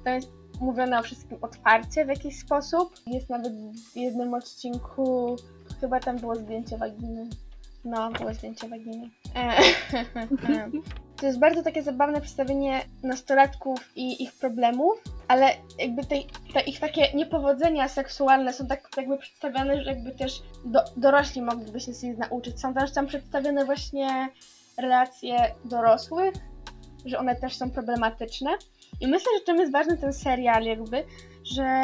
to 0.03 0.09
jest 0.09 0.31
mówione 0.61 0.99
o 0.99 1.03
wszystkim 1.03 1.37
otwarcie 1.41 2.05
w 2.05 2.07
jakiś 2.07 2.39
sposób. 2.39 2.95
Jest 3.07 3.29
nawet 3.29 3.53
w 3.93 3.95
jednym 3.95 4.33
odcinku, 4.33 5.35
chyba 5.81 5.99
tam 5.99 6.17
było 6.17 6.35
zdjęcie 6.35 6.77
waginy. 6.77 7.29
No, 7.85 8.11
było 8.11 8.33
zdjęcie 8.33 8.69
waginy. 8.69 9.09
E, 9.35 10.69
to 11.17 11.25
jest 11.25 11.39
bardzo 11.39 11.63
takie 11.63 11.83
zabawne 11.83 12.21
przedstawienie 12.21 12.81
nastolatków 13.03 13.79
i 13.95 14.23
ich 14.23 14.33
problemów, 14.33 15.03
ale 15.27 15.49
jakby 15.79 16.05
te, 16.05 16.15
te 16.53 16.61
ich 16.61 16.79
takie 16.79 17.13
niepowodzenia 17.13 17.89
seksualne 17.89 18.53
są 18.53 18.67
tak 18.67 18.89
jakby 18.97 19.17
przedstawiane, 19.17 19.83
że 19.83 19.89
jakby 19.89 20.11
też 20.11 20.43
do, 20.65 20.79
dorośli 20.97 21.41
mogliby 21.41 21.79
się 21.79 21.93
z 21.93 22.03
nich 22.03 22.17
nauczyć. 22.17 22.59
Są 22.59 22.73
też 22.73 22.93
tam 22.93 23.07
przedstawione 23.07 23.65
właśnie 23.65 24.29
relacje 24.77 25.37
dorosłych, 25.65 26.33
że 27.05 27.19
one 27.19 27.35
też 27.35 27.57
są 27.57 27.71
problematyczne. 27.71 28.49
I 29.01 29.07
myślę, 29.07 29.31
że 29.39 29.45
czym 29.45 29.57
jest 29.57 29.71
ważny 29.71 29.97
ten 29.97 30.13
serial, 30.13 30.63
jakby, 30.63 31.03
że 31.43 31.81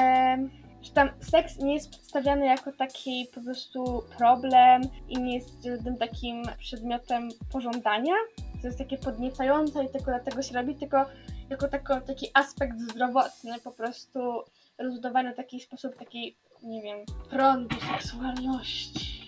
że 0.83 0.91
tam 0.91 1.09
seks 1.19 1.57
nie 1.59 1.73
jest 1.73 1.89
przedstawiany 1.89 2.45
jako 2.45 2.71
taki 2.71 3.27
po 3.33 3.41
prostu 3.41 4.03
problem 4.17 4.81
i 5.09 5.17
nie 5.17 5.35
jest 5.35 5.63
żadnym 5.63 5.97
takim 5.97 6.43
przedmiotem 6.59 7.29
pożądania. 7.51 8.13
To 8.61 8.67
jest 8.67 8.79
takie 8.79 8.97
podniecające 8.97 9.83
i 9.83 9.89
tylko 9.89 10.05
dlatego 10.05 10.41
się 10.41 10.53
robi, 10.53 10.75
tylko 10.75 11.05
jako 11.49 11.67
tako, 11.67 12.01
taki 12.01 12.27
aspekt 12.33 12.79
zdrowotny, 12.79 13.59
po 13.63 13.71
prostu 13.71 14.19
rozbudowany 14.77 15.33
w 15.33 15.35
taki 15.35 15.59
sposób, 15.59 15.95
taki, 15.95 16.37
nie 16.63 16.81
wiem, 16.81 16.97
prądu 17.29 17.75
seksualności. 17.91 19.27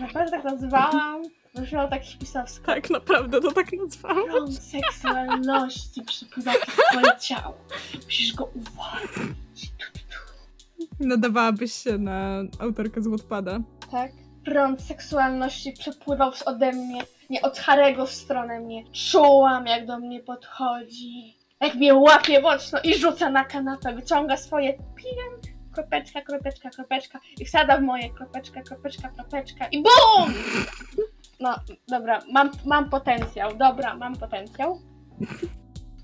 Naprawdę 0.00 0.30
tak 0.30 0.44
nazwałam. 0.44 1.22
Brzmiało 1.54 1.88
tak 1.88 2.02
pisowsko. 2.20 2.66
Tak, 2.66 2.90
naprawdę 2.90 3.40
to 3.40 3.52
tak 3.52 3.72
nazwałam. 3.72 4.24
Prąd 4.24 4.58
seksualności 4.58 6.02
przypływa 6.02 6.52
przez 6.52 6.74
twoje 6.74 7.18
ciało. 7.20 7.54
Musisz 8.04 8.34
go 8.34 8.44
uwolnić. 8.44 9.72
Nadawałabyś 11.00 11.72
się 11.72 11.98
na 11.98 12.42
autorkę 12.58 13.02
z 13.02 13.08
Wattpada. 13.08 13.60
Tak? 13.90 14.12
Prąd 14.44 14.82
seksualności 14.82 15.72
przepływał 15.72 16.32
ode 16.46 16.72
mnie, 16.72 17.02
nie 17.30 17.42
od 17.42 17.58
Harego 17.58 18.06
w 18.06 18.12
stronę 18.12 18.60
mnie. 18.60 18.84
Czułam, 18.92 19.66
jak 19.66 19.86
do 19.86 19.98
mnie 19.98 20.20
podchodzi. 20.20 21.36
Jak 21.60 21.74
mnie 21.74 21.94
łapie 21.94 22.40
mocno 22.40 22.78
i 22.84 22.94
rzuca 22.94 23.30
na 23.30 23.44
kanapę, 23.44 23.94
wyciąga 23.94 24.36
swoje 24.36 24.72
pijem, 24.72 25.54
kropeczka, 25.74 26.20
kropeczka, 26.20 26.70
kropeczka 26.70 27.20
i 27.40 27.44
wsada 27.44 27.76
w 27.76 27.82
moje 27.82 28.10
kropeczka, 28.10 28.62
kropeczka, 28.62 29.08
kropeczka 29.08 29.66
i 29.66 29.82
BUM! 29.82 30.34
No, 31.40 31.54
dobra, 31.88 32.20
mam, 32.32 32.50
mam 32.66 32.90
potencjał, 32.90 33.56
dobra, 33.56 33.96
mam 33.96 34.16
potencjał. 34.16 34.78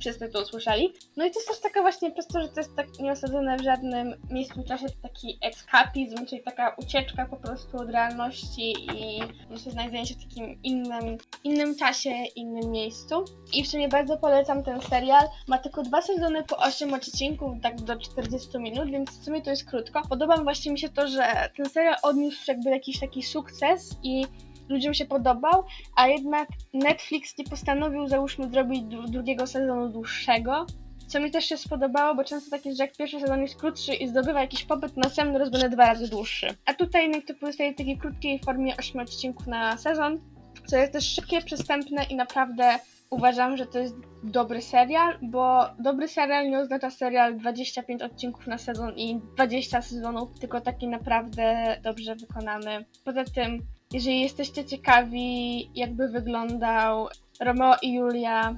Wszyscy 0.00 0.28
to 0.28 0.42
usłyszeli. 0.42 0.92
No 1.16 1.26
i 1.26 1.30
to 1.30 1.38
jest 1.38 1.48
też 1.48 1.60
taka 1.60 1.80
właśnie 1.80 2.10
przez 2.10 2.26
to, 2.26 2.40
że 2.40 2.48
to 2.48 2.60
jest 2.60 2.76
tak 2.76 2.86
nieosadzone 3.00 3.56
w 3.56 3.62
żadnym 3.62 4.14
miejscu 4.30 4.62
czasie 4.68 4.86
taki 5.02 5.38
eskapizm, 5.42 6.26
czyli 6.26 6.42
taka 6.42 6.76
ucieczka 6.78 7.26
po 7.26 7.36
prostu 7.36 7.76
od 7.76 7.90
realności 7.90 8.72
i 8.72 9.20
myślę, 9.50 9.72
znajdzienie 9.72 10.06
się 10.06 10.14
w 10.14 10.22
takim 10.22 10.62
innym, 10.62 11.18
innym 11.44 11.76
czasie, 11.76 12.10
innym 12.36 12.70
miejscu. 12.70 13.24
I 13.54 13.64
w 13.64 13.68
sumie 13.68 13.88
bardzo 13.88 14.16
polecam 14.16 14.62
ten 14.62 14.80
serial. 14.80 15.28
Ma 15.48 15.58
tylko 15.58 15.82
dwa 15.82 16.02
sezony 16.02 16.44
po 16.44 16.56
8 16.56 16.94
odcinków, 16.94 17.52
tak 17.62 17.80
do 17.80 17.96
40 17.96 18.58
minut, 18.58 18.90
więc 18.90 19.10
w 19.10 19.24
sumie 19.24 19.42
to 19.42 19.50
jest 19.50 19.70
krótko. 19.70 20.02
Podoba 20.08 20.36
mi 20.70 20.78
się 20.78 20.88
to, 20.88 21.08
że 21.08 21.50
ten 21.56 21.68
serial 21.68 21.96
odniósł 22.02 22.44
jakby 22.48 22.70
jakiś 22.70 23.00
taki 23.00 23.22
sukces 23.22 23.96
i 24.02 24.26
ludziom 24.68 24.94
się 24.94 25.04
podobał, 25.04 25.64
a 25.96 26.08
jednak 26.08 26.48
Netflix 26.74 27.38
nie 27.38 27.44
postanowił, 27.44 28.08
załóżmy, 28.08 28.50
zrobić 28.50 28.82
drugiego 29.08 29.46
sezonu 29.46 29.88
dłuższego. 29.88 30.66
Co 31.06 31.20
mi 31.20 31.30
też 31.30 31.44
się 31.44 31.56
spodobało, 31.56 32.14
bo 32.14 32.24
często 32.24 32.50
tak 32.50 32.66
jest, 32.66 32.78
że 32.78 32.84
jak 32.84 32.96
pierwszy 32.96 33.20
sezon 33.20 33.42
jest 33.42 33.56
krótszy 33.56 33.94
i 33.94 34.08
zdobywa 34.08 34.40
jakiś 34.40 34.64
popyt, 34.64 34.96
następny 34.96 35.38
raz 35.38 35.50
będzie 35.50 35.68
dwa 35.68 35.86
razy 35.86 36.08
dłuższy. 36.08 36.46
A 36.64 36.74
tutaj 36.74 37.22
to 37.22 37.34
pozostaje 37.34 37.72
w 37.72 37.76
takiej 37.76 37.98
krótkiej 37.98 38.40
formie 38.44 38.76
8 38.76 39.00
odcinków 39.00 39.46
na 39.46 39.76
sezon, 39.76 40.20
co 40.66 40.76
jest 40.76 40.92
też 40.92 41.14
szybkie, 41.14 41.40
przystępne 41.40 42.04
i 42.04 42.16
naprawdę 42.16 42.78
uważam, 43.10 43.56
że 43.56 43.66
to 43.66 43.78
jest 43.78 43.94
dobry 44.22 44.62
serial, 44.62 45.18
bo 45.22 45.64
dobry 45.78 46.08
serial 46.08 46.50
nie 46.50 46.58
oznacza 46.58 46.90
serial 46.90 47.38
25 47.38 48.02
odcinków 48.02 48.46
na 48.46 48.58
sezon 48.58 48.96
i 48.96 49.20
20 49.34 49.82
sezonów, 49.82 50.38
tylko 50.40 50.60
taki 50.60 50.88
naprawdę 50.88 51.76
dobrze 51.82 52.14
wykonany. 52.14 52.84
Poza 53.04 53.24
tym 53.24 53.62
jeżeli 53.92 54.20
jesteście 54.20 54.64
ciekawi, 54.64 55.70
jakby 55.74 56.08
wyglądał 56.08 57.08
Romeo 57.40 57.74
i 57.82 57.92
Julia 57.92 58.56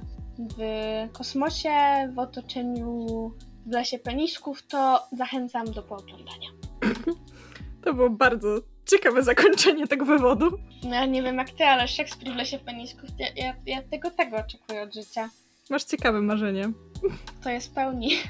w 0.57 0.61
kosmosie, 1.13 1.69
w 2.15 2.19
otoczeniu 2.19 3.05
w 3.65 3.71
lesie 3.71 3.99
penisków, 3.99 4.67
to 4.67 5.03
zachęcam 5.17 5.71
do 5.71 5.83
pooglądania. 5.83 6.49
To 7.83 7.93
było 7.93 8.09
bardzo 8.09 8.47
ciekawe 8.85 9.23
zakończenie 9.23 9.87
tego 9.87 10.05
wywodu. 10.05 10.51
No 10.83 10.95
ja 10.95 11.05
nie 11.05 11.23
wiem 11.23 11.37
jak 11.37 11.49
ty, 11.49 11.63
ale 11.63 11.87
Szekspir 11.87 12.33
w 12.33 12.35
lesie 12.35 12.59
penisków, 12.59 13.09
ja, 13.19 13.27
ja, 13.35 13.55
ja 13.65 13.81
tego 13.81 14.11
tego 14.11 14.37
oczekuję 14.37 14.81
od 14.81 14.93
życia. 14.93 15.29
Masz 15.69 15.83
ciekawe 15.83 16.21
marzenie. 16.21 16.71
To 17.43 17.49
jest 17.49 17.75
pełni. 17.75 18.11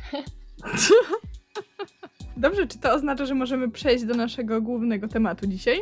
Dobrze, 2.37 2.67
czy 2.67 2.79
to 2.79 2.93
oznacza, 2.93 3.25
że 3.25 3.35
możemy 3.35 3.71
przejść 3.71 4.05
do 4.05 4.13
naszego 4.13 4.61
głównego 4.61 5.07
tematu 5.07 5.47
dzisiaj? 5.47 5.79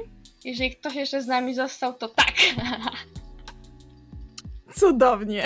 Jeżeli 0.48 0.76
ktoś 0.76 0.96
jeszcze 0.96 1.22
z 1.22 1.28
nami 1.28 1.56
został, 1.56 1.94
to 1.94 2.08
tak. 2.08 2.34
Cudownie. 4.80 5.46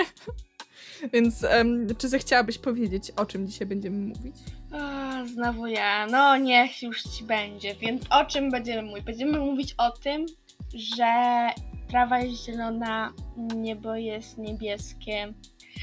Więc 1.13 1.43
um, 1.43 1.87
czy 1.97 2.09
zechciałabyś 2.09 2.57
powiedzieć, 2.57 3.11
o 3.11 3.25
czym 3.25 3.47
dzisiaj 3.47 3.67
będziemy 3.67 3.97
mówić? 3.97 4.35
O, 4.71 5.27
znowu 5.27 5.67
ja. 5.67 6.07
No 6.07 6.37
niech 6.37 6.81
już 6.81 7.03
ci 7.03 7.23
będzie. 7.23 7.75
Więc 7.75 8.01
o 8.09 8.25
czym 8.25 8.51
będziemy 8.51 8.81
mówić? 8.81 9.03
Będziemy 9.03 9.39
mówić 9.39 9.75
o 9.77 9.91
tym, 9.91 10.25
że 10.73 11.13
trawa 11.89 12.19
jest 12.19 12.45
zielona, 12.45 13.13
niebo 13.55 13.95
jest 13.95 14.37
niebieskie, 14.37 15.33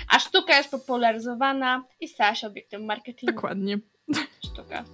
a 0.08 0.18
sztuka 0.18 0.56
jest 0.56 0.70
popularyzowana 0.70 1.84
i 2.00 2.08
stała 2.08 2.34
się 2.34 2.46
obiektem 2.46 2.84
marketingu. 2.84 3.34
Dokładnie. 3.34 3.78
Sztuka 4.44 4.84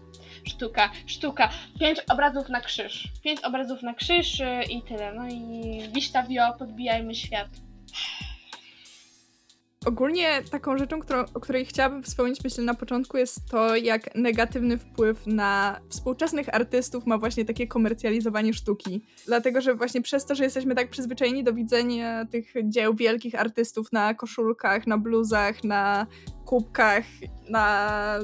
sztuka, 0.48 0.90
sztuka. 1.06 1.50
Pięć 1.80 2.00
obrazów 2.12 2.48
na 2.48 2.60
krzyż. 2.60 3.08
Pięć 3.24 3.40
obrazów 3.40 3.82
na 3.82 3.94
krzyż 3.94 4.40
y, 4.40 4.62
i 4.70 4.82
tyle. 4.82 5.12
No 5.12 5.28
i 5.28 5.80
wiszta 5.94 6.22
wio, 6.22 6.42
podbijajmy 6.58 7.14
świat. 7.14 7.48
Ogólnie 9.86 10.42
taką 10.50 10.78
rzeczą, 10.78 11.00
którą, 11.00 11.24
o 11.34 11.40
której 11.40 11.64
chciałabym 11.64 12.02
wspomnieć, 12.02 12.44
myślę, 12.44 12.64
na 12.64 12.74
początku 12.74 13.16
jest 13.16 13.50
to, 13.50 13.76
jak 13.76 14.14
negatywny 14.14 14.78
wpływ 14.78 15.26
na 15.26 15.80
współczesnych 15.88 16.54
artystów 16.54 17.06
ma 17.06 17.18
właśnie 17.18 17.44
takie 17.44 17.66
komercjalizowanie 17.66 18.54
sztuki. 18.54 19.04
Dlatego, 19.26 19.60
że 19.60 19.74
właśnie 19.74 20.02
przez 20.02 20.26
to, 20.26 20.34
że 20.34 20.44
jesteśmy 20.44 20.74
tak 20.74 20.90
przyzwyczajeni 20.90 21.44
do 21.44 21.52
widzenia 21.52 22.24
tych 22.24 22.52
dzieł 22.64 22.94
wielkich 22.94 23.34
artystów 23.34 23.92
na 23.92 24.14
koszulkach, 24.14 24.86
na 24.86 24.98
bluzach, 24.98 25.64
na 25.64 26.06
kubkach, 26.44 27.04
na 27.48 28.18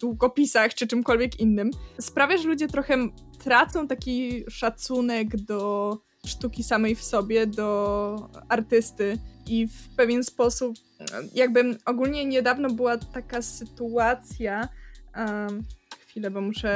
długopisach 0.00 0.74
czy 0.74 0.86
czymkolwiek 0.86 1.40
innym, 1.40 1.70
sprawia, 2.00 2.36
że 2.36 2.48
ludzie 2.48 2.68
trochę 2.68 3.08
tracą 3.44 3.88
taki 3.88 4.44
szacunek 4.48 5.36
do 5.36 5.98
sztuki 6.26 6.62
samej 6.62 6.94
w 6.94 7.04
sobie, 7.04 7.46
do 7.46 8.28
artysty 8.48 9.18
i 9.46 9.66
w 9.66 9.96
pewien 9.96 10.24
sposób, 10.24 10.76
jakby 11.34 11.78
ogólnie 11.86 12.24
niedawno 12.24 12.70
była 12.70 12.98
taka 12.98 13.42
sytuacja, 13.42 14.68
um, 15.16 15.62
chwilę, 16.10 16.30
bo 16.30 16.40
muszę 16.40 16.70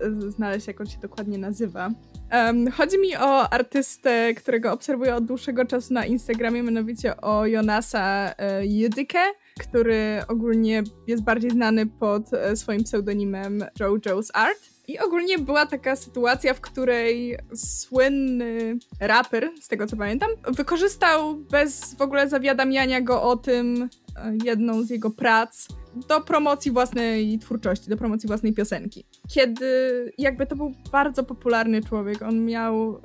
e, 0.00 0.30
znaleźć, 0.30 0.66
jak 0.66 0.80
on 0.80 0.86
się 0.86 0.98
dokładnie 1.00 1.38
nazywa. 1.38 1.90
Um, 2.32 2.70
chodzi 2.70 2.98
mi 2.98 3.16
o 3.16 3.52
artystę, 3.52 4.34
którego 4.34 4.72
obserwuję 4.72 5.14
od 5.14 5.24
dłuższego 5.24 5.64
czasu 5.64 5.94
na 5.94 6.06
Instagramie, 6.06 6.62
mianowicie 6.62 7.20
o 7.20 7.46
Jonasa 7.46 8.34
e, 8.38 8.66
Judykę, 8.66 9.18
który 9.58 10.22
ogólnie 10.28 10.82
jest 11.06 11.22
bardziej 11.22 11.50
znany 11.50 11.86
pod 11.86 12.34
e, 12.34 12.56
swoim 12.56 12.84
pseudonimem 12.84 13.64
JoJo's 13.80 14.30
Art. 14.34 14.58
I 14.88 14.98
ogólnie 14.98 15.38
była 15.38 15.66
taka 15.66 15.96
sytuacja, 15.96 16.54
w 16.54 16.60
której 16.60 17.38
słynny 17.54 18.78
raper, 19.00 19.50
z 19.60 19.68
tego 19.68 19.86
co 19.86 19.96
pamiętam, 19.96 20.30
wykorzystał 20.56 21.36
bez 21.36 21.94
w 21.94 22.02
ogóle 22.02 22.28
zawiadamiania 22.28 23.00
go 23.00 23.22
o 23.22 23.36
tym 23.36 23.88
e, 24.16 24.36
jedną 24.44 24.82
z 24.82 24.90
jego 24.90 25.10
prac 25.10 25.68
do 26.08 26.20
promocji 26.20 26.70
własnej 26.70 27.38
twórczości, 27.38 27.90
do 27.90 27.96
promocji 27.96 28.26
własnej 28.26 28.52
piosenki. 28.52 29.04
Kiedy 29.28 30.12
jakby 30.18 30.46
to 30.46 30.56
był 30.56 30.72
bardzo 30.92 31.24
popularny 31.24 31.82
człowiek, 31.82 32.22
on 32.22 32.44
miał 32.44 33.02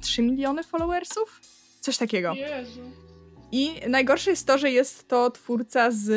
3 0.00 0.22
miliony 0.22 0.62
followersów? 0.62 1.40
Coś 1.80 1.98
takiego. 1.98 2.34
Jezu. 2.34 3.05
I 3.56 3.80
najgorsze 3.88 4.30
jest 4.30 4.46
to, 4.46 4.58
że 4.58 4.70
jest 4.70 5.08
to 5.08 5.30
twórca 5.30 5.90
z 5.90 6.10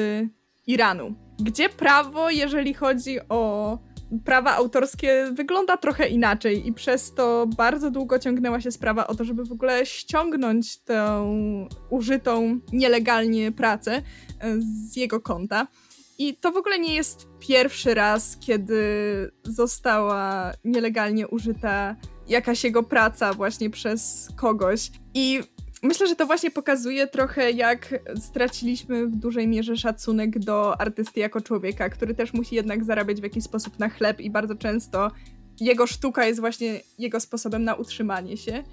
Iranu, 0.67 1.15
gdzie 1.39 1.69
prawo, 1.69 2.29
jeżeli 2.29 2.73
chodzi 2.73 3.19
o 3.29 3.77
prawa 4.25 4.55
autorskie, 4.55 5.31
wygląda 5.33 5.77
trochę 5.77 6.07
inaczej 6.07 6.67
i 6.67 6.73
przez 6.73 7.13
to 7.13 7.47
bardzo 7.57 7.91
długo 7.91 8.19
ciągnęła 8.19 8.61
się 8.61 8.71
sprawa 8.71 9.07
o 9.07 9.15
to, 9.15 9.23
żeby 9.23 9.45
w 9.45 9.51
ogóle 9.51 9.85
ściągnąć 9.85 10.77
tę 10.77 11.25
użytą 11.89 12.59
nielegalnie 12.73 13.51
pracę 13.51 13.91
e, 13.91 14.01
z 14.61 14.95
jego 14.95 15.19
konta. 15.19 15.67
I 16.17 16.37
to 16.37 16.51
w 16.51 16.57
ogóle 16.57 16.79
nie 16.79 16.95
jest 16.95 17.27
pierwszy 17.39 17.93
raz, 17.93 18.37
kiedy 18.37 18.81
została 19.43 20.51
nielegalnie 20.63 21.27
użyta 21.27 21.95
jakaś 22.27 22.63
jego 22.63 22.83
praca 22.83 23.33
właśnie 23.33 23.69
przez 23.69 24.29
kogoś. 24.37 24.91
I 25.13 25.41
myślę, 25.83 26.07
że 26.07 26.15
to 26.15 26.25
właśnie 26.25 26.51
pokazuje 26.51 27.07
trochę, 27.07 27.51
jak 27.51 27.99
straciliśmy 28.19 29.07
w 29.07 29.15
dużej 29.15 29.47
mierze 29.47 29.77
szacunek 29.77 30.39
do 30.39 30.81
artysty 30.81 31.19
jako 31.19 31.41
człowieka, 31.41 31.89
który 31.89 32.15
też 32.15 32.33
musi 32.33 32.55
jednak 32.55 32.83
zarabiać 32.83 33.19
w 33.19 33.23
jakiś 33.23 33.43
sposób 33.43 33.79
na 33.79 33.89
chleb 33.89 34.19
i 34.19 34.29
bardzo 34.29 34.55
często 34.55 35.11
jego 35.59 35.87
sztuka 35.87 36.25
jest 36.25 36.39
właśnie 36.39 36.81
jego 36.97 37.19
sposobem 37.19 37.63
na 37.63 37.75
utrzymanie 37.75 38.37
się. 38.37 38.63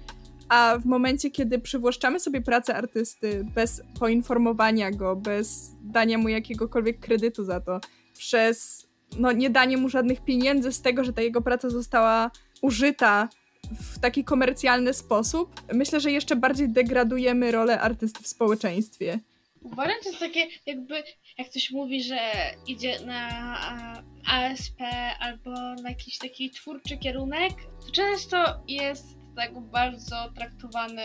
A 0.49 0.77
w 0.77 0.85
momencie, 0.85 1.31
kiedy 1.31 1.59
przywłaszczamy 1.59 2.19
sobie 2.19 2.41
pracę 2.41 2.75
artysty 2.75 3.45
bez 3.55 3.81
poinformowania 3.99 4.91
go, 4.91 5.15
bez 5.15 5.71
dania 5.81 6.17
mu 6.17 6.29
jakiegokolwiek 6.29 6.99
kredytu 6.99 7.43
za 7.43 7.59
to, 7.59 7.79
przez 8.13 8.87
no, 9.19 9.31
nie 9.31 9.49
danie 9.49 9.77
mu 9.77 9.89
żadnych 9.89 10.23
pieniędzy 10.23 10.71
z 10.71 10.81
tego, 10.81 11.03
że 11.03 11.13
ta 11.13 11.21
jego 11.21 11.41
praca 11.41 11.69
została 11.69 12.31
użyta 12.61 13.29
w 13.71 13.99
taki 13.99 14.23
komercjalny 14.23 14.93
sposób, 14.93 15.61
myślę, 15.73 15.99
że 15.99 16.11
jeszcze 16.11 16.35
bardziej 16.35 16.69
degradujemy 16.69 17.51
rolę 17.51 17.81
artysty 17.81 18.23
w 18.23 18.27
społeczeństwie. 18.27 19.19
To 19.75 20.09
jest 20.09 20.19
takie 20.19 20.47
jakby, 20.65 21.03
jak 21.37 21.49
ktoś 21.49 21.71
mówi, 21.71 22.03
że 22.03 22.19
idzie 22.67 22.99
na 23.05 24.03
ASP 24.25 24.81
albo 25.19 25.51
na 25.83 25.89
jakiś 25.89 26.17
taki 26.17 26.51
twórczy 26.51 26.97
kierunek, 26.97 27.53
to 27.85 27.91
często 27.91 28.37
jest 28.67 29.05
tak 29.35 29.59
bardzo 29.59 30.31
traktowany, 30.35 31.03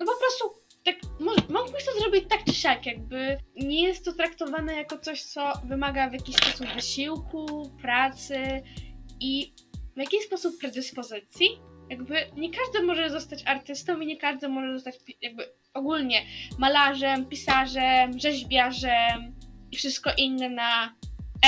no 0.00 0.06
po 0.06 0.12
prostu 0.18 0.64
tak, 0.84 0.96
mógłbyś 1.48 1.84
to 1.84 2.00
zrobić 2.00 2.24
tak 2.28 2.44
czy 2.44 2.54
siak, 2.54 2.86
jakby 2.86 3.36
nie 3.56 3.82
jest 3.82 4.04
to 4.04 4.12
traktowane 4.12 4.74
jako 4.74 4.98
coś, 4.98 5.22
co 5.22 5.52
wymaga 5.64 6.10
w 6.10 6.12
jakiś 6.12 6.36
sposób 6.36 6.66
wysiłku, 6.74 7.70
pracy 7.82 8.62
i 9.20 9.52
w 9.96 9.98
jakiś 9.98 10.24
sposób 10.24 10.58
predyspozycji. 10.58 11.48
Jakby 11.94 12.14
nie 12.36 12.50
każdy 12.50 12.82
może 12.86 13.10
zostać 13.10 13.42
artystą 13.46 14.00
i 14.00 14.06
nie 14.06 14.16
każdy 14.16 14.48
może 14.48 14.74
zostać 14.74 14.94
jakby 15.22 15.44
ogólnie 15.74 16.22
malarzem, 16.58 17.26
pisarzem, 17.26 18.18
rzeźbiarzem 18.18 19.34
i 19.72 19.76
wszystko 19.76 20.10
inne 20.18 20.48
na 20.48 20.94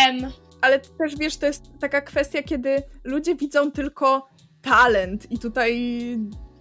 M. 0.09 0.31
Ale 0.63 0.81
też 0.81 1.17
wiesz, 1.17 1.37
to 1.37 1.47
jest 1.47 1.63
taka 1.81 2.01
kwestia, 2.01 2.43
kiedy 2.43 2.83
ludzie 3.05 3.35
widzą 3.35 3.73
tylko 3.73 4.29
talent 4.63 5.33
i 5.33 5.39
tutaj 5.39 5.75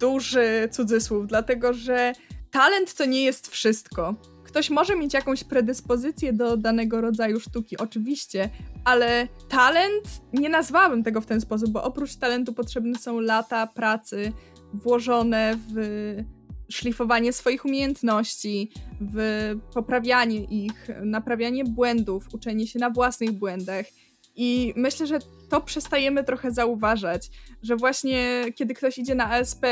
duży 0.00 0.68
cudzysłów, 0.70 1.26
dlatego 1.26 1.72
że 1.72 2.12
talent 2.50 2.94
to 2.94 3.04
nie 3.04 3.24
jest 3.24 3.48
wszystko. 3.48 4.14
Ktoś 4.44 4.70
może 4.70 4.96
mieć 4.96 5.14
jakąś 5.14 5.44
predyspozycję 5.44 6.32
do 6.32 6.56
danego 6.56 7.00
rodzaju 7.00 7.40
sztuki, 7.40 7.78
oczywiście, 7.78 8.48
ale 8.86 9.28
talent 9.48 10.22
nie 10.32 10.48
nazwałabym 10.48 11.02
tego 11.02 11.20
w 11.20 11.26
ten 11.26 11.40
sposób, 11.40 11.70
bo 11.70 11.82
oprócz 11.82 12.16
talentu 12.16 12.52
potrzebne 12.52 12.98
są 12.98 13.20
lata 13.20 13.66
pracy 13.66 14.32
włożone 14.74 15.58
w 15.74 15.78
szlifowanie 16.68 17.32
swoich 17.32 17.64
umiejętności, 17.64 18.70
w 19.00 19.52
poprawianie 19.74 20.44
ich, 20.44 20.88
naprawianie 21.04 21.64
błędów, 21.64 22.28
uczenie 22.32 22.66
się 22.66 22.78
na 22.78 22.90
własnych 22.90 23.32
błędach. 23.32 23.86
I 24.36 24.72
myślę, 24.76 25.06
że 25.06 25.18
to 25.50 25.60
przestajemy 25.60 26.24
trochę 26.24 26.50
zauważać, 26.50 27.30
że 27.62 27.76
właśnie 27.76 28.44
kiedy 28.54 28.74
ktoś 28.74 28.98
idzie 28.98 29.14
na 29.14 29.30
ASP, 29.32 29.66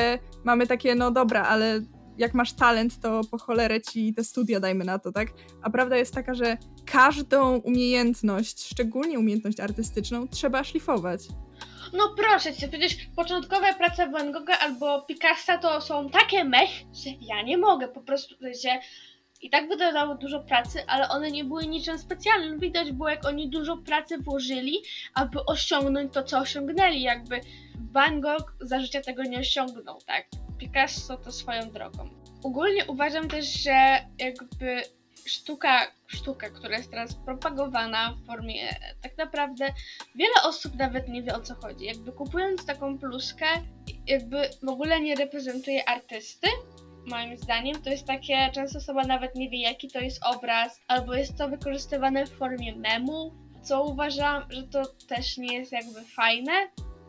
mamy 0.44 0.66
takie, 0.66 0.94
no 0.94 1.10
dobra, 1.10 1.42
ale 1.42 1.80
jak 2.18 2.34
masz 2.34 2.52
talent, 2.52 3.00
to 3.00 3.20
po 3.30 3.38
cholerę 3.38 3.80
ci 3.80 4.14
te 4.14 4.24
studia 4.24 4.60
dajmy 4.60 4.84
na 4.84 4.98
to, 4.98 5.12
tak? 5.12 5.28
A 5.62 5.70
prawda 5.70 5.96
jest 5.96 6.14
taka, 6.14 6.34
że 6.34 6.56
każdą 6.86 7.56
umiejętność, 7.56 8.68
szczególnie 8.68 9.18
umiejętność 9.18 9.60
artystyczną, 9.60 10.28
trzeba 10.28 10.64
szlifować. 10.64 11.20
No 11.92 12.14
proszę 12.16 12.54
cię, 12.54 12.68
przecież 12.68 12.96
początkowe 13.16 13.74
prace 13.74 14.10
Van 14.10 14.32
Gogha 14.32 14.58
albo 14.58 15.02
Picassa 15.02 15.58
to 15.58 15.80
są 15.80 16.10
takie 16.10 16.44
mech, 16.44 16.70
że 16.70 17.10
ja 17.20 17.42
nie 17.42 17.58
mogę 17.58 17.88
po 17.88 18.00
prostu, 18.00 18.34
że 18.64 18.70
i 19.44 19.50
tak 19.50 19.68
wydawało 19.68 20.14
dużo 20.14 20.40
pracy, 20.40 20.86
ale 20.86 21.08
one 21.08 21.30
nie 21.30 21.44
były 21.44 21.66
niczym 21.66 21.98
specjalnym. 21.98 22.58
Widać 22.58 22.92
było, 22.92 23.08
jak 23.08 23.26
oni 23.26 23.50
dużo 23.50 23.76
pracy 23.76 24.18
włożyli, 24.18 24.82
aby 25.14 25.44
osiągnąć 25.44 26.12
to, 26.12 26.22
co 26.22 26.38
osiągnęli. 26.38 27.02
Jakby 27.02 27.40
Van 27.92 28.20
Gogh 28.20 28.56
za 28.60 28.80
życia 28.80 29.00
tego 29.00 29.22
nie 29.22 29.38
osiągnął, 29.38 29.98
tak? 30.06 30.26
Picasso 30.58 31.16
to 31.16 31.32
swoją 31.32 31.70
drogą. 31.70 32.10
Ogólnie 32.44 32.84
uważam 32.86 33.28
też, 33.28 33.46
że 33.62 34.06
jakby 34.18 34.82
sztuka, 35.26 35.86
sztuka, 36.06 36.50
która 36.50 36.76
jest 36.76 36.90
teraz 36.90 37.14
propagowana 37.14 38.12
w 38.12 38.26
formie 38.26 38.68
tak 39.02 39.18
naprawdę 39.18 39.72
wiele 40.14 40.42
osób 40.44 40.74
nawet 40.74 41.08
nie 41.08 41.22
wie 41.22 41.34
o 41.34 41.40
co 41.40 41.54
chodzi. 41.54 41.84
Jakby 41.84 42.12
kupując 42.12 42.66
taką 42.66 42.98
pluskę, 42.98 43.46
jakby 44.06 44.50
w 44.62 44.68
ogóle 44.68 45.00
nie 45.00 45.14
reprezentuje 45.14 45.88
artysty, 45.88 46.48
moim 47.06 47.36
zdaniem. 47.38 47.82
To 47.82 47.90
jest 47.90 48.06
takie, 48.06 48.50
często 48.54 48.78
osoba 48.78 49.02
nawet 49.02 49.34
nie 49.34 49.50
wie 49.50 49.62
jaki 49.62 49.88
to 49.90 50.00
jest 50.00 50.24
obraz, 50.24 50.80
albo 50.88 51.14
jest 51.14 51.38
to 51.38 51.48
wykorzystywane 51.48 52.26
w 52.26 52.30
formie 52.30 52.76
memu, 52.76 53.34
co 53.62 53.84
uważam, 53.84 54.42
że 54.50 54.62
to 54.62 54.82
też 55.08 55.36
nie 55.36 55.54
jest 55.54 55.72
jakby 55.72 56.04
fajne. 56.04 56.52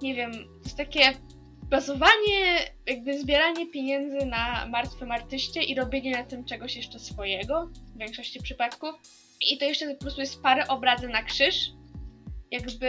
Nie 0.01 0.15
wiem, 0.15 0.31
to 0.33 0.63
jest 0.63 0.77
takie 0.77 1.13
bazowanie, 1.75 2.57
jakby 2.87 3.19
zbieranie 3.19 3.67
pieniędzy 3.67 4.25
na 4.25 4.67
martwym 4.71 5.11
artyście 5.11 5.63
i 5.63 5.75
robienie 5.75 6.11
na 6.11 6.23
tym 6.23 6.45
czegoś 6.45 6.75
jeszcze 6.75 6.99
swojego, 6.99 7.69
w 7.95 7.97
większości 7.99 8.41
przypadków. 8.41 8.95
I 9.41 9.57
to 9.57 9.65
jeszcze 9.65 9.93
po 9.93 10.01
prostu 10.01 10.21
jest 10.21 10.41
parę 10.41 10.67
obrazy 10.67 11.07
na 11.07 11.23
krzyż. 11.23 11.55
Jakby... 12.51 12.87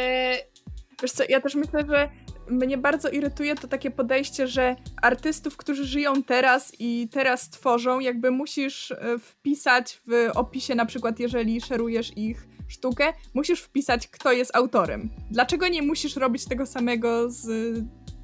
Wiesz 1.03 1.13
co, 1.13 1.25
ja 1.29 1.41
też 1.41 1.55
myślę, 1.55 1.85
że 1.91 2.09
mnie 2.51 2.79
bardzo 2.79 3.09
irytuje 3.09 3.55
to 3.55 3.69
takie 3.69 3.91
podejście, 3.91 4.47
że 4.47 4.77
artystów, 5.03 5.57
którzy 5.57 5.85
żyją 5.85 6.23
teraz 6.23 6.73
i 6.79 7.09
teraz 7.13 7.51
tworzą, 7.51 8.01
jakby 8.01 8.31
musisz 8.31 8.91
e, 8.91 9.19
wpisać 9.19 10.01
w 10.07 10.31
opisie, 10.35 10.75
na 10.75 10.87
przykład 10.87 11.21
jeżeli 11.21 11.61
szerujesz 11.61 12.17
ich 12.17 12.47
sztukę, 12.69 13.13
musisz 13.35 13.61
wpisać, 13.61 14.09
kto 14.09 14.33
jest 14.33 14.57
autorem. 14.57 15.11
Dlaczego 15.31 15.69
nie 15.69 15.83
musisz 15.83 16.17
robić 16.17 16.45
tego 16.45 16.67
samego 16.67 17.31
z 17.31 17.49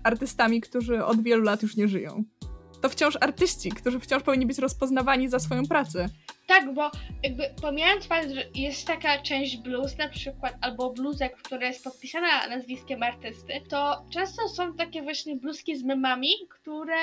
artystami, 0.02 0.60
którzy 0.60 1.04
od 1.04 1.22
wielu 1.22 1.42
lat 1.42 1.62
już 1.62 1.76
nie 1.76 1.88
żyją? 1.88 2.24
To 2.80 2.88
wciąż 2.88 3.18
artyści, 3.20 3.70
którzy 3.70 4.00
wciąż 4.00 4.22
powinni 4.22 4.46
być 4.46 4.58
rozpoznawani 4.58 5.28
za 5.28 5.38
swoją 5.38 5.66
pracę. 5.66 6.08
Tak, 6.46 6.74
bo 6.74 6.90
jakby 7.22 7.54
pomijając 7.62 8.06
fakt, 8.06 8.30
że 8.30 8.44
jest 8.54 8.86
taka 8.86 9.22
część 9.22 9.56
blues 9.56 9.98
na 9.98 10.08
przykład, 10.08 10.54
albo 10.60 10.92
bluzek, 10.92 11.36
która 11.36 11.66
jest 11.66 11.84
podpisana 11.84 12.46
nazwiskiem 12.48 13.02
artysty, 13.02 13.52
to 13.68 14.04
często 14.10 14.48
są 14.48 14.74
takie 14.74 15.02
właśnie 15.02 15.36
bluzki 15.36 15.76
z 15.76 15.84
memami, 15.84 16.28
które 16.48 16.96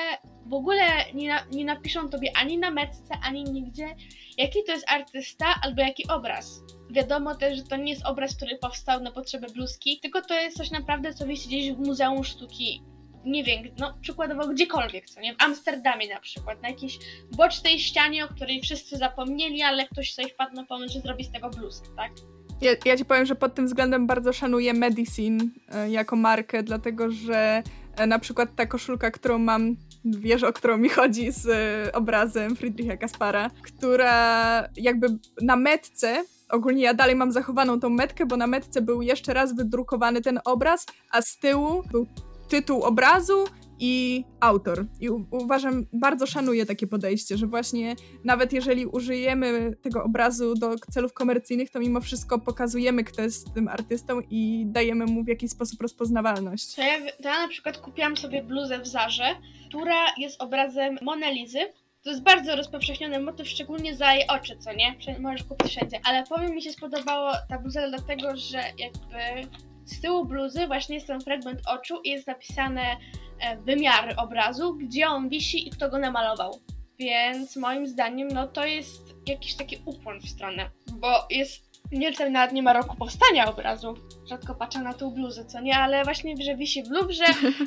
w 0.46 0.54
ogóle 0.54 0.82
nie, 1.14 1.28
na, 1.28 1.46
nie 1.52 1.64
napiszą 1.64 2.08
tobie 2.08 2.30
ani 2.36 2.58
na 2.58 2.70
metce, 2.70 3.14
ani 3.22 3.44
nigdzie, 3.44 3.94
jaki 4.38 4.58
to 4.66 4.72
jest 4.72 4.90
artysta, 4.90 5.46
albo 5.62 5.82
jaki 5.82 6.08
obraz. 6.08 6.60
Wiadomo 6.90 7.34
też, 7.34 7.56
że 7.56 7.64
to 7.64 7.76
nie 7.76 7.92
jest 7.92 8.06
obraz, 8.06 8.36
który 8.36 8.58
powstał 8.58 9.00
na 9.00 9.12
potrzeby 9.12 9.46
bluzki, 9.54 9.98
tylko 10.02 10.22
to 10.22 10.34
jest 10.34 10.56
coś 10.56 10.70
naprawdę, 10.70 11.14
co 11.14 11.26
wisi 11.26 11.48
gdzieś 11.48 11.72
w 11.72 11.78
Muzeum 11.78 12.24
Sztuki 12.24 12.82
nie 13.24 13.44
wiem, 13.44 13.64
no 13.78 13.94
przykładowo 14.00 14.48
gdziekolwiek, 14.48 15.06
co 15.06 15.20
nie? 15.20 15.34
W 15.34 15.42
Amsterdamie 15.42 16.08
na 16.08 16.20
przykład, 16.20 16.62
na 16.62 16.68
jakiejś 16.68 16.98
bocznej 17.36 17.78
ścianie, 17.78 18.24
o 18.24 18.28
której 18.28 18.60
wszyscy 18.62 18.96
zapomnieli, 18.96 19.62
ale 19.62 19.86
ktoś 19.86 20.14
sobie 20.14 20.28
wpadł 20.28 20.54
na 20.56 20.64
pomysł, 20.64 20.94
że 20.94 21.00
zrobi 21.00 21.24
z 21.24 21.32
tego 21.32 21.50
bluzkę, 21.50 21.88
tak? 21.96 22.12
Ja, 22.60 22.70
ja 22.84 22.96
ci 22.96 23.04
powiem, 23.04 23.26
że 23.26 23.34
pod 23.34 23.54
tym 23.54 23.66
względem 23.66 24.06
bardzo 24.06 24.32
szanuję 24.32 24.74
Medicine 24.74 25.44
e, 25.68 25.90
jako 25.90 26.16
markę, 26.16 26.62
dlatego 26.62 27.10
że 27.10 27.62
e, 27.96 28.06
na 28.06 28.18
przykład 28.18 28.56
ta 28.56 28.66
koszulka, 28.66 29.10
którą 29.10 29.38
mam, 29.38 29.76
wiesz 30.04 30.42
o 30.42 30.52
którą 30.52 30.78
mi 30.78 30.88
chodzi 30.88 31.32
z 31.32 31.46
e, 31.46 31.92
obrazem 31.92 32.56
Friedricha 32.56 32.96
Kaspara, 32.96 33.50
która 33.62 34.68
jakby 34.76 35.06
na 35.42 35.56
metce 35.56 36.24
ogólnie 36.50 36.82
ja 36.82 36.94
dalej 36.94 37.16
mam 37.16 37.32
zachowaną 37.32 37.80
tą 37.80 37.88
metkę, 37.88 38.26
bo 38.26 38.36
na 38.36 38.46
metce 38.46 38.82
był 38.82 39.02
jeszcze 39.02 39.34
raz 39.34 39.56
wydrukowany 39.56 40.22
ten 40.22 40.40
obraz, 40.44 40.86
a 41.10 41.22
z 41.22 41.38
tyłu 41.38 41.82
był 41.92 42.06
tytuł 42.50 42.82
obrazu 42.82 43.44
i 43.82 44.24
autor. 44.40 44.86
I 45.00 45.10
u- 45.10 45.26
uważam, 45.30 45.86
bardzo 45.92 46.26
szanuję 46.26 46.66
takie 46.66 46.86
podejście, 46.86 47.36
że 47.36 47.46
właśnie 47.46 47.96
nawet 48.24 48.52
jeżeli 48.52 48.86
użyjemy 48.86 49.76
tego 49.82 50.04
obrazu 50.04 50.54
do 50.54 50.74
celów 50.90 51.12
komercyjnych, 51.12 51.70
to 51.70 51.80
mimo 51.80 52.00
wszystko 52.00 52.38
pokazujemy, 52.38 53.04
kto 53.04 53.22
jest 53.22 53.54
tym 53.54 53.68
artystą 53.68 54.20
i 54.30 54.64
dajemy 54.66 55.06
mu 55.06 55.24
w 55.24 55.28
jakiś 55.28 55.50
sposób 55.50 55.82
rozpoznawalność. 55.82 56.74
To 56.74 56.82
ja, 56.82 56.98
to 57.22 57.28
ja 57.28 57.42
na 57.42 57.48
przykład 57.48 57.78
kupiłam 57.78 58.16
sobie 58.16 58.42
bluzę 58.42 58.78
w 58.78 58.86
Zarze, 58.86 59.24
która 59.68 59.96
jest 60.18 60.42
obrazem 60.42 60.98
Monalizy, 61.02 61.58
to 62.02 62.10
jest 62.10 62.22
bardzo 62.22 62.56
rozpowszechniony 62.56 63.20
motyw, 63.20 63.48
szczególnie 63.48 63.96
za 63.96 64.14
jej 64.14 64.26
oczy, 64.28 64.56
co 64.58 64.72
nie? 64.72 64.94
Możesz 65.20 65.44
kupić 65.44 65.68
wszędzie. 65.70 66.00
Ale 66.04 66.24
powiem, 66.26 66.50
mi 66.54 66.62
się 66.62 66.72
spodobało 66.72 67.32
ta 67.48 67.58
bluza 67.58 67.88
dlatego, 67.88 68.36
że 68.36 68.58
jakby 68.78 69.48
z 69.90 70.00
tyłu 70.00 70.24
bluzy 70.24 70.66
właśnie 70.66 70.94
jest 70.94 71.06
ten 71.06 71.20
fragment 71.20 71.60
oczu 71.66 72.00
i 72.04 72.10
jest 72.10 72.26
napisane 72.26 72.96
e, 73.40 73.56
wymiary 73.56 74.16
obrazu, 74.16 74.74
gdzie 74.74 75.08
on 75.08 75.28
wisi 75.28 75.68
i 75.68 75.70
kto 75.70 75.90
go 75.90 75.98
namalował. 75.98 76.60
Więc 76.98 77.56
moim 77.56 77.86
zdaniem, 77.86 78.28
no 78.28 78.46
to 78.46 78.64
jest 78.64 79.14
jakiś 79.26 79.54
taki 79.54 79.76
ukłon 79.84 80.20
w 80.20 80.28
stronę, 80.28 80.70
bo 80.92 81.26
jest 81.30 81.70
nie 81.92 82.12
wiem, 82.12 82.32
nawet 82.32 82.52
nie 82.52 82.62
ma 82.62 82.72
roku 82.72 82.96
powstania 82.96 83.50
obrazu. 83.50 83.94
Rzadko 84.28 84.54
patrzę 84.54 84.78
na 84.78 84.94
tą 84.94 85.10
bluzę, 85.10 85.44
co 85.44 85.60
nie, 85.60 85.76
ale 85.76 86.04
właśnie, 86.04 86.34
że 86.42 86.56
wisi 86.56 86.82
w 86.82 86.88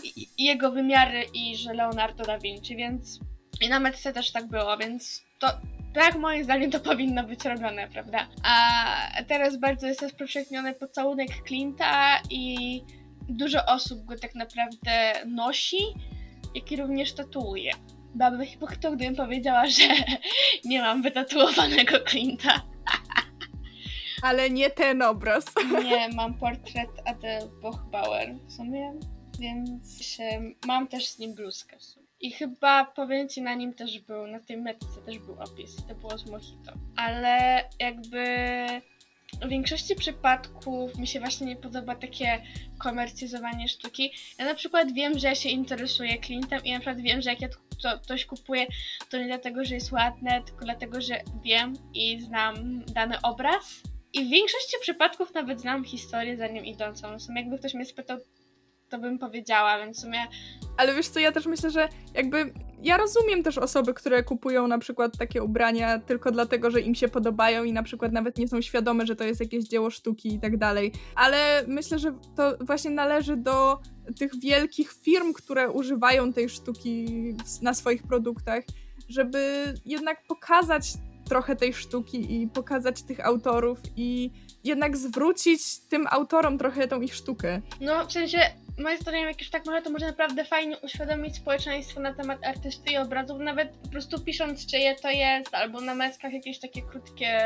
i, 0.03 0.27
i 0.37 0.43
jego 0.43 0.71
wymiary 0.71 1.25
i 1.33 1.57
że 1.57 1.73
Leonardo 1.73 2.23
da 2.23 2.39
Vinci, 2.39 2.75
więc 2.75 3.19
i 3.61 3.69
na 3.69 3.79
metce 3.79 4.13
też 4.13 4.31
tak 4.31 4.47
było, 4.47 4.77
więc 4.77 5.23
to 5.39 5.47
tak 5.93 6.15
moim 6.15 6.43
zdaniem 6.43 6.71
to 6.71 6.79
powinno 6.89 7.23
być 7.23 7.45
robione, 7.45 7.87
prawda? 7.87 8.27
A 8.43 9.23
teraz 9.27 9.57
bardzo 9.57 9.87
jest 9.87 10.01
rozpowszechniony 10.01 10.73
pocałunek 10.73 11.29
Clint'a 11.49 12.19
i 12.29 12.81
dużo 13.29 13.65
osób 13.65 14.05
go 14.05 14.19
tak 14.19 14.35
naprawdę 14.35 15.13
nosi, 15.25 15.77
jak 16.55 16.71
i 16.71 16.75
również 16.75 17.13
tatuuje. 17.13 17.71
Byłabym 18.15 18.45
hipokrytą, 18.45 18.95
gdybym 18.95 19.15
powiedziała, 19.15 19.65
że 19.77 19.83
nie 20.65 20.81
mam 20.81 21.01
wytatuowanego 21.01 21.97
Clint'a. 21.97 22.59
Ale 24.23 24.49
nie 24.49 24.69
ten 24.69 25.01
obraz. 25.01 25.45
Nie, 25.83 26.09
mam 26.09 26.33
portret 26.33 26.89
Adele 27.05 27.49
Bochbauer 27.61 28.35
w 28.47 28.53
sumie, 28.53 28.93
więc 29.39 30.17
mam 30.65 30.87
też 30.87 31.07
z 31.07 31.19
nim 31.19 31.35
bluzkę 31.35 31.77
w 31.77 31.83
sumie. 31.83 32.02
I 32.23 32.31
chyba 32.31 32.85
powiem 32.85 33.29
ci, 33.29 33.41
na 33.41 33.53
nim 33.53 33.73
też 33.73 33.99
był, 33.99 34.27
na 34.27 34.39
tej 34.39 34.57
metce 34.57 35.01
też 35.05 35.19
był 35.19 35.39
opis. 35.39 35.75
To 35.87 35.95
było 35.95 36.17
z 36.17 36.25
Mojito. 36.25 36.73
Ale 36.95 37.63
jakby 37.79 38.25
w 39.41 39.49
większości 39.49 39.95
przypadków 39.95 40.97
mi 40.97 41.07
się 41.07 41.19
właśnie 41.19 41.47
nie 41.47 41.55
podoba 41.55 41.95
takie 41.95 42.43
komercyzowanie 42.77 43.67
sztuki. 43.67 44.11
Ja 44.39 44.45
na 44.45 44.55
przykład 44.55 44.91
wiem, 44.91 45.19
że 45.19 45.27
ja 45.27 45.35
się 45.35 45.49
interesuję 45.49 46.21
Clintem 46.21 46.63
i 46.63 46.71
na 46.71 46.79
przykład 46.79 47.01
wiem, 47.01 47.21
że 47.21 47.29
jak 47.29 47.41
ja 47.41 47.47
to, 47.83 47.99
coś 47.99 48.25
kupuję, 48.25 48.67
to 49.09 49.17
nie 49.17 49.27
dlatego, 49.27 49.65
że 49.65 49.75
jest 49.75 49.91
ładne, 49.91 50.43
tylko 50.45 50.65
dlatego, 50.65 51.01
że 51.01 51.21
wiem 51.43 51.73
i 51.93 52.21
znam 52.21 52.85
dany 52.85 53.21
obraz. 53.21 53.81
I 54.13 54.25
w 54.25 54.29
większości 54.29 54.77
przypadków 54.81 55.33
nawet 55.33 55.61
znam 55.61 55.85
historię 55.85 56.37
za 56.37 56.47
nim 56.47 56.65
idącą. 56.65 57.19
Sumie 57.19 57.41
jakby 57.41 57.59
ktoś 57.59 57.73
mnie 57.73 57.85
spytał, 57.85 58.17
to 58.93 58.99
bym 58.99 59.19
powiedziała, 59.19 59.79
więc 59.79 59.97
w 59.97 60.01
sumie... 60.01 60.19
Ale 60.77 60.95
wiesz 60.95 61.07
co, 61.07 61.19
ja 61.19 61.31
też 61.31 61.45
myślę, 61.45 61.69
że 61.69 61.89
jakby 62.13 62.53
ja 62.83 62.97
rozumiem 62.97 63.43
też 63.43 63.57
osoby, 63.57 63.93
które 63.93 64.23
kupują 64.23 64.67
na 64.67 64.77
przykład 64.77 65.17
takie 65.17 65.43
ubrania 65.43 65.99
tylko 65.99 66.31
dlatego, 66.31 66.71
że 66.71 66.81
im 66.81 66.95
się 66.95 67.07
podobają 67.07 67.63
i 67.63 67.73
na 67.73 67.83
przykład 67.83 68.11
nawet 68.11 68.37
nie 68.37 68.47
są 68.47 68.61
świadome, 68.61 69.05
że 69.05 69.15
to 69.15 69.23
jest 69.23 69.39
jakieś 69.39 69.63
dzieło 69.63 69.89
sztuki 69.89 70.33
i 70.33 70.39
tak 70.39 70.57
dalej. 70.57 70.91
Ale 71.15 71.63
myślę, 71.67 71.99
że 71.99 72.13
to 72.35 72.57
właśnie 72.61 72.91
należy 72.91 73.37
do 73.37 73.79
tych 74.19 74.39
wielkich 74.39 74.91
firm, 74.91 75.33
które 75.33 75.69
używają 75.69 76.33
tej 76.33 76.49
sztuki 76.49 77.07
na 77.61 77.73
swoich 77.73 78.03
produktach, 78.03 78.63
żeby 79.09 79.73
jednak 79.85 80.23
pokazać 80.27 80.93
trochę 81.29 81.55
tej 81.55 81.73
sztuki 81.73 82.41
i 82.41 82.47
pokazać 82.47 83.03
tych 83.03 83.25
autorów 83.25 83.79
i 83.95 84.31
jednak 84.63 84.97
zwrócić 84.97 85.79
tym 85.79 86.07
autorom 86.09 86.57
trochę 86.57 86.87
tą 86.87 87.01
ich 87.01 87.15
sztukę. 87.15 87.61
No, 87.81 88.07
w 88.07 88.11
sensie 88.11 88.39
moim 88.77 88.97
zdaniem, 88.97 89.27
jak 89.27 89.39
już 89.39 89.49
tak 89.49 89.65
może, 89.65 89.81
to 89.81 89.89
może 89.89 90.05
naprawdę 90.05 90.45
fajnie 90.45 90.77
uświadomić 90.77 91.35
społeczeństwo 91.35 91.99
na 91.99 92.13
temat 92.13 92.45
artysty 92.45 92.91
i 92.91 92.97
obrazów, 92.97 93.39
nawet 93.39 93.77
po 93.77 93.89
prostu 93.89 94.23
pisząc, 94.23 94.65
czyje 94.65 94.95
to 94.95 95.09
jest, 95.09 95.55
albo 95.55 95.81
na 95.81 95.95
meskach 95.95 96.33
jakieś 96.33 96.59
takie 96.59 96.81
krótkie 96.81 97.41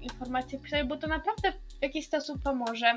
informacje 0.00 0.58
pisać, 0.58 0.86
bo 0.86 0.96
to 0.96 1.06
naprawdę 1.06 1.52
w 1.52 1.82
jakiś 1.82 2.06
sposób 2.06 2.42
pomoże. 2.42 2.96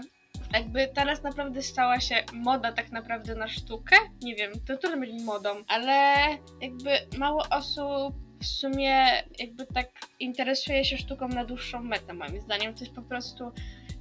Jakby 0.54 0.88
teraz 0.88 1.24
naprawdę 1.24 1.62
stała 1.62 2.00
się 2.00 2.16
moda 2.34 2.72
tak 2.72 2.92
naprawdę 2.92 3.36
na 3.36 3.48
sztukę. 3.48 3.96
Nie 4.22 4.36
wiem, 4.36 4.52
to 4.68 4.78
trudno 4.78 5.00
być 5.00 5.24
modą, 5.24 5.50
ale 5.68 6.16
jakby 6.62 6.90
mało 7.18 7.44
osób 7.50 8.16
w 8.42 8.46
sumie 8.46 9.24
jakby 9.40 9.66
tak 9.74 9.90
interesuje 10.20 10.86
się 10.86 10.98
sztuką 10.98 11.28
na 11.28 11.46
dłuższą 11.46 11.84
metę, 11.84 12.14
moim 12.14 12.42
zdaniem. 12.42 12.74
To 12.74 12.80
jest 12.80 12.96
po 12.96 13.02
prostu 13.02 13.52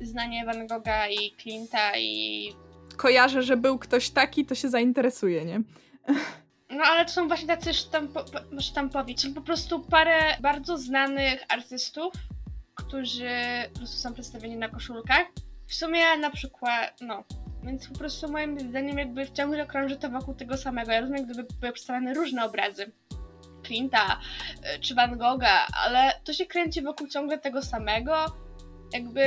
znanie 0.01 0.45
Van 0.47 0.66
Gogha 0.66 1.09
i 1.09 1.31
Klinta 1.31 1.99
i 1.99 2.53
kojarzę, 3.01 3.43
że 3.43 3.57
był 3.57 3.79
ktoś 3.79 4.11
taki, 4.11 4.47
to 4.47 4.55
się 4.55 4.69
zainteresuje, 4.69 5.45
nie? 5.45 5.63
No 6.71 6.85
ale 6.85 7.05
to 7.05 7.13
są 7.13 7.29
właśnie 7.29 7.47
tacy 7.47 7.75
sztampo, 7.75 8.25
sztampowi. 8.61 9.19
Są 9.19 9.35
po 9.35 9.41
prostu 9.41 9.81
parę 9.81 10.37
bardzo 10.41 10.79
znanych 10.79 11.45
artystów, 11.49 12.15
którzy 12.75 13.31
po 13.73 13.79
prostu 13.79 13.99
są 13.99 14.15
przedstawieni 14.15 14.57
na 14.57 14.69
koszulkach. 14.69 15.27
W 15.67 15.75
sumie 15.75 16.17
na 16.17 16.31
przykład, 16.31 17.01
no, 17.01 17.25
więc 17.63 17.89
po 17.89 17.99
prostu 17.99 18.33
moim 18.33 18.61
zdaniem 18.61 18.99
jakby 18.99 19.31
ciągle 19.31 19.67
krąży 19.67 19.97
to 19.97 20.11
wokół 20.11 20.35
tego 20.35 20.57
samego. 20.57 20.93
Ja 20.93 21.01
rozumiem, 21.01 21.25
gdyby 21.25 21.47
były 21.61 21.73
przedstawiane 21.73 22.15
różne 22.15 22.45
obrazy. 22.45 22.93
Clint'a 23.63 24.17
e, 24.63 24.79
czy 24.79 24.95
Van 24.95 25.19
Gogha, 25.19 25.67
ale 25.85 26.13
to 26.25 26.33
się 26.33 26.47
kręci 26.47 26.83
wokół 26.83 27.09
ciągle 27.09 27.39
tego 27.39 27.63
samego. 27.63 28.25
Jakby 28.93 29.23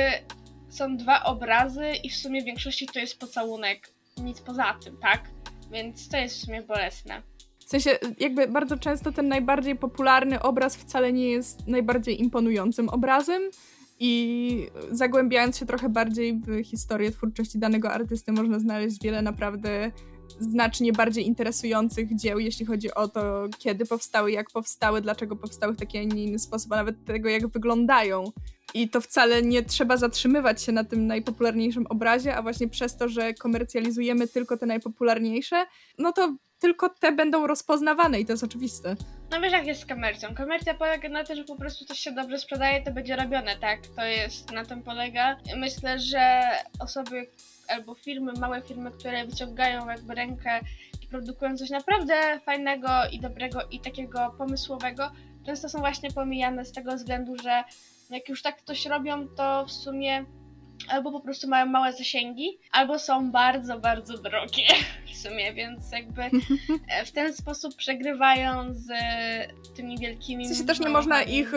są 0.76 0.96
dwa 0.96 1.24
obrazy 1.24 1.92
i 2.02 2.10
w 2.10 2.16
sumie 2.16 2.42
w 2.42 2.44
większości 2.44 2.86
to 2.86 2.98
jest 2.98 3.18
pocałunek. 3.18 3.90
Nic 4.22 4.40
poza 4.40 4.74
tym, 4.84 4.96
tak? 4.96 5.30
Więc 5.72 6.08
to 6.08 6.16
jest 6.16 6.36
w 6.36 6.44
sumie 6.44 6.62
bolesne. 6.62 7.22
W 7.58 7.68
sensie, 7.68 7.98
jakby 8.20 8.48
bardzo 8.48 8.76
często 8.76 9.12
ten 9.12 9.28
najbardziej 9.28 9.76
popularny 9.76 10.42
obraz 10.42 10.76
wcale 10.76 11.12
nie 11.12 11.30
jest 11.30 11.66
najbardziej 11.66 12.20
imponującym 12.20 12.88
obrazem. 12.88 13.42
I 14.00 14.66
zagłębiając 14.90 15.58
się 15.58 15.66
trochę 15.66 15.88
bardziej 15.88 16.40
w 16.40 16.64
historię 16.64 17.10
twórczości 17.10 17.58
danego 17.58 17.92
artysty, 17.92 18.32
można 18.32 18.58
znaleźć 18.58 19.02
wiele 19.02 19.22
naprawdę 19.22 19.90
znacznie 20.40 20.92
bardziej 20.92 21.26
interesujących 21.26 22.16
dzieł, 22.16 22.38
jeśli 22.38 22.66
chodzi 22.66 22.94
o 22.94 23.08
to, 23.08 23.44
kiedy 23.58 23.86
powstały, 23.86 24.32
jak 24.32 24.50
powstały, 24.50 25.00
dlaczego 25.00 25.36
powstały 25.36 25.74
w 25.74 25.76
taki, 25.76 25.98
a 25.98 26.04
nie 26.04 26.24
inny 26.24 26.38
sposób, 26.38 26.72
a 26.72 26.76
nawet 26.76 27.04
tego, 27.04 27.28
jak 27.28 27.46
wyglądają. 27.46 28.24
I 28.74 28.88
to 28.88 29.00
wcale 29.00 29.42
nie 29.42 29.62
trzeba 29.62 29.96
zatrzymywać 29.96 30.62
się 30.62 30.72
na 30.72 30.84
tym 30.84 31.06
najpopularniejszym 31.06 31.86
obrazie, 31.86 32.36
a 32.36 32.42
właśnie 32.42 32.68
przez 32.68 32.96
to, 32.96 33.08
że 33.08 33.34
komercjalizujemy 33.34 34.28
tylko 34.28 34.56
te 34.56 34.66
najpopularniejsze, 34.66 35.66
no 35.98 36.12
to 36.12 36.36
tylko 36.58 36.88
te 36.88 37.12
będą 37.12 37.46
rozpoznawane 37.46 38.20
i 38.20 38.26
to 38.26 38.32
jest 38.32 38.44
oczywiste. 38.44 38.96
No 39.30 39.40
wiesz 39.40 39.52
jak 39.52 39.66
jest 39.66 39.80
z 39.80 39.86
komercją. 39.86 40.34
Komercja 40.34 40.74
polega 40.74 41.08
na 41.08 41.24
tym, 41.24 41.36
że 41.36 41.44
po 41.44 41.56
prostu 41.56 41.84
coś 41.84 41.98
się 41.98 42.12
dobrze 42.12 42.38
sprzedaje, 42.38 42.82
to 42.82 42.92
będzie 42.92 43.16
robione, 43.16 43.56
tak? 43.56 43.80
To 43.96 44.04
jest, 44.04 44.52
na 44.52 44.64
tym 44.64 44.82
polega. 44.82 45.36
Myślę, 45.56 45.98
że 45.98 46.42
osoby 46.80 47.26
albo 47.68 47.94
firmy, 47.94 48.32
małe 48.40 48.62
firmy, 48.62 48.90
które 48.90 49.26
wyciągają 49.26 49.88
jakby 49.88 50.14
rękę 50.14 50.60
i 51.02 51.06
produkują 51.06 51.56
coś 51.56 51.70
naprawdę 51.70 52.40
fajnego 52.44 52.88
i 53.12 53.20
dobrego 53.20 53.60
i 53.70 53.80
takiego 53.80 54.34
pomysłowego, 54.38 55.10
często 55.46 55.68
są 55.68 55.78
właśnie 55.78 56.10
pomijane 56.10 56.64
z 56.64 56.72
tego 56.72 56.96
względu, 56.96 57.36
że 57.42 57.64
jak 58.10 58.28
już 58.28 58.42
tak 58.42 58.62
coś 58.62 58.86
robią, 58.86 59.28
to 59.28 59.66
w 59.66 59.72
sumie 59.72 60.24
albo 60.88 61.12
po 61.12 61.20
prostu 61.20 61.48
mają 61.48 61.66
małe 61.66 61.92
zasięgi, 61.92 62.58
albo 62.72 62.98
są 62.98 63.30
bardzo, 63.30 63.78
bardzo 63.78 64.18
drogie 64.18 64.66
w 65.14 65.16
sumie, 65.16 65.54
więc 65.54 65.92
jakby 65.92 66.22
w 67.06 67.10
ten 67.12 67.34
sposób 67.34 67.74
przegrywają 67.76 68.74
z 68.74 68.86
tymi 69.76 69.98
wielkimi... 69.98 70.44
W 70.44 70.48
sensie 70.48 70.64
też 70.64 70.80
nie 70.80 70.88
można 70.88 71.22
ich, 71.22 71.52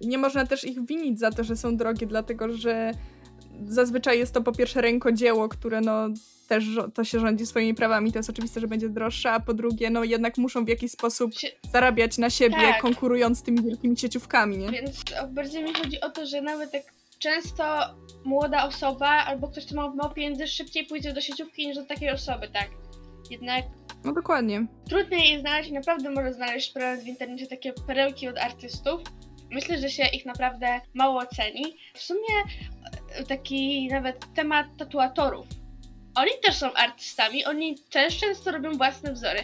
nie 0.00 0.18
można 0.18 0.46
też 0.46 0.64
ich 0.64 0.86
winić 0.86 1.18
za 1.18 1.30
to, 1.30 1.44
że 1.44 1.56
są 1.56 1.76
drogie, 1.76 2.06
dlatego 2.06 2.56
że 2.56 2.92
zazwyczaj 3.64 4.18
jest 4.18 4.34
to 4.34 4.42
po 4.42 4.52
pierwsze 4.52 4.80
rękodzieło, 4.80 5.48
które 5.48 5.80
no 5.80 6.08
też 6.48 6.64
to 6.94 7.04
się 7.04 7.20
rządzi 7.20 7.46
swoimi 7.46 7.74
prawami, 7.74 8.12
to 8.12 8.18
jest 8.18 8.30
oczywiste, 8.30 8.60
że 8.60 8.68
będzie 8.68 8.88
droższe, 8.88 9.30
a 9.30 9.40
po 9.40 9.54
drugie, 9.54 9.90
no 9.90 10.04
jednak 10.04 10.38
muszą 10.38 10.64
w 10.64 10.68
jakiś 10.68 10.92
sposób 10.92 11.32
zarabiać 11.72 12.18
na 12.18 12.30
siebie, 12.30 12.56
tak. 12.56 12.80
konkurując 12.80 13.38
z 13.38 13.42
tymi 13.42 13.62
wielkimi 13.62 13.96
sieciówkami, 13.96 14.58
nie? 14.58 14.70
Więc 14.70 15.04
bardziej 15.28 15.64
mi 15.64 15.74
chodzi 15.74 16.00
o 16.00 16.10
to, 16.10 16.26
że 16.26 16.42
nawet 16.42 16.74
jak 16.74 16.84
często 17.18 17.64
młoda 18.24 18.64
osoba 18.64 19.08
albo 19.08 19.48
ktoś, 19.48 19.66
kto 19.66 19.74
ma 19.74 19.94
mało 19.94 20.10
pieniędzy, 20.10 20.46
szybciej 20.46 20.86
pójdzie 20.86 21.12
do 21.12 21.20
sieciówki 21.20 21.66
niż 21.66 21.76
do 21.76 21.84
takiej 21.84 22.10
osoby, 22.10 22.48
tak? 22.48 22.68
Jednak 23.30 23.64
no 24.04 24.12
dokładnie. 24.12 24.66
Trudniej 24.88 25.30
jest 25.30 25.40
znaleźć, 25.40 25.70
naprawdę 25.70 26.10
może 26.10 26.32
znaleźć 26.32 26.74
w 27.04 27.06
internecie 27.06 27.46
takie 27.46 27.72
perełki 27.72 28.28
od 28.28 28.38
artystów. 28.38 29.00
Myślę, 29.50 29.78
że 29.78 29.90
się 29.90 30.02
ich 30.12 30.26
naprawdę 30.26 30.80
mało 30.94 31.26
ceni. 31.26 31.76
W 31.94 32.02
sumie 32.02 32.34
taki 33.28 33.88
nawet 33.88 34.34
temat 34.34 34.66
tatuatorów 34.78 35.46
oni 36.14 36.30
też 36.42 36.56
są 36.56 36.72
artystami, 36.72 37.44
oni 37.44 37.78
też 37.78 38.18
często 38.18 38.50
robią 38.50 38.72
własne 38.72 39.12
wzory. 39.12 39.40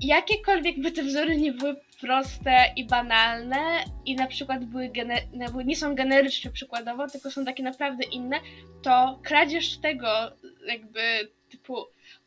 Jakiekolwiek 0.00 0.80
by 0.80 0.92
te 0.92 1.02
wzory 1.02 1.36
nie 1.36 1.52
były 1.52 1.76
proste 2.00 2.72
i 2.76 2.86
banalne 2.86 3.84
i 4.06 4.14
na 4.14 4.26
przykład 4.26 4.64
były 4.64 4.88
gener- 4.88 5.64
nie 5.64 5.76
są 5.76 5.94
generyczne 5.94 6.50
przykładowo, 6.50 7.08
tylko 7.08 7.30
są 7.30 7.44
takie 7.44 7.62
naprawdę 7.62 8.04
inne, 8.04 8.36
to 8.82 9.18
kradzież 9.22 9.78
tego 9.78 10.08
jakby 10.66 11.00
typu 11.50 11.76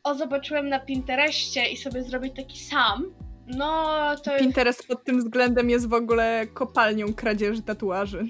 o 0.03 0.15
zobaczyłem 0.15 0.69
na 0.69 0.79
Pinterestie 0.79 1.65
i 1.65 1.77
sobie 1.77 2.03
zrobić 2.03 2.35
taki 2.35 2.59
sam, 2.59 3.13
no 3.47 3.99
to... 4.23 4.31
Pinterest 4.39 4.87
pod 4.87 5.03
tym 5.03 5.19
względem 5.19 5.69
jest 5.69 5.89
w 5.89 5.93
ogóle 5.93 6.47
kopalnią 6.53 7.13
kradzieży 7.13 7.61
tatuaży. 7.61 8.25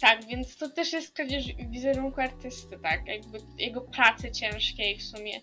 Tak, 0.00 0.24
więc 0.26 0.56
to 0.56 0.68
też 0.68 0.92
jest 0.92 1.14
kradzież 1.14 1.44
wizerunku 1.70 2.20
artysty, 2.20 2.78
tak? 2.78 3.06
Jakby 3.06 3.38
jego 3.58 3.80
pracy 3.80 4.30
ciężkiej 4.30 4.98
w 4.98 5.02
sumie. 5.02 5.40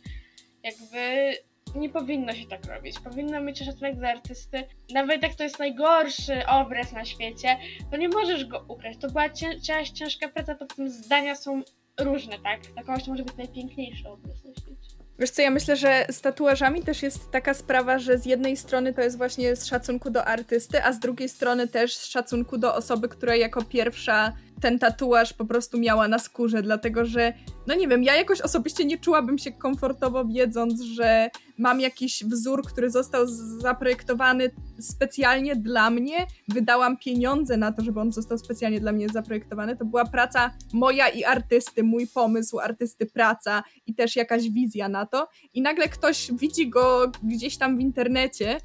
Jakby 0.63 1.33
nie 1.75 1.89
powinno 1.89 2.33
się 2.33 2.47
tak 2.47 2.65
robić. 2.65 2.99
Powinno 2.99 3.41
mieć 3.41 3.59
szacunek 3.59 3.99
za 3.99 4.09
artysty. 4.09 4.63
Nawet 4.93 5.23
jak 5.23 5.35
to 5.35 5.43
jest 5.43 5.59
najgorszy 5.59 6.47
obraz 6.47 6.91
na 6.91 7.05
świecie, 7.05 7.57
to 7.91 7.97
nie 7.97 8.09
możesz 8.09 8.45
go 8.45 8.65
ukraść. 8.67 8.99
To 8.99 9.07
była 9.07 9.29
cię 9.29 9.61
ciężka 9.93 10.27
praca, 10.27 10.55
to 10.55 10.65
tym 10.65 10.89
zdania 10.89 11.35
są 11.35 11.61
różne, 11.99 12.39
tak? 12.39 12.61
Dla 12.61 12.97
to 12.99 13.11
może 13.11 13.23
być 13.23 13.35
najpiękniejszy 13.35 14.09
obraz 14.09 14.43
na 14.43 14.51
świecie. 14.53 14.94
Wiesz 15.20 15.30
co, 15.30 15.41
ja 15.41 15.51
myślę, 15.51 15.76
że 15.76 16.05
z 16.11 16.22
tatuażami 16.22 16.84
też 16.84 17.03
jest 17.03 17.32
taka 17.32 17.53
sprawa, 17.53 17.99
że 17.99 18.18
z 18.18 18.26
jednej 18.26 18.57
strony 18.57 18.93
to 18.93 19.01
jest 19.01 19.18
właśnie 19.18 19.55
z 19.55 19.66
szacunku 19.66 20.09
do 20.09 20.26
artysty, 20.26 20.84
a 20.84 20.93
z 20.93 20.99
drugiej 20.99 21.30
strony 21.30 21.68
też 21.68 21.95
z 21.95 22.05
szacunku 22.05 22.57
do 22.57 22.76
osoby, 22.76 23.09
która 23.09 23.36
jako 23.36 23.63
pierwsza 23.63 24.34
ten 24.61 24.80
tatuaż 24.80 25.34
po 25.34 25.45
prostu 25.45 25.78
miała 25.78 26.07
na 26.07 26.20
skórze, 26.20 26.61
dlatego 26.61 27.05
że, 27.05 27.34
no 27.68 27.76
nie 27.76 27.88
wiem, 27.88 28.03
ja 28.03 28.16
jakoś 28.16 28.41
osobiście 28.41 28.86
nie 28.86 28.97
czułabym 28.97 29.38
się 29.38 29.51
komfortowo 29.51 30.26
wiedząc, 30.26 30.82
że 30.82 31.30
mam 31.57 31.79
jakiś 31.79 32.23
wzór, 32.23 32.63
który 32.67 32.89
został 32.89 33.27
zaprojektowany 33.57 34.51
specjalnie 34.79 35.55
dla 35.55 35.89
mnie, 35.89 36.27
wydałam 36.47 36.97
pieniądze 36.97 37.57
na 37.57 37.71
to, 37.71 37.83
żeby 37.83 37.99
on 37.99 38.11
został 38.11 38.37
specjalnie 38.37 38.79
dla 38.79 38.91
mnie 38.91 39.09
zaprojektowany. 39.09 39.77
To 39.77 39.85
była 39.85 40.05
praca 40.05 40.51
moja 40.73 41.09
i 41.09 41.23
artysty, 41.23 41.83
mój 41.83 42.07
pomysł, 42.07 42.59
artysty 42.59 43.05
praca 43.05 43.63
i 43.87 43.95
też 43.95 44.15
jakaś 44.15 44.49
wizja 44.49 44.89
na 44.89 45.05
to. 45.05 45.27
I 45.53 45.61
nagle 45.61 45.89
ktoś 45.89 46.31
widzi 46.31 46.69
go 46.69 47.11
gdzieś 47.23 47.57
tam 47.57 47.77
w 47.77 47.81
internecie 47.81 48.57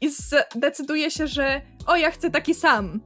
i 0.00 0.10
zdecyduje 0.54 1.10
się, 1.10 1.26
że 1.26 1.62
o, 1.86 1.96
ja 1.96 2.10
chcę 2.10 2.30
taki 2.30 2.54
sam 2.54 3.00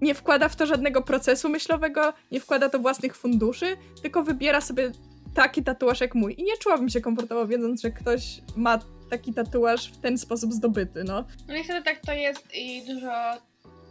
nie 0.00 0.14
wkłada 0.14 0.48
w 0.48 0.56
to 0.56 0.66
żadnego 0.66 1.02
procesu 1.02 1.48
myślowego, 1.48 2.12
nie 2.32 2.40
wkłada 2.40 2.68
to 2.68 2.78
własnych 2.78 3.16
funduszy, 3.16 3.76
tylko 4.02 4.22
wybiera 4.22 4.60
sobie 4.60 4.92
taki 5.34 5.62
tatuaż 5.62 6.00
jak 6.00 6.14
mój. 6.14 6.40
I 6.40 6.44
nie 6.44 6.56
czułabym 6.56 6.88
się 6.88 7.00
komfortowo 7.00 7.46
wiedząc, 7.46 7.82
że 7.82 7.90
ktoś 7.90 8.40
ma 8.56 8.78
taki 9.10 9.34
tatuaż 9.34 9.92
w 9.92 9.98
ten 9.98 10.18
sposób 10.18 10.52
zdobyty, 10.52 11.04
no. 11.04 11.24
No 11.48 11.54
niestety 11.54 11.84
tak 11.84 12.00
to 12.00 12.12
jest 12.12 12.54
i 12.54 12.86
dużo 12.86 13.12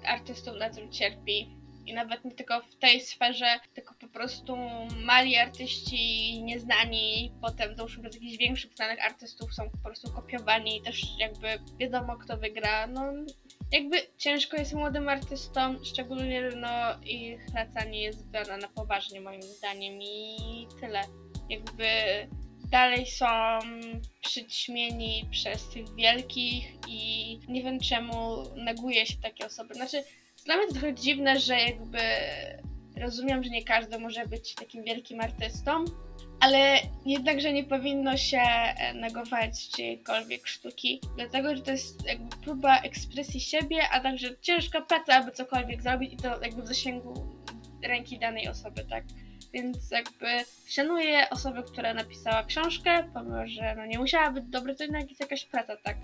artystów 0.06 0.54
na 0.60 0.70
tym 0.70 0.92
cierpi. 0.92 1.60
I 1.86 1.94
nawet 1.94 2.26
nie 2.26 2.32
tylko 2.32 2.62
w 2.62 2.76
tej 2.76 3.02
sferze, 3.02 3.60
tylko 3.74 3.94
po 3.94 4.08
prostu 4.08 4.58
mali 5.06 5.38
artyści 5.38 6.44
nieznani, 6.44 7.32
potem 7.42 7.76
dołóżmy 7.76 8.10
do 8.10 8.16
jakichś 8.16 8.38
większych 8.38 8.76
znanych 8.76 9.06
artystów 9.06 9.54
są 9.54 9.70
po 9.70 9.78
prostu 9.78 10.12
kopiowani 10.12 10.78
i 10.78 10.82
też 10.82 11.02
jakby 11.20 11.48
wiadomo 11.80 12.18
kto 12.18 12.38
wygra. 12.38 12.88
No 12.88 13.14
jakby 13.72 13.98
ciężko 14.18 14.58
jest 14.58 14.74
młodym 14.74 15.10
artystom, 15.10 15.78
szczególnie 15.86 16.50
no 16.56 16.70
ich 17.06 17.46
praca 17.54 17.86
nie 17.86 18.02
jest 18.02 18.28
brana 18.28 18.58
na 18.58 18.68
poważnie 18.68 19.22
moim 19.22 19.42
zdaniem 19.42 20.02
i 20.02 20.68
tyle. 20.82 21.02
Jakby 21.50 21.88
dalej 22.72 23.06
są 23.06 23.26
przyćmieni 24.22 25.26
przez 25.32 25.70
tych 25.70 25.96
wielkich 25.96 26.66
i 26.88 27.40
nie 27.48 27.64
wiem 27.64 27.80
czemu 27.80 28.44
neguje 28.56 29.06
się 29.06 29.18
takie 29.18 29.46
osoby. 29.46 29.74
Znaczy, 29.74 30.04
dla 30.46 30.58
mnie 30.58 30.68
to 30.68 30.74
trochę 30.74 30.94
dziwne, 30.94 31.40
że 31.40 31.58
jakby 31.58 32.00
rozumiem, 32.98 33.44
że 33.44 33.50
nie 33.50 33.64
każdy 33.64 34.00
może 34.00 34.28
być 34.28 34.56
takim 34.56 34.84
wielkim 34.84 35.22
artystą, 35.22 35.86
ale 36.40 36.80
jednakże 37.06 37.54
nie 37.54 37.64
powinno 37.64 38.18
się 38.18 38.42
e, 38.42 38.94
negować 38.94 39.70
czyjejkolwiek 39.70 40.48
sztuki, 40.48 41.02
dlatego 41.16 41.56
że 41.56 41.62
to 41.62 41.72
jest 41.72 42.06
jakby 42.06 42.38
próba 42.38 42.82
ekspresji 42.82 43.40
siebie, 43.40 43.90
a 43.92 44.00
także 44.00 44.38
ciężka 44.42 44.82
praca, 44.82 45.16
aby 45.16 45.32
cokolwiek 45.32 45.82
zrobić 45.82 46.14
i 46.14 46.18
to 46.18 46.42
jakby 46.42 46.62
w 46.62 46.68
zasięgu 46.68 47.14
ręki 47.84 48.20
danej 48.20 48.48
osoby, 48.48 48.86
tak? 48.90 49.04
Więc 49.54 49.92
jakby 49.92 50.28
szanuję 50.68 51.30
osobę, 51.30 51.64
która 51.64 51.94
napisała 51.94 52.44
książkę, 52.44 53.04
pomimo 53.14 53.48
że 53.48 53.76
no 53.76 53.86
nie 53.86 54.00
musiała 54.00 54.32
być 54.32 54.44
dobra, 54.46 54.76
to 54.76 54.84
jednak 54.84 55.10
jest 55.10 55.20
jakaś 55.20 55.46
praca, 55.46 55.78
tak? 55.78 55.98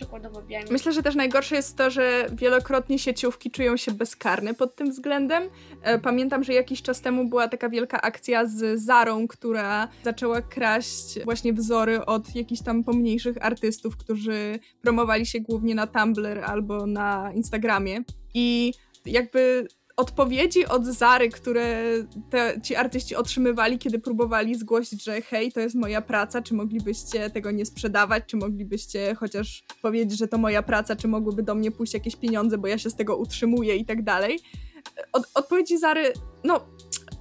przykładowo 0.00 0.42
Myślę, 0.70 0.92
że 0.92 1.02
też 1.02 1.14
najgorsze 1.14 1.56
jest 1.56 1.76
to, 1.76 1.90
że 1.90 2.26
wielokrotnie 2.32 2.98
sieciówki 2.98 3.50
czują 3.50 3.76
się 3.76 3.92
bezkarne 3.92 4.54
pod 4.54 4.76
tym 4.76 4.90
względem. 4.90 5.42
E, 5.82 5.98
pamiętam, 5.98 6.44
że 6.44 6.52
jakiś 6.52 6.82
czas 6.82 7.00
temu 7.00 7.28
była 7.28 7.48
taka 7.48 7.68
wielka 7.68 8.00
akcja 8.00 8.46
z 8.46 8.80
Zarą, 8.80 9.28
która 9.28 9.88
zaczęła 10.04 10.42
kraść 10.42 11.24
właśnie 11.24 11.52
wzory 11.52 12.06
od 12.06 12.34
jakichś 12.34 12.62
tam 12.62 12.84
pomniejszych 12.84 13.36
artystów, 13.44 13.96
którzy 13.96 14.58
promowali 14.82 15.26
się 15.26 15.40
głównie 15.40 15.74
na 15.74 15.86
Tumblr 15.86 16.44
albo 16.44 16.86
na 16.86 17.32
Instagramie. 17.34 17.98
I 18.34 18.72
jakby 19.06 19.66
odpowiedzi 20.00 20.66
od 20.66 20.84
Zary, 20.84 21.28
które 21.28 21.84
te, 22.30 22.60
ci 22.62 22.76
artyści 22.76 23.16
otrzymywali, 23.16 23.78
kiedy 23.78 23.98
próbowali 23.98 24.54
zgłosić, 24.54 25.04
że 25.04 25.22
hej, 25.22 25.52
to 25.52 25.60
jest 25.60 25.74
moja 25.74 26.02
praca, 26.02 26.42
czy 26.42 26.54
moglibyście 26.54 27.30
tego 27.30 27.50
nie 27.50 27.66
sprzedawać, 27.66 28.24
czy 28.26 28.36
moglibyście 28.36 29.14
chociaż 29.14 29.64
powiedzieć, 29.82 30.18
że 30.18 30.28
to 30.28 30.38
moja 30.38 30.62
praca, 30.62 30.96
czy 30.96 31.08
mogłyby 31.08 31.42
do 31.42 31.54
mnie 31.54 31.70
pójść 31.70 31.94
jakieś 31.94 32.16
pieniądze, 32.16 32.58
bo 32.58 32.66
ja 32.66 32.78
się 32.78 32.90
z 32.90 32.94
tego 32.94 33.16
utrzymuję 33.16 33.76
i 33.76 33.84
tak 33.84 34.02
dalej. 34.04 34.38
Od, 35.12 35.30
odpowiedzi 35.34 35.78
Zary, 35.78 36.12
no 36.44 36.60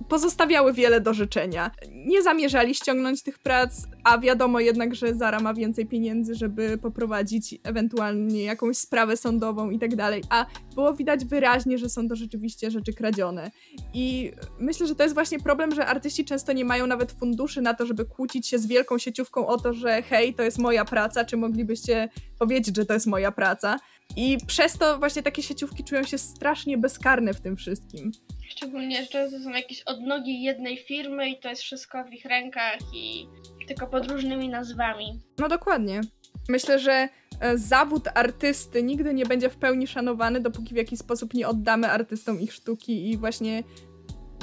pozostawiały 0.10 0.74
wiele 0.74 1.01
do 1.01 1.14
życzenia. 1.14 1.72
Nie 1.91 2.24
zamierzali 2.24 2.76
ściągnąć 2.76 3.24
tych 3.24 3.39
prac, 3.39 3.82
a 4.03 4.18
wiadomo 4.18 4.60
jednak, 4.60 4.95
że 4.95 5.16
Zara 5.16 5.39
ma 5.39 5.53
więcej 5.53 5.86
pieniędzy, 5.86 6.36
żeby 6.36 6.78
poprowadzić 6.78 7.55
ewentualnie 7.64 8.43
jakąś 8.43 8.78
sprawę 8.78 9.18
sądową 9.18 9.70
i 9.70 9.80
tak 9.80 9.95
dalej, 9.95 10.24
a 10.30 10.45
było 10.76 10.93
widać 10.93 11.26
wyraźnie, 11.26 11.78
że 11.78 11.89
są 11.89 12.07
to 12.07 12.16
rzeczywiście 12.16 12.72
rzeczy 12.72 12.93
kradzione. 12.93 13.51
I 13.93 14.32
myślę, 14.60 14.88
że 14.88 14.95
to 14.95 15.03
jest 15.03 15.16
właśnie 15.16 15.39
problem, 15.39 15.76
że 15.76 15.86
artyści 15.86 16.26
często 16.26 16.53
nie 16.53 16.66
mają 16.66 16.88
nawet 16.88 17.12
funduszy 17.12 17.62
na 17.62 17.74
to, 17.74 17.86
żeby 17.86 18.05
kłócić 18.05 18.47
się 18.47 18.60
z 18.60 18.68
wielką 18.68 18.97
sieciówką 18.97 19.47
o 19.47 19.57
to, 19.57 19.74
że 19.74 20.01
hej, 20.01 20.34
to 20.34 20.43
jest 20.43 20.57
moja 20.60 20.86
praca, 20.86 21.26
czy 21.26 21.38
moglibyście 21.38 22.10
powiedzieć, 22.39 22.76
że 22.76 22.86
to 22.86 22.93
jest 22.93 23.07
moja 23.07 23.32
praca. 23.32 23.80
I 24.16 24.38
przez 24.47 24.78
to 24.78 24.99
właśnie 24.99 25.24
takie 25.24 25.43
sieciówki 25.43 25.84
czują 25.84 26.03
się 26.03 26.18
strasznie 26.18 26.78
bezkarne 26.78 27.34
w 27.34 27.41
tym 27.41 27.55
wszystkim. 27.55 28.12
Szczególnie, 28.50 29.06
że 29.12 29.30
są 29.43 29.50
jakieś 29.50 29.82
odnogi 29.82 30.43
jednej 30.43 30.78
firmy 30.78 31.30
i 31.30 31.39
to 31.39 31.50
jest 31.50 31.62
wszystko 31.62 32.04
w 32.04 32.14
ich 32.14 32.26
rękach 32.26 32.80
i 32.93 33.28
tylko 33.68 33.88
pod 33.88 34.12
różnymi 34.12 34.50
nazwami. 34.50 35.20
No 35.38 35.47
dokładnie. 35.47 36.02
Myślę, 36.50 36.80
że 36.80 37.10
e, 37.39 37.58
zawód 37.58 38.08
artysty 38.16 38.84
nigdy 38.84 39.14
nie 39.14 39.26
będzie 39.26 39.50
w 39.50 39.58
pełni 39.58 39.88
szanowany, 39.88 40.39
dopóki 40.39 40.74
w 40.74 40.78
jakiś 40.78 41.00
sposób 41.00 41.34
nie 41.34 41.47
oddamy 41.47 41.91
artystom 41.91 42.41
ich 42.41 42.54
sztuki 42.54 43.10
i 43.10 43.18
właśnie 43.18 43.64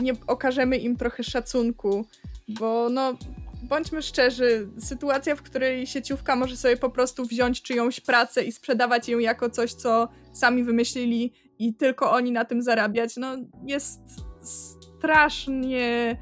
nie 0.01 0.13
okażemy 0.27 0.77
im 0.77 0.97
trochę 0.97 1.23
szacunku, 1.23 2.07
bo 2.49 2.89
no 2.91 3.19
bądźmy 3.63 4.03
szczerzy, 4.03 4.69
sytuacja, 4.79 5.37
w 5.37 5.43
której 5.43 5.87
sieciówka 5.87 6.37
może 6.37 6.57
sobie 6.57 6.77
po 6.77 6.91
prostu 6.91 7.25
wziąć 7.25 7.63
czyjąś 7.63 8.01
pracę 8.01 8.45
i 8.45 8.53
sprzedawać 8.53 9.09
ją 9.09 9.19
jako 9.19 9.51
coś, 9.51 9.73
co 9.73 10.09
sami 10.33 10.65
wymyślili 10.65 11.33
i 11.59 11.75
tylko 11.75 12.13
oni 12.13 12.33
na 12.33 12.45
tym 12.45 12.63
zarabiać, 12.63 13.17
no 13.17 13.37
jest 13.67 14.01
strasznie. 14.41 16.17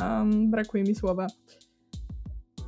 Um, 0.00 0.50
brakuje 0.50 0.84
mi 0.84 0.94
słowa. 0.94 1.26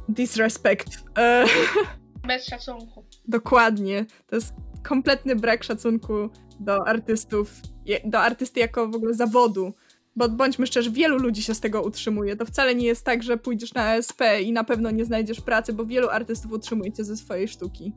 Disrespect. 0.09 1.05
E, 1.19 1.45
Bez 2.29 2.47
szacunku. 2.47 3.05
Dokładnie. 3.29 4.07
To 4.27 4.37
jest 4.37 4.55
kompletny 4.83 5.37
brak 5.37 5.65
szacunku 5.65 6.31
do 6.61 6.89
artystów, 6.89 7.61
do 8.05 8.21
artysty 8.21 8.61
jako 8.61 8.89
w 8.89 8.95
ogóle 8.95 9.15
zawodu. 9.15 9.73
Bo 10.17 10.29
bądźmy 10.29 10.67
szczerzy, 10.67 10.91
wielu 10.91 11.19
ludzi 11.19 11.43
się 11.43 11.55
z 11.55 11.61
tego 11.61 11.83
utrzymuje. 11.83 12.37
To 12.37 12.47
wcale 12.47 12.75
nie 12.75 12.87
jest 12.87 13.05
tak, 13.05 13.23
że 13.23 13.37
pójdziesz 13.37 13.75
na 13.75 13.97
ESP 13.97 14.21
i 14.43 14.53
na 14.53 14.65
pewno 14.65 14.91
nie 14.91 15.05
znajdziesz 15.05 15.41
pracy, 15.41 15.73
bo 15.73 15.87
wielu 15.87 16.09
artystów 16.09 16.53
utrzymuje 16.53 16.93
cię 16.93 17.05
ze 17.05 17.17
swojej 17.17 17.49
sztuki. 17.49 17.93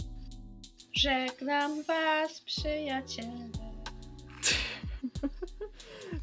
Żegnam 0.94 1.84
was, 1.84 2.42
przyjaciele. 2.42 3.75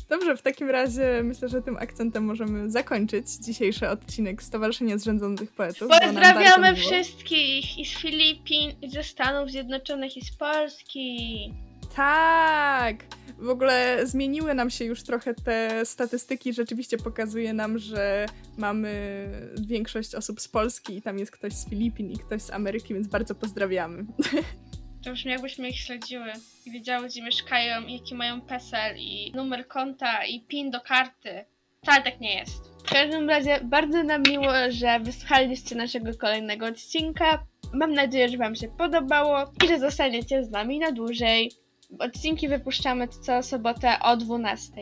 Dobrze, 0.09 0.37
w 0.37 0.43
takim 0.43 0.71
razie 0.71 1.21
myślę, 1.25 1.49
że 1.49 1.63
tym 1.63 1.77
akcentem 1.77 2.25
możemy 2.25 2.71
zakończyć 2.71 3.31
dzisiejszy 3.31 3.89
odcinek 3.89 4.43
Stowarzyszenia 4.43 4.99
Zrzędzących 4.99 5.53
Poetów. 5.53 5.89
Pozdrawiamy 5.89 6.77
wszystkich 6.77 7.79
i 7.79 7.87
z 7.87 7.99
Filipin, 7.99 8.73
i 8.83 8.91
ze 8.91 9.05
Stanów 9.05 9.51
Zjednoczonych, 9.51 10.17
i 10.17 10.25
z 10.25 10.31
Polski. 10.31 11.53
Tak! 11.97 12.97
W 13.39 13.49
ogóle 13.49 14.07
zmieniły 14.07 14.55
nam 14.55 14.71
się 14.71 14.85
już 14.85 15.03
trochę 15.03 15.35
te 15.35 15.87
statystyki. 15.87 16.53
Rzeczywiście 16.53 16.99
pokazuje 16.99 17.53
nam, 17.53 17.79
że 17.79 18.27
mamy 18.57 19.27
większość 19.61 20.15
osób 20.15 20.41
z 20.41 20.49
Polski 20.49 20.97
i 20.97 21.03
tam 21.03 21.19
jest 21.19 21.33
ktoś 21.33 21.53
z 21.53 21.69
Filipin 21.69 22.11
i 22.11 22.19
ktoś 22.19 22.43
z 22.43 22.51
Ameryki, 22.51 22.95
więc 22.95 23.07
bardzo 23.07 23.35
pozdrawiamy. 23.35 24.05
To 25.05 25.13
brzmi 25.13 25.31
jakbyśmy 25.33 25.69
ich 25.69 25.79
śledziły 25.79 26.33
i 26.67 26.71
wiedziały, 26.71 27.09
gdzie 27.09 27.23
mieszkają, 27.23 27.87
i 27.87 27.93
jaki 27.93 28.15
mają 28.15 28.41
PESEL, 28.41 28.97
i 28.99 29.33
numer 29.35 29.69
konta, 29.69 30.25
i 30.25 30.41
PIN 30.41 30.71
do 30.71 30.81
karty. 30.81 31.45
Wcale 31.83 32.03
tak 32.03 32.21
nie 32.21 32.35
jest. 32.35 32.73
W 32.87 32.91
każdym 32.91 33.29
razie 33.31 33.61
bardzo 33.65 34.03
nam 34.03 34.23
miło, 34.29 34.53
że 34.69 35.01
wysłuchaliście 35.01 35.75
naszego 35.75 36.15
kolejnego 36.19 36.67
odcinka. 36.67 37.47
Mam 37.73 37.95
nadzieję, 37.95 38.29
że 38.29 38.37
Wam 38.37 38.55
się 38.55 38.69
podobało 38.69 39.53
i 39.65 39.69
że 39.69 39.79
zostaniecie 39.79 40.45
z 40.45 40.51
nami 40.51 40.79
na 40.79 40.93
dłużej. 40.93 41.53
Odcinki 41.99 42.49
wypuszczamy 42.49 43.09
co 43.09 43.43
sobotę 43.43 43.99
o 44.01 44.17
12. 44.17 44.73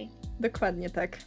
Dokładnie 0.40 0.90
tak. 0.90 1.18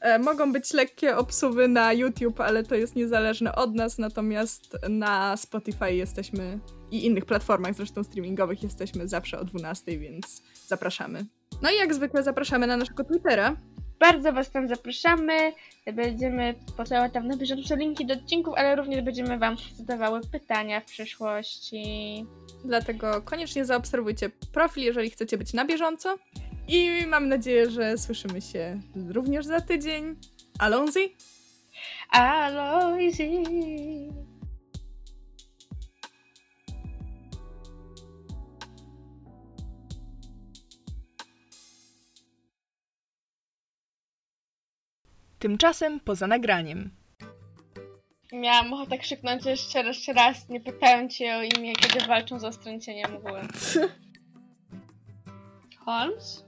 E, 0.00 0.18
mogą 0.18 0.52
być 0.52 0.72
lekkie 0.72 1.16
obsuwy 1.16 1.68
na 1.68 1.92
YouTube, 1.92 2.40
ale 2.40 2.62
to 2.62 2.74
jest 2.74 2.96
niezależne 2.96 3.54
od 3.54 3.74
nas, 3.74 3.98
natomiast 3.98 4.76
na 4.88 5.36
Spotify 5.36 5.94
jesteśmy 5.94 6.58
i 6.90 7.06
innych 7.06 7.24
platformach 7.24 7.74
zresztą 7.74 8.04
streamingowych 8.04 8.62
jesteśmy 8.62 9.08
zawsze 9.08 9.38
o 9.38 9.44
12, 9.44 9.98
więc 9.98 10.42
zapraszamy. 10.66 11.26
No 11.62 11.70
i 11.70 11.76
jak 11.76 11.94
zwykle 11.94 12.22
zapraszamy 12.22 12.66
na 12.66 12.76
naszego 12.76 13.04
Twittera. 13.04 13.56
Bardzo 14.00 14.32
Was 14.32 14.50
tam 14.50 14.68
zapraszamy. 14.68 15.52
Będziemy 15.92 16.54
posyłać 16.76 17.12
tam 17.12 17.26
na 17.26 17.36
bieżąco 17.36 17.76
linki 17.76 18.06
do 18.06 18.14
odcinków, 18.14 18.54
ale 18.56 18.76
również 18.76 19.02
będziemy 19.02 19.38
Wam 19.38 19.56
zadawały 19.76 20.20
pytania 20.32 20.80
w 20.80 20.84
przyszłości. 20.84 22.24
Dlatego 22.64 23.22
koniecznie 23.22 23.64
zaobserwujcie 23.64 24.30
profil, 24.52 24.82
jeżeli 24.82 25.10
chcecie 25.10 25.38
być 25.38 25.52
na 25.52 25.64
bieżąco. 25.64 26.18
I 26.68 27.06
mam 27.06 27.28
nadzieję, 27.28 27.70
że 27.70 27.98
słyszymy 27.98 28.40
się 28.40 28.80
również 29.08 29.46
za 29.46 29.60
tydzień. 29.60 30.16
Alonzi? 30.58 31.16
Alonzi! 32.10 33.42
Tymczasem 45.38 46.00
poza 46.00 46.26
nagraniem. 46.26 46.90
Miałam 48.32 48.72
ochotę 48.72 48.98
krzyknąć 48.98 49.44
jeszcze 49.44 49.82
raz, 49.82 49.96
jeszcze 49.96 50.12
raz 50.12 50.48
nie 50.48 50.60
pytają 50.60 51.08
cię 51.08 51.36
o 51.36 51.42
imię, 51.42 51.72
kiedy 51.72 52.06
walczą 52.06 52.38
z 52.38 52.44
ostręcieniem 52.44 53.14
mgły. 53.14 53.40
Holmes? 55.84 56.45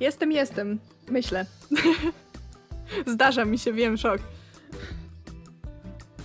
Jestem, 0.00 0.32
jestem. 0.32 0.80
Myślę. 1.08 1.46
Zdarza 3.06 3.44
mi 3.44 3.58
się, 3.58 3.72
wiem, 3.72 3.96
szok. 3.96 4.20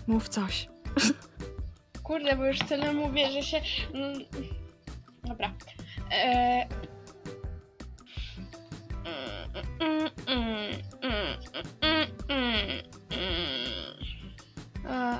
Mów 0.07 0.29
coś. 0.29 0.69
Kurde, 2.03 2.35
bo 2.35 2.45
już 2.45 2.59
tyle 2.59 2.93
mówię, 2.93 3.31
że 3.31 3.43
się... 3.43 3.61
mm, 3.93 4.13
Dobra. 5.23 5.53
Eee... 6.11 6.67
Mm, 9.79 10.09
mm, 10.27 10.81
mm, 11.01 11.37
mm, 11.81 12.07
mm, 12.29 12.83
mm. 14.85 15.17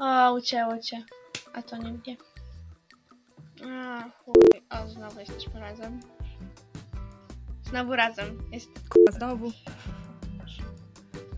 O, 0.00 0.32
ucięło 0.34 0.78
cię. 0.78 1.04
A 1.54 1.62
to 1.62 1.76
nie 1.76 1.92
mnie. 1.92 2.16
A, 3.70 4.02
chuj. 4.24 4.62
O, 4.70 4.88
znowu 4.88 5.20
jesteśmy 5.20 5.60
razem. 5.60 6.00
Znowu 7.62 7.96
razem. 7.96 8.38
Jest... 8.52 8.68
Kurwa, 8.88 9.12
znowu. 9.12 9.52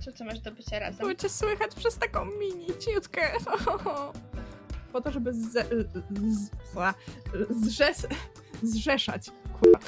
Co 0.04 0.12
ty 0.12 0.24
masz 0.24 0.38
do 0.40 0.52
bycia 0.52 0.78
razem? 0.78 0.98
Było 0.98 1.14
cię 1.14 1.28
słychać 1.28 1.74
przez 1.74 1.98
taką 1.98 2.24
mini 2.24 2.66
ciutkę. 2.66 3.32
Po 4.92 5.00
to, 5.00 5.10
żeby 5.10 5.32
z, 5.32 5.52
z, 5.52 6.50
zrzes, 7.50 8.06
zrzeszać. 8.62 9.30
Kurwa. 9.60 9.78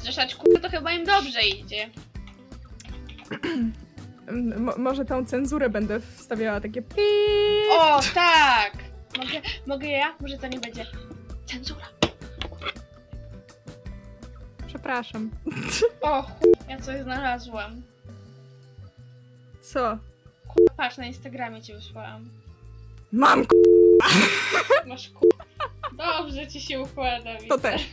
Zrzeszać 0.00 0.34
kurwa 0.34 0.60
to 0.60 0.70
chyba 0.70 0.92
im 0.92 1.04
dobrze 1.04 1.42
idzie. 1.42 1.90
Może 4.78 5.04
tą 5.04 5.24
cenzurę 5.26 5.70
będę 5.70 6.00
wstawiała 6.00 6.60
takie 6.60 6.82
pi. 6.82 7.02
O, 7.70 8.00
tak! 8.14 8.72
Mogę, 9.18 9.40
mogę 9.66 9.88
ja? 9.88 10.14
Może 10.20 10.38
to 10.38 10.46
nie 10.46 10.58
będzie 10.60 10.86
cenzura. 11.48 11.86
Przepraszam. 14.66 15.30
O, 16.00 16.22
chuj, 16.22 16.52
ja 16.68 16.80
coś 16.80 17.00
znalazłam. 17.02 17.82
Co? 19.62 19.98
Kurwa, 20.48 20.74
patrz, 20.76 20.96
na 20.96 21.06
Instagramie 21.06 21.62
ci 21.62 21.74
wysłałam. 21.74 22.28
Mam 23.12 23.46
k- 23.46 23.56
Masz 24.86 25.08
kurwa. 25.08 25.44
Dobrze 25.92 26.46
ci 26.48 26.60
się 26.60 26.80
układa, 26.80 27.34
widzę. 27.34 27.48
To 27.48 27.58
też. 27.58 27.88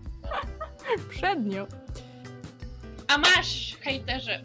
przednio. 1.10 1.66
A 3.08 3.18
masz, 3.18 3.76
hejterze, 3.80 4.42